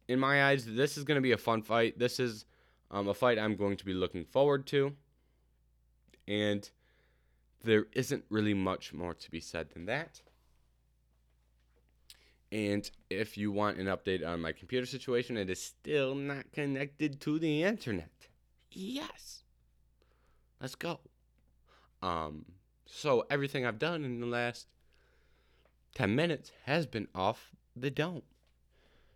in 0.07 0.19
my 0.19 0.45
eyes, 0.45 0.65
this 0.65 0.97
is 0.97 1.05
going 1.05 1.15
to 1.15 1.21
be 1.21 1.31
a 1.31 1.37
fun 1.37 1.61
fight. 1.61 1.97
This 1.97 2.19
is 2.19 2.45
um, 2.89 3.07
a 3.07 3.13
fight 3.13 3.39
I'm 3.39 3.55
going 3.55 3.77
to 3.77 3.85
be 3.85 3.93
looking 3.93 4.25
forward 4.25 4.67
to. 4.67 4.93
And 6.27 6.69
there 7.63 7.85
isn't 7.93 8.25
really 8.29 8.53
much 8.53 8.93
more 8.93 9.13
to 9.13 9.31
be 9.31 9.39
said 9.39 9.69
than 9.69 9.85
that. 9.85 10.21
And 12.51 12.89
if 13.09 13.37
you 13.37 13.51
want 13.51 13.77
an 13.77 13.85
update 13.85 14.27
on 14.27 14.41
my 14.41 14.51
computer 14.51 14.85
situation, 14.85 15.37
it 15.37 15.49
is 15.49 15.61
still 15.61 16.15
not 16.15 16.51
connected 16.51 17.21
to 17.21 17.39
the 17.39 17.63
internet 17.63 18.09
yes, 18.71 19.43
let's 20.59 20.75
go. 20.75 20.99
Um, 22.01 22.45
so 22.85 23.25
everything 23.29 23.65
I've 23.65 23.79
done 23.79 24.03
in 24.03 24.19
the 24.19 24.25
last 24.25 24.67
10 25.95 26.15
minutes 26.15 26.51
has 26.65 26.85
been 26.85 27.07
off 27.13 27.51
the 27.75 27.91
dome. 27.91 28.23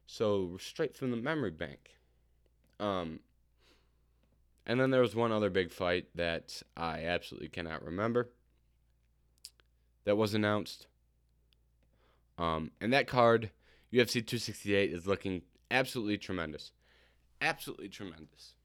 So 0.07 0.57
straight 0.59 0.95
from 0.95 1.11
the 1.11 1.17
memory 1.17 1.51
bank. 1.51 1.97
Um, 2.79 3.21
and 4.65 4.79
then 4.79 4.91
there 4.91 5.01
was 5.01 5.15
one 5.15 5.31
other 5.31 5.49
big 5.49 5.71
fight 5.71 6.07
that 6.15 6.61
I 6.75 7.05
absolutely 7.05 7.49
cannot 7.49 7.83
remember 7.83 8.29
that 10.03 10.17
was 10.17 10.33
announced. 10.33 10.88
Um, 12.38 12.71
and 12.81 12.91
that 12.93 13.07
card, 13.07 13.51
UFC 13.93 14.13
268, 14.13 14.91
is 14.91 15.07
looking 15.07 15.43
absolutely 15.71 16.17
tremendous. 16.17 16.71
Absolutely 17.41 17.89
tremendous 17.89 18.55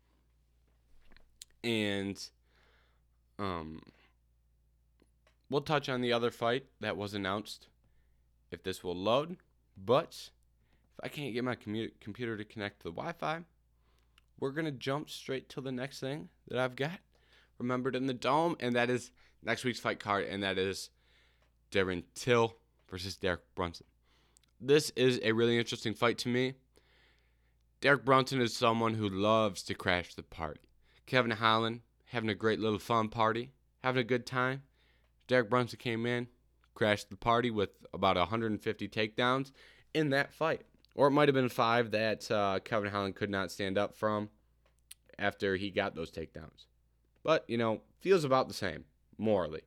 and 1.63 2.29
um, 3.39 3.83
we'll 5.49 5.61
touch 5.61 5.89
on 5.89 6.01
the 6.01 6.13
other 6.13 6.31
fight 6.31 6.67
that 6.81 6.97
was 6.97 7.15
announced 7.15 7.69
if 8.51 8.63
this 8.63 8.83
will 8.83 8.97
load. 8.97 9.37
But 9.77 10.31
if 10.99 11.05
I 11.05 11.09
can't 11.09 11.33
get 11.33 11.45
my 11.45 11.57
commu- 11.57 11.93
computer 12.01 12.37
to 12.37 12.45
connect 12.45 12.81
to 12.81 12.85
the 12.85 12.95
Wi-Fi, 12.95 13.41
we're 14.39 14.51
gonna 14.51 14.71
jump 14.71 15.11
straight 15.11 15.49
to 15.51 15.61
the 15.61 15.73
next 15.73 16.01
thing 16.01 16.29
that 16.49 16.59
I've 16.59 16.77
got 16.77 16.99
remembered 17.59 17.95
in 17.95 18.07
the 18.07 18.15
dome, 18.15 18.57
and 18.59 18.75
that 18.75 18.91
is 18.91 19.11
next 19.43 19.65
week's 19.65 19.81
fight 19.81 20.01
card, 20.01 20.27
and 20.27 20.43
that 20.43 20.59
is 20.59 20.91
Darren 21.71 22.05
Till 22.15 22.57
versus 22.91 23.17
Derek 23.17 23.43
Brunson. 23.55 23.87
This 24.61 24.91
is 24.91 25.21
a 25.23 25.33
really 25.33 25.59
interesting 25.59 25.95
fight 25.95 26.19
to 26.19 26.29
me. 26.29 26.55
Derek 27.81 28.05
Brunson 28.05 28.43
is 28.43 28.55
someone 28.55 28.95
who 28.95 29.09
loves 29.09 29.63
to 29.63 29.75
crash 29.75 30.15
the 30.15 30.23
party. 30.23 30.61
Kevin 31.07 31.31
Holland 31.31 31.81
having 32.07 32.29
a 32.29 32.35
great 32.35 32.59
little 32.59 32.79
fun 32.79 33.09
party, 33.09 33.51
having 33.83 34.01
a 34.01 34.05
good 34.05 34.27
time. 34.27 34.63
Derek 35.29 35.49
Brunson 35.49 35.79
came 35.79 36.05
in, 36.05 36.27
crashed 36.75 37.09
the 37.09 37.17
party 37.17 37.51
with 37.51 37.71
about 37.95 38.17
150 38.17 38.89
takedowns 38.89 39.53
in 39.95 40.11
that 40.11 40.35
fight. 40.35 40.63
Or 40.95 41.07
it 41.07 41.13
might 41.13 41.29
have 41.29 41.35
been 41.35 41.49
five 41.49 41.93
that 41.93 42.31
uh, 42.31 42.59
Kevin 42.65 42.91
Holland 42.91 43.15
could 43.15 43.31
not 43.31 43.51
stand 43.51 43.79
up 43.79 43.97
from 43.97 44.29
after 45.19 45.57
he 45.57 45.71
got 45.71 45.95
those 45.95 46.11
takedowns. 46.11 46.67
But, 47.23 47.45
you 47.49 47.57
know, 47.57 47.81
feels 48.01 48.25
about 48.25 48.49
the 48.49 48.55
same, 48.55 48.85
morally. 49.17 49.63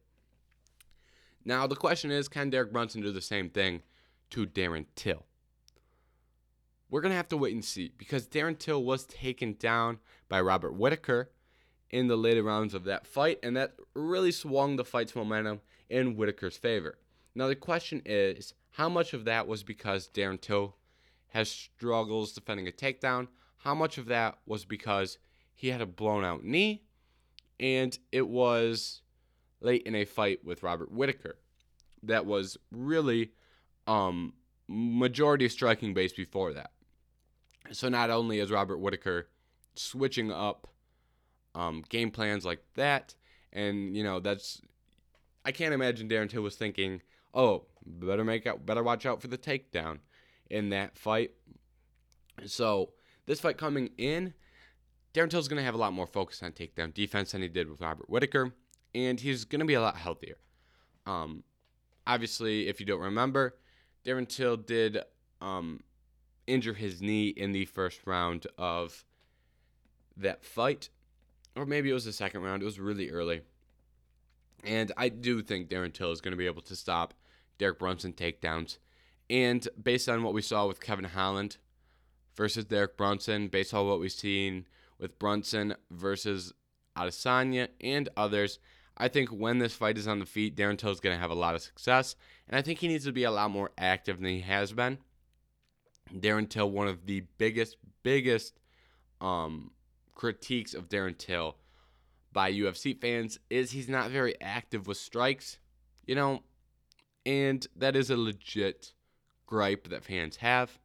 Now, 1.46 1.68
the 1.68 1.76
question 1.76 2.12
is 2.12 2.28
can 2.28 2.50
Derek 2.50 2.72
Brunson 2.72 3.02
do 3.02 3.12
the 3.12 3.22
same 3.22 3.50
thing 3.50 3.82
to 4.32 4.46
Darren 4.46 4.86
Till? 4.96 5.26
We're 6.90 7.02
going 7.02 7.12
to 7.12 7.18
have 7.18 7.30
to 7.30 7.38
wait 7.38 7.54
and 7.54 7.66
see 7.66 7.92
because 7.98 8.28
Darren 8.28 8.58
Till 8.58 8.84
was 8.84 9.06
taken 9.06 9.56
down 9.60 10.00
by 10.30 10.42
Robert 10.42 10.74
Whitaker 10.74 11.32
in 11.90 12.08
the 12.08 12.16
later 12.16 12.44
rounds 12.44 12.74
of 12.74 12.86
that 12.86 13.06
fight, 13.06 13.40
and 13.44 13.56
that 13.56 13.74
really 13.94 14.32
swung 14.32 14.76
the 14.76 14.86
fight's 14.86 15.16
momentum 15.16 15.62
in 15.90 16.16
Whitaker's 16.16 16.58
favor. 16.58 16.98
Now, 17.36 17.48
the 17.48 17.56
question 17.56 18.02
is 18.06 18.54
how 18.72 18.90
much 18.90 19.14
of 19.14 19.26
that 19.26 19.48
was 19.48 19.64
because 19.64 20.10
Darren 20.10 20.42
Till 20.42 20.76
has 21.30 21.50
struggles 21.50 22.34
defending 22.34 22.68
a 22.68 22.72
takedown? 22.72 23.28
How 23.58 23.76
much 23.76 23.98
of 23.98 24.08
that 24.08 24.40
was 24.46 24.66
because 24.66 25.18
he 25.54 25.70
had 25.70 25.82
a 25.82 25.86
blown 25.86 26.24
out 26.24 26.44
knee 26.44 26.84
and 27.60 27.98
it 28.12 28.28
was 28.28 29.03
late 29.64 29.84
in 29.84 29.96
a 29.96 30.06
fight 30.06 30.46
with 30.46 30.62
Robert 30.62 30.92
Whitaker 30.92 31.38
that 32.04 32.26
was 32.26 32.58
really 32.72 33.32
um, 33.88 34.34
majority 34.68 35.50
striking 35.50 35.94
base 35.94 36.14
before 36.14 36.54
that. 36.54 36.72
So 37.72 37.90
not 37.90 38.10
only 38.10 38.40
is 38.40 38.52
Robert 38.52 38.78
Whitaker 38.78 39.30
switching 39.76 40.32
up 40.32 40.68
um, 41.56 41.84
game 41.90 42.12
plans 42.12 42.46
like 42.46 42.64
that, 42.76 43.16
and 43.52 43.96
you 43.96 44.04
know 44.04 44.20
that's 44.20 44.62
I 45.46 45.52
can't 45.52 45.74
imagine 45.74 46.10
Darren 46.10 46.30
Till 46.30 46.42
was 46.42 46.56
thinking, 46.56 47.02
oh, 47.34 47.66
better 47.86 48.24
make 48.24 48.46
out, 48.46 48.66
better 48.66 48.84
watch 48.84 49.06
out 49.06 49.22
for 49.22 49.28
the 49.28 49.38
takedown 49.38 50.00
in 50.50 50.70
that 50.70 50.98
fight. 50.98 51.32
So 52.46 52.92
this 53.26 53.40
fight 53.40 53.58
coming 53.58 53.92
in, 53.98 54.34
Darren 55.14 55.30
Till's 55.30 55.48
going 55.48 55.60
to 55.60 55.66
have 55.66 55.76
a 55.76 55.78
lot 55.78 55.94
more 55.94 56.08
focus 56.08 56.42
on 56.44 56.52
takedown 56.52 56.94
defense 56.94 57.32
than 57.32 57.42
he 57.42 57.48
did 57.48 57.70
with 57.70 57.82
Robert 57.82 58.10
Whitaker, 58.10 58.54
and 58.96 59.20
he's 59.20 59.46
going 59.46 59.60
to 59.60 59.66
be 59.66 59.74
a 59.74 59.82
lot 59.82 59.98
healthier. 59.98 60.38
Um, 61.06 61.44
obviously, 62.06 62.68
if 62.68 62.80
you 62.80 62.86
don't 62.86 63.02
remember, 63.02 63.56
Darren 64.06 64.28
Till 64.28 64.58
did 64.58 65.00
um, 65.42 65.84
injure 66.48 66.74
his 66.74 67.02
knee 67.02 67.30
in 67.30 67.52
the 67.52 67.66
first 67.66 68.02
round 68.06 68.48
of 68.58 69.06
that 70.18 70.44
fight. 70.44 70.90
Or 71.56 71.66
maybe 71.66 71.90
it 71.90 71.94
was 71.94 72.06
the 72.06 72.14
second 72.14 72.42
round. 72.42 72.62
It 72.62 72.66
was 72.66 72.80
really 72.80 73.10
early. 73.10 73.42
And 74.64 74.92
I 74.98 75.10
do 75.10 75.42
think 75.42 75.70
Darren 75.70 75.94
Till 75.94 76.12
is 76.12 76.22
going 76.22 76.32
to 76.32 76.38
be 76.38 76.46
able 76.46 76.62
to 76.64 76.76
stop 76.76 77.14
Derek 77.58 77.80
Brunson 77.80 78.14
takedowns. 78.14 78.78
And 79.30 79.68
based 79.82 80.10
on 80.10 80.24
what 80.24 80.34
we 80.34 80.42
saw 80.42 80.68
with 80.68 80.80
Kevin 80.80 81.06
Holland 81.06 81.58
versus 82.36 82.66
Derek 82.66 82.98
Brunson, 82.98 83.48
based 83.48 83.74
on 83.74 83.88
what 83.88 84.00
we've 84.00 84.12
seen 84.12 84.68
with 85.00 85.20
Brunson 85.20 85.76
versus 85.92 86.54
Adesanya 86.98 87.70
and 87.82 88.10
others, 88.16 88.60
I 88.98 89.08
think 89.08 89.30
when 89.30 89.60
this 89.60 89.74
fight 89.74 89.98
is 89.98 90.08
on 90.08 90.20
the 90.20 90.26
feet, 90.26 90.56
Darren 90.56 90.78
Till 90.78 90.92
is 90.92 91.00
going 91.00 91.16
to 91.16 91.20
have 91.20 91.32
a 91.32 91.36
lot 91.36 91.56
of 91.56 91.62
success. 91.62 92.16
And 92.48 92.58
I 92.58 92.62
think 92.62 92.80
he 92.80 92.88
needs 92.88 93.06
to 93.06 93.12
be 93.12 93.24
a 93.24 93.32
lot 93.32 93.52
more 93.52 93.72
active 93.78 94.18
than 94.18 94.30
he 94.30 94.42
has 94.42 94.72
been. 94.72 95.00
Darren 96.14 96.48
Till, 96.48 96.70
one 96.70 96.88
of 96.88 97.06
the 97.06 97.24
biggest, 97.38 97.78
biggest 98.04 98.60
um, 99.20 99.72
critiques 100.14 100.74
of 100.74 100.90
Darren 100.90 101.18
Till 101.18 101.56
by 102.32 102.52
UFC 102.52 103.00
fans 103.00 103.40
is 103.50 103.72
he's 103.72 103.90
not 103.90 104.10
very 104.10 104.40
active 104.42 104.88
with 104.88 104.98
strikes, 104.98 105.58
you 106.06 106.16
know, 106.16 106.42
and 107.26 107.66
that 107.76 107.96
is 107.96 108.10
a 108.10 108.18
legit 108.18 108.94
gripe 109.46 109.90
that 109.90 110.04
fans 110.04 110.38
have. 110.38 110.80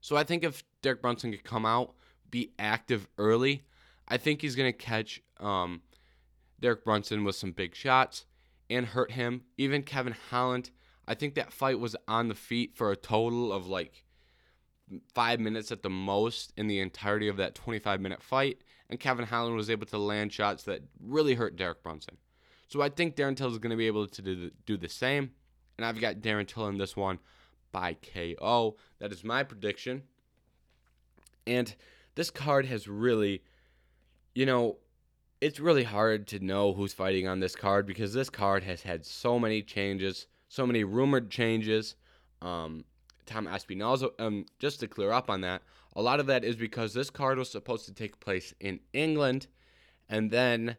So 0.00 0.16
I 0.16 0.24
think 0.24 0.44
if 0.44 0.64
Derek 0.82 1.02
Brunson 1.02 1.30
could 1.30 1.44
come 1.44 1.66
out, 1.66 1.94
be 2.30 2.52
active 2.58 3.08
early, 3.18 3.62
I 4.08 4.16
think 4.16 4.40
he's 4.40 4.56
going 4.56 4.72
to 4.72 4.76
catch 4.76 5.22
um, 5.38 5.82
Derek 6.60 6.84
Brunson 6.84 7.24
with 7.24 7.36
some 7.36 7.52
big 7.52 7.74
shots, 7.74 8.26
and 8.68 8.86
hurt 8.86 9.12
him. 9.12 9.42
Even 9.58 9.82
Kevin 9.82 10.14
Holland, 10.30 10.70
I 11.06 11.14
think 11.14 11.34
that 11.34 11.52
fight 11.52 11.80
was 11.80 11.96
on 12.06 12.28
the 12.28 12.34
feet 12.34 12.76
for 12.76 12.90
a 12.90 12.96
total 12.96 13.52
of 13.52 13.66
like 13.66 14.04
five 15.14 15.40
minutes 15.40 15.70
at 15.72 15.82
the 15.82 15.90
most 15.90 16.52
in 16.56 16.66
the 16.66 16.80
entirety 16.80 17.28
of 17.28 17.36
that 17.36 17.54
25 17.54 18.00
minute 18.00 18.22
fight. 18.22 18.58
And 18.88 18.98
Kevin 18.98 19.26
Holland 19.26 19.56
was 19.56 19.70
able 19.70 19.86
to 19.86 19.98
land 19.98 20.32
shots 20.32 20.64
that 20.64 20.82
really 21.00 21.34
hurt 21.34 21.56
Derek 21.56 21.82
Brunson. 21.82 22.16
So 22.68 22.80
I 22.80 22.88
think 22.88 23.16
Darren 23.16 23.36
Till 23.36 23.50
is 23.50 23.58
going 23.58 23.70
to 23.70 23.76
be 23.76 23.86
able 23.86 24.06
to 24.06 24.22
do 24.22 24.36
the, 24.36 24.52
do 24.66 24.76
the 24.76 24.88
same. 24.88 25.32
And 25.76 25.84
I've 25.84 26.00
got 26.00 26.16
Darren 26.16 26.46
Till 26.46 26.66
in 26.68 26.78
this 26.78 26.96
one 26.96 27.18
by 27.72 27.94
KO. 27.94 28.76
That 28.98 29.12
is 29.12 29.24
my 29.24 29.42
prediction. 29.42 30.02
And 31.46 31.74
this 32.14 32.30
card 32.30 32.66
has 32.66 32.86
really, 32.86 33.42
you 34.34 34.46
know, 34.46 34.78
it's 35.40 35.58
really 35.58 35.84
hard 35.84 36.26
to 36.28 36.38
know 36.38 36.72
who's 36.72 36.92
fighting 36.92 37.26
on 37.26 37.40
this 37.40 37.56
card 37.56 37.86
because 37.86 38.12
this 38.12 38.28
card 38.28 38.62
has 38.62 38.82
had 38.82 39.06
so 39.06 39.38
many 39.38 39.62
changes, 39.62 40.26
so 40.48 40.66
many 40.66 40.84
rumored 40.84 41.30
changes. 41.30 41.96
Um, 42.42 42.84
Tom 43.26 43.46
Aspinall, 43.46 44.10
um, 44.18 44.44
just 44.58 44.80
to 44.80 44.88
clear 44.88 45.12
up 45.12 45.30
on 45.30 45.40
that, 45.42 45.62
a 45.94 46.02
lot 46.02 46.20
of 46.20 46.26
that 46.26 46.44
is 46.44 46.56
because 46.56 46.92
this 46.92 47.10
card 47.10 47.38
was 47.38 47.50
supposed 47.50 47.86
to 47.86 47.94
take 47.94 48.20
place 48.20 48.52
in 48.60 48.80
England, 48.92 49.46
and 50.08 50.30
then 50.30 50.76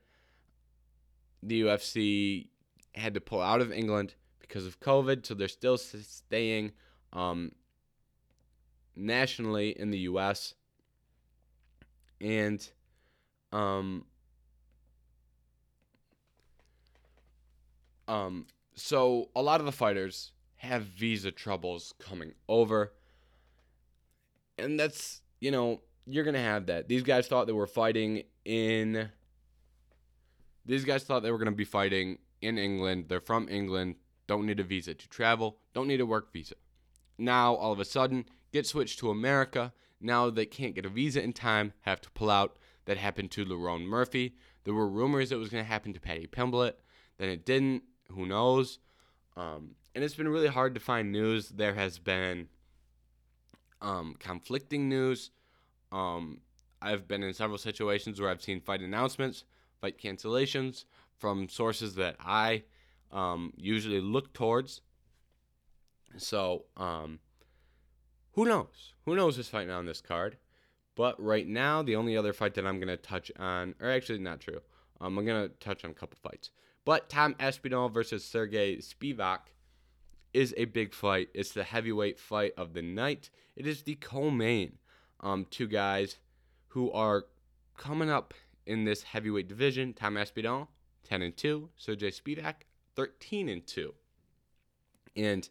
the 1.41 1.61
UFC 1.61 2.47
had 2.93 3.13
to 3.13 3.21
pull 3.21 3.41
out 3.41 3.61
of 3.61 3.71
England 3.71 4.15
because 4.39 4.65
of 4.65 4.79
COVID, 4.79 5.25
so 5.25 5.33
they're 5.33 5.47
still 5.47 5.77
staying 5.77 6.71
um, 7.13 7.51
nationally 8.95 9.69
in 9.79 9.91
the 9.91 9.99
U.S. 9.99 10.53
And 12.19 12.67
um, 13.51 14.05
um, 18.11 18.45
so 18.75 19.29
a 19.35 19.41
lot 19.41 19.59
of 19.59 19.65
the 19.65 19.71
fighters 19.71 20.31
have 20.57 20.83
visa 20.83 21.31
troubles 21.31 21.93
coming 21.97 22.33
over, 22.49 22.93
and 24.57 24.79
that's 24.79 25.21
you 25.39 25.49
know 25.49 25.81
you're 26.05 26.23
gonna 26.23 26.39
have 26.39 26.65
that. 26.65 26.87
These 26.87 27.03
guys 27.03 27.27
thought 27.27 27.47
they 27.47 27.53
were 27.53 27.67
fighting 27.67 28.23
in. 28.43 29.09
These 30.65 30.85
guys 30.85 31.03
thought 31.03 31.23
they 31.23 31.31
were 31.31 31.37
gonna 31.37 31.51
be 31.51 31.63
fighting 31.63 32.17
in 32.41 32.57
England. 32.57 33.05
They're 33.07 33.21
from 33.21 33.47
England. 33.49 33.95
Don't 34.27 34.45
need 34.45 34.59
a 34.59 34.63
visa 34.63 34.93
to 34.93 35.09
travel. 35.09 35.57
Don't 35.73 35.87
need 35.87 36.01
a 36.01 36.05
work 36.05 36.33
visa. 36.33 36.55
Now 37.17 37.55
all 37.55 37.71
of 37.71 37.79
a 37.79 37.85
sudden 37.85 38.25
get 38.51 38.67
switched 38.67 38.99
to 38.99 39.09
America. 39.09 39.73
Now 40.01 40.29
they 40.29 40.45
can't 40.45 40.75
get 40.75 40.85
a 40.85 40.89
visa 40.89 41.23
in 41.23 41.33
time. 41.33 41.73
Have 41.81 42.01
to 42.01 42.11
pull 42.11 42.29
out. 42.29 42.57
That 42.85 42.97
happened 42.97 43.31
to 43.31 43.45
Lerone 43.45 43.85
Murphy. 43.85 44.35
There 44.63 44.73
were 44.73 44.87
rumors 44.87 45.31
it 45.31 45.37
was 45.37 45.49
going 45.49 45.63
to 45.63 45.69
happen 45.69 45.93
to 45.93 45.99
Paddy 45.99 46.27
Pimblett. 46.27 46.73
Then 47.17 47.29
it 47.29 47.45
didn't. 47.45 47.83
Who 48.15 48.25
knows? 48.25 48.79
Um, 49.35 49.75
and 49.95 50.03
it's 50.03 50.15
been 50.15 50.27
really 50.27 50.47
hard 50.47 50.73
to 50.75 50.79
find 50.79 51.11
news. 51.11 51.49
There 51.49 51.73
has 51.73 51.99
been 51.99 52.47
um, 53.81 54.15
conflicting 54.19 54.87
news. 54.87 55.31
Um, 55.91 56.41
I've 56.81 57.07
been 57.07 57.23
in 57.23 57.33
several 57.33 57.57
situations 57.57 58.19
where 58.19 58.29
I've 58.29 58.41
seen 58.41 58.61
fight 58.61 58.81
announcements, 58.81 59.43
fight 59.79 59.99
cancellations 59.99 60.85
from 61.17 61.49
sources 61.49 61.95
that 61.95 62.15
I 62.19 62.63
um, 63.11 63.53
usually 63.55 64.01
look 64.01 64.33
towards. 64.33 64.81
So, 66.17 66.65
um, 66.77 67.19
who 68.33 68.45
knows? 68.45 68.93
Who 69.05 69.15
knows 69.15 69.35
who's 69.35 69.49
fighting 69.49 69.71
on 69.71 69.85
this 69.85 70.01
card? 70.01 70.37
But 70.95 71.21
right 71.21 71.47
now, 71.47 71.81
the 71.81 71.95
only 71.95 72.17
other 72.17 72.33
fight 72.33 72.53
that 72.55 72.65
I'm 72.65 72.79
going 72.79 72.87
to 72.87 72.97
touch 72.97 73.31
on, 73.37 73.75
or 73.79 73.89
actually 73.89 74.19
not 74.19 74.39
true, 74.39 74.61
um, 74.99 75.17
I'm 75.17 75.25
going 75.25 75.49
to 75.49 75.55
touch 75.59 75.85
on 75.85 75.91
a 75.91 75.93
couple 75.93 76.17
fights. 76.21 76.51
But 76.85 77.09
Tom 77.09 77.35
Aspinall 77.39 77.89
versus 77.89 78.23
Serghei 78.23 78.77
Spivac 78.77 79.39
is 80.33 80.53
a 80.57 80.65
big 80.65 80.93
fight. 80.93 81.29
It's 81.33 81.51
the 81.51 81.63
heavyweight 81.63 82.19
fight 82.19 82.53
of 82.57 82.73
the 82.73 82.81
night. 82.81 83.29
It 83.55 83.67
is 83.67 83.83
the 83.83 83.95
co-main. 83.95 84.77
Um, 85.19 85.45
two 85.49 85.67
guys 85.67 86.17
who 86.69 86.91
are 86.91 87.25
coming 87.77 88.09
up 88.09 88.33
in 88.65 88.85
this 88.85 89.03
heavyweight 89.03 89.47
division. 89.47 89.93
Tom 89.93 90.17
Aspinall, 90.17 90.69
10 91.03 91.21
and 91.21 91.37
2. 91.37 91.69
Serghei 91.79 92.11
Spivac, 92.11 92.65
13 92.95 93.49
and 93.49 93.65
2. 93.67 93.93
And 95.15 95.47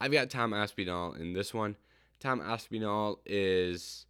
I've 0.00 0.12
got 0.12 0.30
Tom 0.30 0.52
Aspinall 0.52 1.14
in 1.14 1.32
this 1.32 1.54
one. 1.54 1.76
Tom 2.20 2.40
Aspinall 2.40 3.20
is 3.24 4.06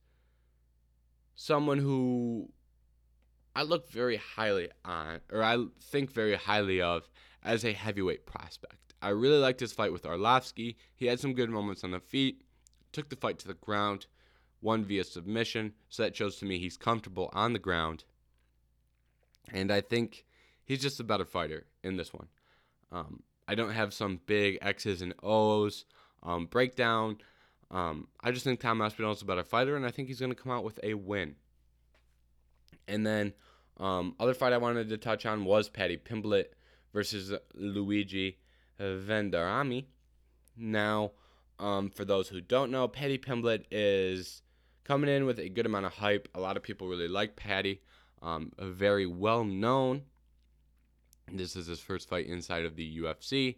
someone 1.37 1.79
who 1.79 2.49
I 3.55 3.63
look 3.63 3.89
very 3.91 4.17
highly 4.17 4.69
on, 4.85 5.21
or 5.33 5.43
I 5.43 5.65
think 5.81 6.13
very 6.13 6.35
highly 6.35 6.81
of 6.81 7.09
as 7.43 7.65
a 7.65 7.73
heavyweight 7.73 8.27
prospect. 8.27 8.95
I 9.01 9.11
really 9.11 9.39
liked 9.39 9.61
his 9.61 9.73
fight 9.73 9.93
with 9.93 10.05
Arlovsky. 10.05 10.77
He 10.95 11.07
had 11.07 11.21
some 11.21 11.35
good 11.35 11.51
moments 11.51 11.85
on 11.85 11.91
the 11.91 12.01
feet, 12.01 12.43
took 12.93 13.11
the 13.11 13.17
fight 13.17 13.39
to 13.41 13.49
the 13.49 13.55
ground, 13.55 14.07
won 14.61 14.85
via 14.85 15.05
submission, 15.05 15.75
so 15.89 16.03
that 16.03 16.17
shows 16.17 16.37
to 16.37 16.47
me 16.47 16.59
he's 16.59 16.77
comfortable 16.77 17.31
on 17.33 17.53
the 17.53 17.59
ground. 17.59 18.05
And 19.53 19.71
I 19.71 19.83
think 19.83 20.25
he's 20.65 20.81
just 20.81 20.99
a 21.01 21.05
better 21.05 21.27
fighter 21.27 21.67
in 21.83 21.97
this 21.97 22.13
one. 22.15 22.29
Um, 22.91 23.23
I 23.47 23.55
don't 23.55 23.73
have 23.73 23.93
some 23.93 24.21
big 24.27 24.59
X's 24.63 25.03
and 25.03 25.15
O's 25.23 25.85
um, 26.23 26.47
breakdown. 26.47 27.19
Um, 27.71 28.09
I 28.21 28.31
just 28.31 28.45
think 28.45 28.61
Tom 28.61 28.81
Aspinall 28.81 29.13
is 29.13 29.23
a 29.23 29.27
better 29.27 29.45
fighter, 29.45 29.77
and 29.77 29.85
I 29.85 29.91
think 29.91 30.09
he's 30.09 30.21
going 30.21 30.33
to 30.33 30.43
come 30.43 30.53
out 30.53 30.65
with 30.65 30.81
a 30.83 30.95
win. 30.95 31.37
And 32.89 33.07
then 33.07 33.33
um, 33.79 34.15
other 34.21 34.35
fight 34.35 34.53
I 34.53 34.59
wanted 34.59 34.89
to 34.89 34.99
touch 34.99 35.27
on 35.27 35.45
was 35.45 35.69
Paddy 35.69 35.97
Pimblett 35.97 36.47
versus 36.93 37.33
Luigi 37.55 38.39
Vendramini. 38.81 39.87
Now, 40.57 41.13
um, 41.59 41.91
for 41.91 42.05
those 42.05 42.29
who 42.29 42.41
don't 42.41 42.71
know, 42.71 42.89
Paddy 42.89 43.19
Pimblett 43.19 43.65
is 43.71 44.43
coming 44.85 45.11
in 45.11 45.25
with 45.27 45.39
a 45.39 45.49
good 45.49 45.67
amount 45.67 45.87
of 45.87 45.95
hype. 45.95 46.29
A 46.35 46.41
lot 46.41 46.57
of 46.57 46.63
people 46.63 46.89
really 46.89 47.09
like 47.09 47.37
Paddy. 47.37 47.81
Um, 48.23 48.53
very 48.59 49.07
well 49.07 49.45
known. 49.45 50.03
This 51.33 51.57
is 51.57 51.67
his 51.67 51.81
first 51.81 52.09
fight 52.09 52.27
inside 52.27 52.65
of 52.65 52.77
the 52.77 52.99
UFC. 52.99 53.57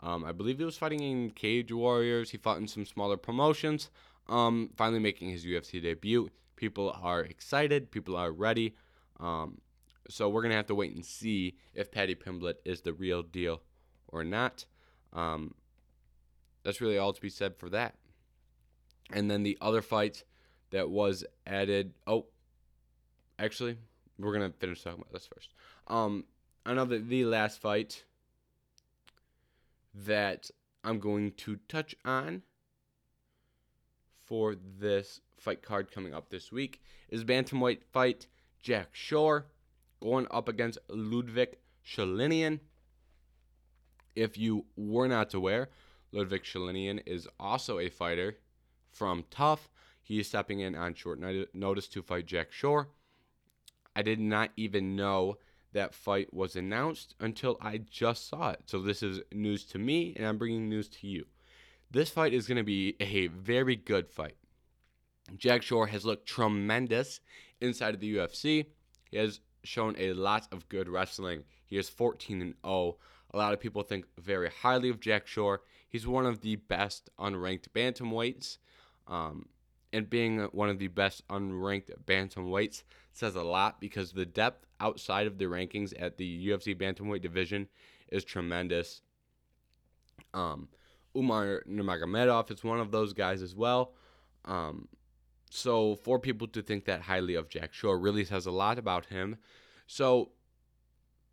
Um, 0.00 0.24
I 0.24 0.32
believe 0.32 0.58
he 0.58 0.64
was 0.64 0.78
fighting 0.78 1.00
in 1.00 1.30
Cage 1.30 1.72
Warriors. 1.72 2.30
He 2.30 2.38
fought 2.38 2.58
in 2.58 2.68
some 2.68 2.86
smaller 2.86 3.16
promotions. 3.16 3.90
Um, 4.28 4.70
finally 4.76 5.00
making 5.00 5.30
his 5.30 5.44
UFC 5.44 5.82
debut. 5.82 6.30
People 6.60 6.94
are 7.02 7.22
excited. 7.22 7.90
People 7.90 8.14
are 8.16 8.30
ready. 8.30 8.74
Um, 9.18 9.62
so 10.10 10.28
we're 10.28 10.42
gonna 10.42 10.56
have 10.56 10.66
to 10.66 10.74
wait 10.74 10.94
and 10.94 11.02
see 11.02 11.56
if 11.72 11.90
Paddy 11.90 12.14
Pimblett 12.14 12.56
is 12.66 12.82
the 12.82 12.92
real 12.92 13.22
deal 13.22 13.62
or 14.08 14.24
not. 14.24 14.66
Um, 15.14 15.54
that's 16.62 16.82
really 16.82 16.98
all 16.98 17.14
to 17.14 17.20
be 17.20 17.30
said 17.30 17.56
for 17.56 17.70
that. 17.70 17.94
And 19.10 19.30
then 19.30 19.42
the 19.42 19.56
other 19.62 19.80
fight 19.80 20.24
that 20.68 20.90
was 20.90 21.24
added. 21.46 21.94
Oh, 22.06 22.26
actually, 23.38 23.78
we're 24.18 24.34
gonna 24.34 24.52
finish 24.60 24.82
talking 24.82 25.00
about 25.00 25.14
this 25.14 25.30
first. 25.34 25.54
Um, 25.86 26.24
that 26.66 27.08
the 27.08 27.24
last 27.24 27.58
fight 27.58 28.04
that 29.94 30.50
I'm 30.84 30.98
going 30.98 31.32
to 31.38 31.56
touch 31.68 31.94
on 32.04 32.42
for 34.30 34.54
this 34.78 35.20
fight 35.38 35.60
card 35.60 35.90
coming 35.90 36.14
up 36.14 36.30
this 36.30 36.52
week 36.52 36.80
is 37.08 37.24
bantamweight 37.24 37.82
fight 37.92 38.28
Jack 38.62 38.90
Shore 38.92 39.46
going 40.00 40.28
up 40.30 40.48
against 40.48 40.78
Liudvik 40.88 41.54
Sholinian. 41.84 42.60
If 44.14 44.38
you 44.38 44.66
were 44.76 45.08
not 45.08 45.34
aware, 45.34 45.70
Liudvik 46.14 46.44
Sholinian 46.44 47.00
is 47.06 47.26
also 47.40 47.80
a 47.80 47.88
fighter 47.88 48.36
from 48.92 49.24
TUF. 49.30 49.68
He 50.00 50.20
is 50.20 50.28
stepping 50.28 50.60
in 50.60 50.76
on 50.76 50.94
short 50.94 51.18
notice 51.52 51.88
to 51.88 52.00
fight 52.00 52.26
Jack 52.26 52.52
Shore. 52.52 52.88
I 53.96 54.02
did 54.02 54.20
not 54.20 54.50
even 54.56 54.94
know 54.94 55.38
that 55.72 55.92
fight 55.92 56.32
was 56.32 56.54
announced 56.54 57.16
until 57.18 57.58
I 57.60 57.78
just 57.78 58.28
saw 58.28 58.50
it. 58.50 58.62
So 58.66 58.80
this 58.80 59.02
is 59.02 59.22
news 59.32 59.64
to 59.66 59.78
me, 59.78 60.14
and 60.16 60.24
I'm 60.24 60.38
bringing 60.38 60.68
news 60.68 60.88
to 60.88 61.08
you. 61.08 61.26
This 61.90 62.10
fight 62.10 62.32
is 62.32 62.46
going 62.46 62.56
to 62.56 62.62
be 62.62 62.96
a 63.00 63.26
very 63.28 63.74
good 63.74 64.08
fight. 64.08 64.36
Jack 65.36 65.62
Shore 65.62 65.88
has 65.88 66.04
looked 66.04 66.26
tremendous 66.26 67.20
inside 67.60 67.94
of 67.94 68.00
the 68.00 68.16
UFC. 68.16 68.66
He 69.10 69.16
has 69.16 69.40
shown 69.64 69.96
a 69.98 70.12
lot 70.12 70.46
of 70.52 70.68
good 70.68 70.88
wrestling. 70.88 71.44
He 71.66 71.76
is 71.76 71.88
14 71.88 72.40
and 72.40 72.54
0. 72.64 72.96
A 73.32 73.36
lot 73.36 73.52
of 73.52 73.60
people 73.60 73.82
think 73.82 74.06
very 74.18 74.50
highly 74.50 74.88
of 74.88 75.00
Jack 75.00 75.26
Shore. 75.26 75.62
He's 75.88 76.06
one 76.06 76.26
of 76.26 76.40
the 76.40 76.56
best 76.56 77.10
unranked 77.18 77.68
bantamweights. 77.74 78.58
Um, 79.08 79.48
and 79.92 80.08
being 80.08 80.40
one 80.52 80.68
of 80.68 80.78
the 80.78 80.88
best 80.88 81.26
unranked 81.28 81.90
bantamweights 82.06 82.84
says 83.12 83.34
a 83.34 83.42
lot 83.42 83.80
because 83.80 84.12
the 84.12 84.26
depth 84.26 84.64
outside 84.78 85.26
of 85.26 85.38
the 85.38 85.46
rankings 85.46 85.92
at 85.98 86.16
the 86.16 86.48
UFC 86.48 86.76
bantamweight 86.76 87.22
division 87.22 87.68
is 88.08 88.24
tremendous. 88.24 89.02
Um, 90.32 90.68
Umar 91.16 91.62
Nurmagomedov 91.68 92.50
is 92.50 92.64
one 92.64 92.80
of 92.80 92.90
those 92.90 93.12
guys 93.12 93.42
as 93.42 93.54
well. 93.54 93.94
Um, 94.44 94.88
so 95.50 95.96
for 95.96 96.18
people 96.18 96.46
to 96.48 96.62
think 96.62 96.84
that 96.84 97.02
highly 97.02 97.34
of 97.34 97.48
Jack 97.48 97.72
Shore 97.72 97.98
really 97.98 98.24
says 98.24 98.46
a 98.46 98.50
lot 98.50 98.78
about 98.78 99.06
him. 99.06 99.38
So, 99.86 100.30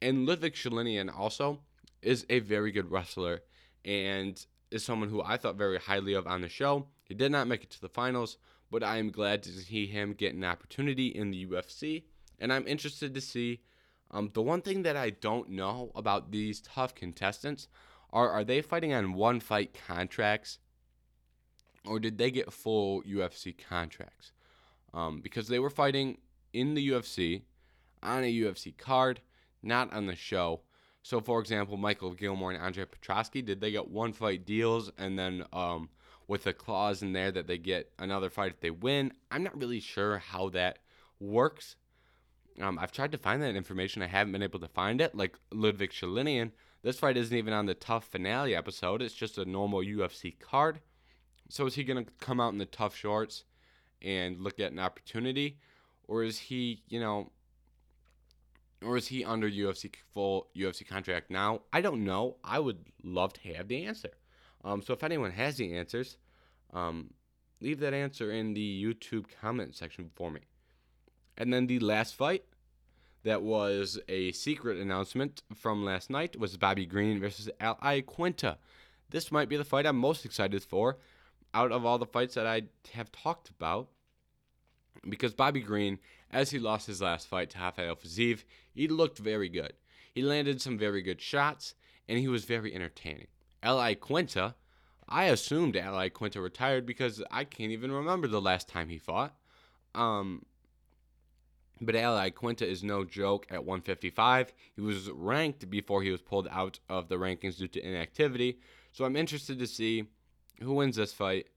and 0.02 0.28
Liudvik 0.28 0.54
Sholinian 0.54 1.16
also, 1.16 1.60
is 2.02 2.26
a 2.30 2.40
very 2.40 2.72
good 2.72 2.92
wrestler 2.92 3.42
and 3.86 4.44
is 4.72 4.84
someone 4.84 5.10
who 5.10 5.22
I 5.22 5.38
thought 5.38 5.56
very 5.56 5.78
highly 5.78 6.14
of 6.14 6.28
on 6.28 6.42
the 6.42 6.50
show. 6.50 6.88
He 7.06 7.14
did 7.14 7.32
not 7.32 7.48
make 7.48 7.64
it 7.64 7.70
to 7.72 7.82
the 7.82 7.90
finals, 7.90 8.38
but 8.70 8.84
I 8.84 8.98
am 8.98 9.12
glad 9.12 9.44
to 9.44 9.52
see 9.52 9.88
him 9.88 10.14
get 10.14 10.36
an 10.36 10.44
opportunity 10.44 11.08
in 11.08 11.32
the 11.32 11.46
UFC, 11.46 12.04
and 12.40 12.52
I'm 12.52 12.68
interested 12.68 13.14
to 13.14 13.22
see. 13.22 13.62
Um, 14.10 14.32
the 14.34 14.42
one 14.42 14.62
thing 14.62 14.84
that 14.84 14.96
I 14.96 15.10
don't 15.10 15.50
know 15.50 15.92
about 15.94 16.32
these 16.32 16.62
TUF 16.62 16.96
contestants 16.96 17.68
are 18.18 18.32
are 18.32 18.44
they 18.44 18.62
fighting 18.62 18.94
on 18.94 19.14
one 19.14 19.40
fight 19.40 19.78
contracts, 19.88 20.58
or 21.86 22.00
did 22.00 22.18
they 22.18 22.32
get 22.32 22.52
full 22.52 23.04
UFC 23.04 23.56
contracts? 23.70 24.32
Um, 24.92 25.22
because 25.22 25.48
they 25.48 25.60
were 25.60 25.70
fighting 25.70 26.18
in 26.52 26.74
the 26.74 26.90
UFC 26.90 27.44
on 28.02 28.24
a 28.24 28.34
UFC 28.34 28.76
card, 28.76 29.22
not 29.62 29.94
on 29.94 30.08
the 30.08 30.16
show. 30.16 30.62
So, 31.04 31.22
for 31.22 31.40
example, 31.40 31.78
Michael 31.78 32.14
Gillmore 32.14 32.52
and 32.52 32.62
Andre 32.62 32.86
Petroski, 32.86 33.46
did 33.46 33.62
they 33.62 33.72
get 33.72 33.88
one 33.88 34.14
fight 34.14 34.46
deals 34.46 34.92
and 34.98 35.18
then 35.18 35.46
um, 35.54 35.90
with 36.28 36.48
a 36.48 36.54
clause 36.54 37.04
in 37.04 37.14
there 37.14 37.32
that 37.32 37.46
they 37.46 37.60
get 37.60 37.92
another 38.00 38.32
fight 38.32 38.52
if 38.52 38.60
they 38.60 38.72
win? 38.72 39.14
I'm 39.30 39.44
not 39.44 39.58
really 39.58 39.80
sure 39.80 40.18
how 40.18 40.50
that 40.50 40.80
works. 41.20 41.76
Um, 42.60 42.80
I've 42.80 42.92
tried 42.92 43.12
to 43.12 43.18
find 43.20 43.44
that 43.44 43.56
information. 43.56 44.02
I 44.02 44.08
haven't 44.08 44.34
been 44.34 44.42
able 44.42 44.60
to 44.60 44.68
find 44.68 45.00
it. 45.00 45.14
Like 45.14 45.38
Liudvik 45.54 45.92
Sholinian, 45.92 46.52
this 46.88 47.00
fight 47.00 47.18
isn't 47.18 47.36
even 47.36 47.52
on 47.52 47.66
the 47.66 47.74
TUF 47.74 48.06
finale 48.06 48.56
episode. 48.56 49.02
It's 49.02 49.14
just 49.14 49.38
a 49.38 49.44
normal 49.44 49.82
UFC 49.82 50.40
card. 50.40 50.80
So 51.50 51.66
is 51.66 51.76
he 51.76 51.84
going 51.84 52.06
to 52.06 52.10
come 52.22 52.40
out 52.40 52.54
in 52.54 52.60
the 52.60 52.66
TUF 52.66 52.96
shorts 52.96 53.44
and 54.02 54.40
look 54.40 54.58
at 54.62 54.72
an 54.72 54.80
opportunity? 54.80 55.58
Or 56.08 56.24
is 56.24 56.40
he, 56.40 56.84
you 56.88 57.02
know, 57.02 57.30
or 58.82 58.96
is 58.96 59.08
he 59.08 59.26
under 59.26 59.50
UFC 59.50 59.94
full 60.14 60.48
UFC 60.56 60.88
contract 60.88 61.30
now? 61.30 61.64
I 61.74 61.82
don't 61.82 62.06
know. 62.06 62.38
I 62.42 62.60
would 62.60 62.86
love 63.04 63.34
to 63.34 63.54
have 63.54 63.68
the 63.68 63.84
answer. 63.84 64.12
Um, 64.64 64.82
so 64.82 64.94
if 64.94 65.04
anyone 65.04 65.32
has 65.32 65.58
the 65.58 65.76
answers, 65.76 66.16
um, 66.74 67.14
leave 67.60 67.82
that 67.82 67.94
answer 67.94 68.32
in 68.32 68.54
the 68.54 68.86
YouTube 68.86 69.26
comment 69.42 69.76
section 69.76 70.10
for 70.16 70.32
me. 70.32 70.40
And 71.38 71.52
then 71.52 71.68
the 71.68 71.80
last 71.80 72.16
fight 72.16 72.46
that 73.28 73.42
was 73.42 74.00
a 74.08 74.32
secret 74.32 74.78
announcement 74.78 75.42
from 75.54 75.84
last 75.84 76.10
night 76.10 76.40
was 76.40 76.56
Bobby 76.56 76.86
Green 76.86 77.20
versus 77.20 77.50
Al 77.60 77.76
Iaquinta. 77.76 78.56
This 79.10 79.34
might 79.34 79.50
be 79.50 79.58
the 79.58 79.66
fight 79.66 79.86
I'm 79.86 79.98
most 79.98 80.24
excited 80.24 80.64
for 80.64 80.98
out 81.54 81.74
of 81.74 81.86
all 81.86 81.98
the 81.98 82.06
fights 82.06 82.36
that 82.36 82.48
I 82.48 82.64
have 82.94 83.12
talked 83.12 83.50
about 83.50 83.90
because 85.10 85.34
Bobby 85.34 85.60
Green, 85.60 86.00
as 86.32 86.52
he 86.52 86.58
lost 86.58 86.88
his 86.88 87.02
last 87.02 87.28
fight 87.28 87.50
to 87.50 87.60
Rafael 87.60 87.98
Fiziev, 87.98 88.46
he 88.74 88.88
looked 88.88 89.18
very 89.18 89.50
good. 89.50 89.74
He 90.14 90.22
landed 90.22 90.62
some 90.62 90.78
very 90.78 91.02
good 91.02 91.20
shots, 91.20 91.76
and 92.08 92.18
he 92.20 92.30
was 92.30 92.46
very 92.46 92.74
entertaining. 92.74 93.28
Al 93.62 93.78
Iaquinta, 93.78 94.56
I 95.10 95.26
assumed 95.26 95.76
Al 95.76 95.96
Iaquinta 95.96 96.42
retired 96.42 96.86
because 96.86 97.22
I 97.30 97.44
can't 97.44 97.72
even 97.72 97.92
remember 97.92 98.30
the 98.30 98.42
last 98.42 98.70
time 98.70 98.88
he 98.88 98.98
fought. 98.98 99.36
Um, 99.94 100.46
but 101.82 101.96
Ali 101.96 102.32
Iaquinta 102.32 102.64
is 102.64 102.84
no 102.84 103.04
joke 103.04 103.46
at 103.50 103.64
155. 103.66 104.54
He 104.76 104.82
was 104.82 105.10
ranked 105.12 105.70
before 105.70 106.02
he 106.02 106.12
was 106.12 106.22
pulled 106.22 106.48
out 106.52 106.80
of 106.90 107.08
the 107.08 107.16
rankings 107.16 107.58
due 107.58 107.68
to 107.68 107.86
inactivity. 107.86 108.60
So 108.92 109.06
I'm 109.06 109.16
interested 109.16 109.60
to 109.60 109.68
see 109.68 110.06
who 110.62 110.74
wins 110.74 110.96
this 110.96 111.14
fight 111.14 111.48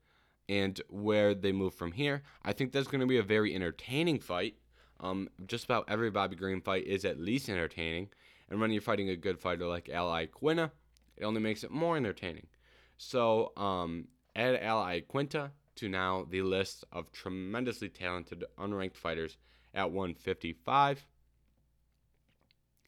and 0.49 0.81
where 0.89 1.35
they 1.35 1.53
move 1.53 1.75
from 1.75 1.93
here. 1.93 2.23
I 2.45 2.53
think 2.53 2.73
that's 2.73 2.89
going 2.89 3.01
to 3.01 3.07
be 3.07 3.19
a 3.19 3.23
very 3.23 3.55
entertaining 3.55 4.19
fight. 4.21 4.57
Um, 4.99 5.31
just 5.47 5.65
about 5.65 5.87
every 5.89 6.11
Bobby 6.11 6.37
Green 6.37 6.61
fight 6.61 6.87
is 6.87 7.05
at 7.05 7.19
least 7.19 7.49
entertaining. 7.49 8.09
And 8.51 8.61
when 8.61 8.71
you're 8.71 8.83
fighting 8.83 9.09
a 9.09 9.17
good 9.17 9.39
fighter 9.39 9.67
like 9.67 9.89
Ali 9.95 10.27
Iaquinta, 10.27 10.71
it 11.17 11.25
only 11.25 11.41
makes 11.41 11.65
it 11.65 11.71
more 11.71 11.97
entertaining. 11.97 12.49
So 12.97 13.53
um, 13.57 14.09
add 14.37 14.63
Ali 14.63 15.01
Iaquinta 15.01 15.51
to 15.77 15.89
now 15.89 16.27
the 16.29 16.43
list 16.43 16.85
of 16.93 17.13
tremendously 17.13 17.89
talented 17.89 18.45
unranked 18.59 18.97
fighters 18.97 19.39
at 19.75 19.91
155. 19.91 21.07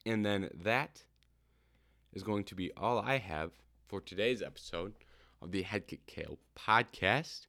And 0.05 0.25
then 0.25 0.49
that 0.63 1.03
is 2.13 2.23
going 2.23 2.43
to 2.45 2.55
be 2.55 2.71
all 2.75 2.99
I 2.99 3.17
have 3.17 3.51
for 3.87 4.01
today's 4.01 4.41
episode 4.41 4.93
of 5.41 5.51
the 5.51 5.61
Head 5.61 5.87
Kick 5.87 6.01
KO 6.13 6.37
podcast. 6.57 7.47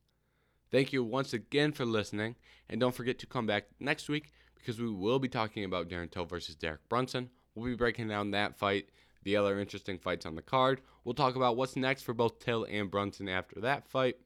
Thank 0.70 0.92
you 0.92 1.04
once 1.04 1.32
again 1.32 1.72
for 1.72 1.84
listening, 1.84 2.36
and 2.68 2.80
don't 2.80 2.94
forget 2.94 3.18
to 3.20 3.26
come 3.26 3.46
back 3.46 3.66
next 3.78 4.08
week 4.08 4.32
because 4.56 4.80
we 4.80 4.90
will 4.90 5.18
be 5.18 5.28
talking 5.28 5.64
about 5.64 5.88
Darren 5.88 6.10
Till 6.10 6.24
versus 6.24 6.56
Derek 6.56 6.88
Brunson. 6.88 7.30
We'll 7.54 7.66
be 7.70 7.76
breaking 7.76 8.08
down 8.08 8.32
that 8.32 8.56
fight, 8.58 8.88
the 9.22 9.36
other 9.36 9.60
interesting 9.60 9.98
fights 9.98 10.26
on 10.26 10.34
the 10.34 10.42
card. 10.42 10.80
We'll 11.04 11.14
talk 11.14 11.36
about 11.36 11.56
what's 11.56 11.76
next 11.76 12.02
for 12.02 12.14
both 12.14 12.40
Till 12.40 12.64
and 12.64 12.90
Brunson 12.90 13.28
after 13.28 13.60
that 13.60 13.86
fight. 13.86 14.16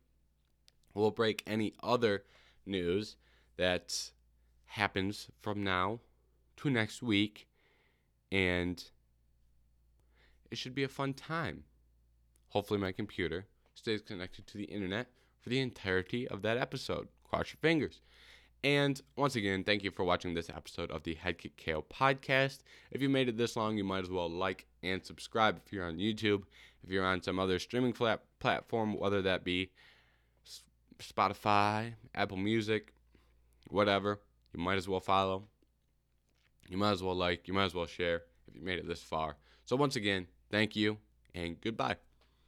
We'll 0.94 1.10
break 1.10 1.42
any 1.46 1.74
other 1.82 2.24
news 2.64 3.16
that 3.56 4.10
happens 4.68 5.28
from 5.40 5.62
now 5.62 6.00
to 6.58 6.70
next 6.70 7.02
week, 7.02 7.48
and 8.30 8.82
it 10.50 10.58
should 10.58 10.74
be 10.74 10.84
a 10.84 10.88
fun 10.88 11.14
time. 11.14 11.64
Hopefully, 12.50 12.80
my 12.80 12.92
computer 12.92 13.46
stays 13.74 14.00
connected 14.00 14.46
to 14.46 14.58
the 14.58 14.64
internet 14.64 15.08
for 15.40 15.50
the 15.50 15.60
entirety 15.60 16.26
of 16.28 16.42
that 16.42 16.56
episode. 16.56 17.08
Cross 17.24 17.52
your 17.52 17.58
fingers. 17.60 18.00
And 18.64 19.00
once 19.16 19.36
again, 19.36 19.62
thank 19.62 19.84
you 19.84 19.90
for 19.90 20.04
watching 20.04 20.34
this 20.34 20.50
episode 20.50 20.90
of 20.90 21.04
the 21.04 21.14
Head 21.14 21.38
Kick 21.38 21.62
KO 21.64 21.84
podcast. 21.88 22.58
If 22.90 23.00
you 23.00 23.08
made 23.08 23.28
it 23.28 23.36
this 23.36 23.56
long, 23.56 23.76
you 23.76 23.84
might 23.84 24.02
as 24.02 24.10
well 24.10 24.28
like 24.28 24.66
and 24.82 25.04
subscribe 25.04 25.60
if 25.64 25.72
you're 25.72 25.86
on 25.86 25.98
YouTube. 25.98 26.42
If 26.82 26.90
you're 26.90 27.04
on 27.04 27.22
some 27.22 27.38
other 27.38 27.58
streaming 27.58 27.92
flat 27.92 28.22
platform, 28.40 28.98
whether 28.98 29.22
that 29.22 29.44
be 29.44 29.70
Spotify, 30.98 31.94
Apple 32.14 32.36
Music, 32.36 32.92
whatever, 33.68 34.18
you 34.58 34.64
might 34.64 34.76
as 34.76 34.88
well 34.88 34.98
follow. 34.98 35.44
You 36.68 36.76
might 36.76 36.90
as 36.90 37.02
well 37.02 37.14
like, 37.14 37.46
you 37.46 37.54
might 37.54 37.66
as 37.66 37.74
well 37.74 37.86
share 37.86 38.22
if 38.48 38.56
you 38.56 38.60
made 38.60 38.80
it 38.80 38.88
this 38.88 39.02
far. 39.02 39.36
So 39.64 39.76
once 39.76 39.94
again, 39.94 40.26
thank 40.50 40.74
you 40.74 40.98
and 41.32 41.60
goodbye. 41.60 41.96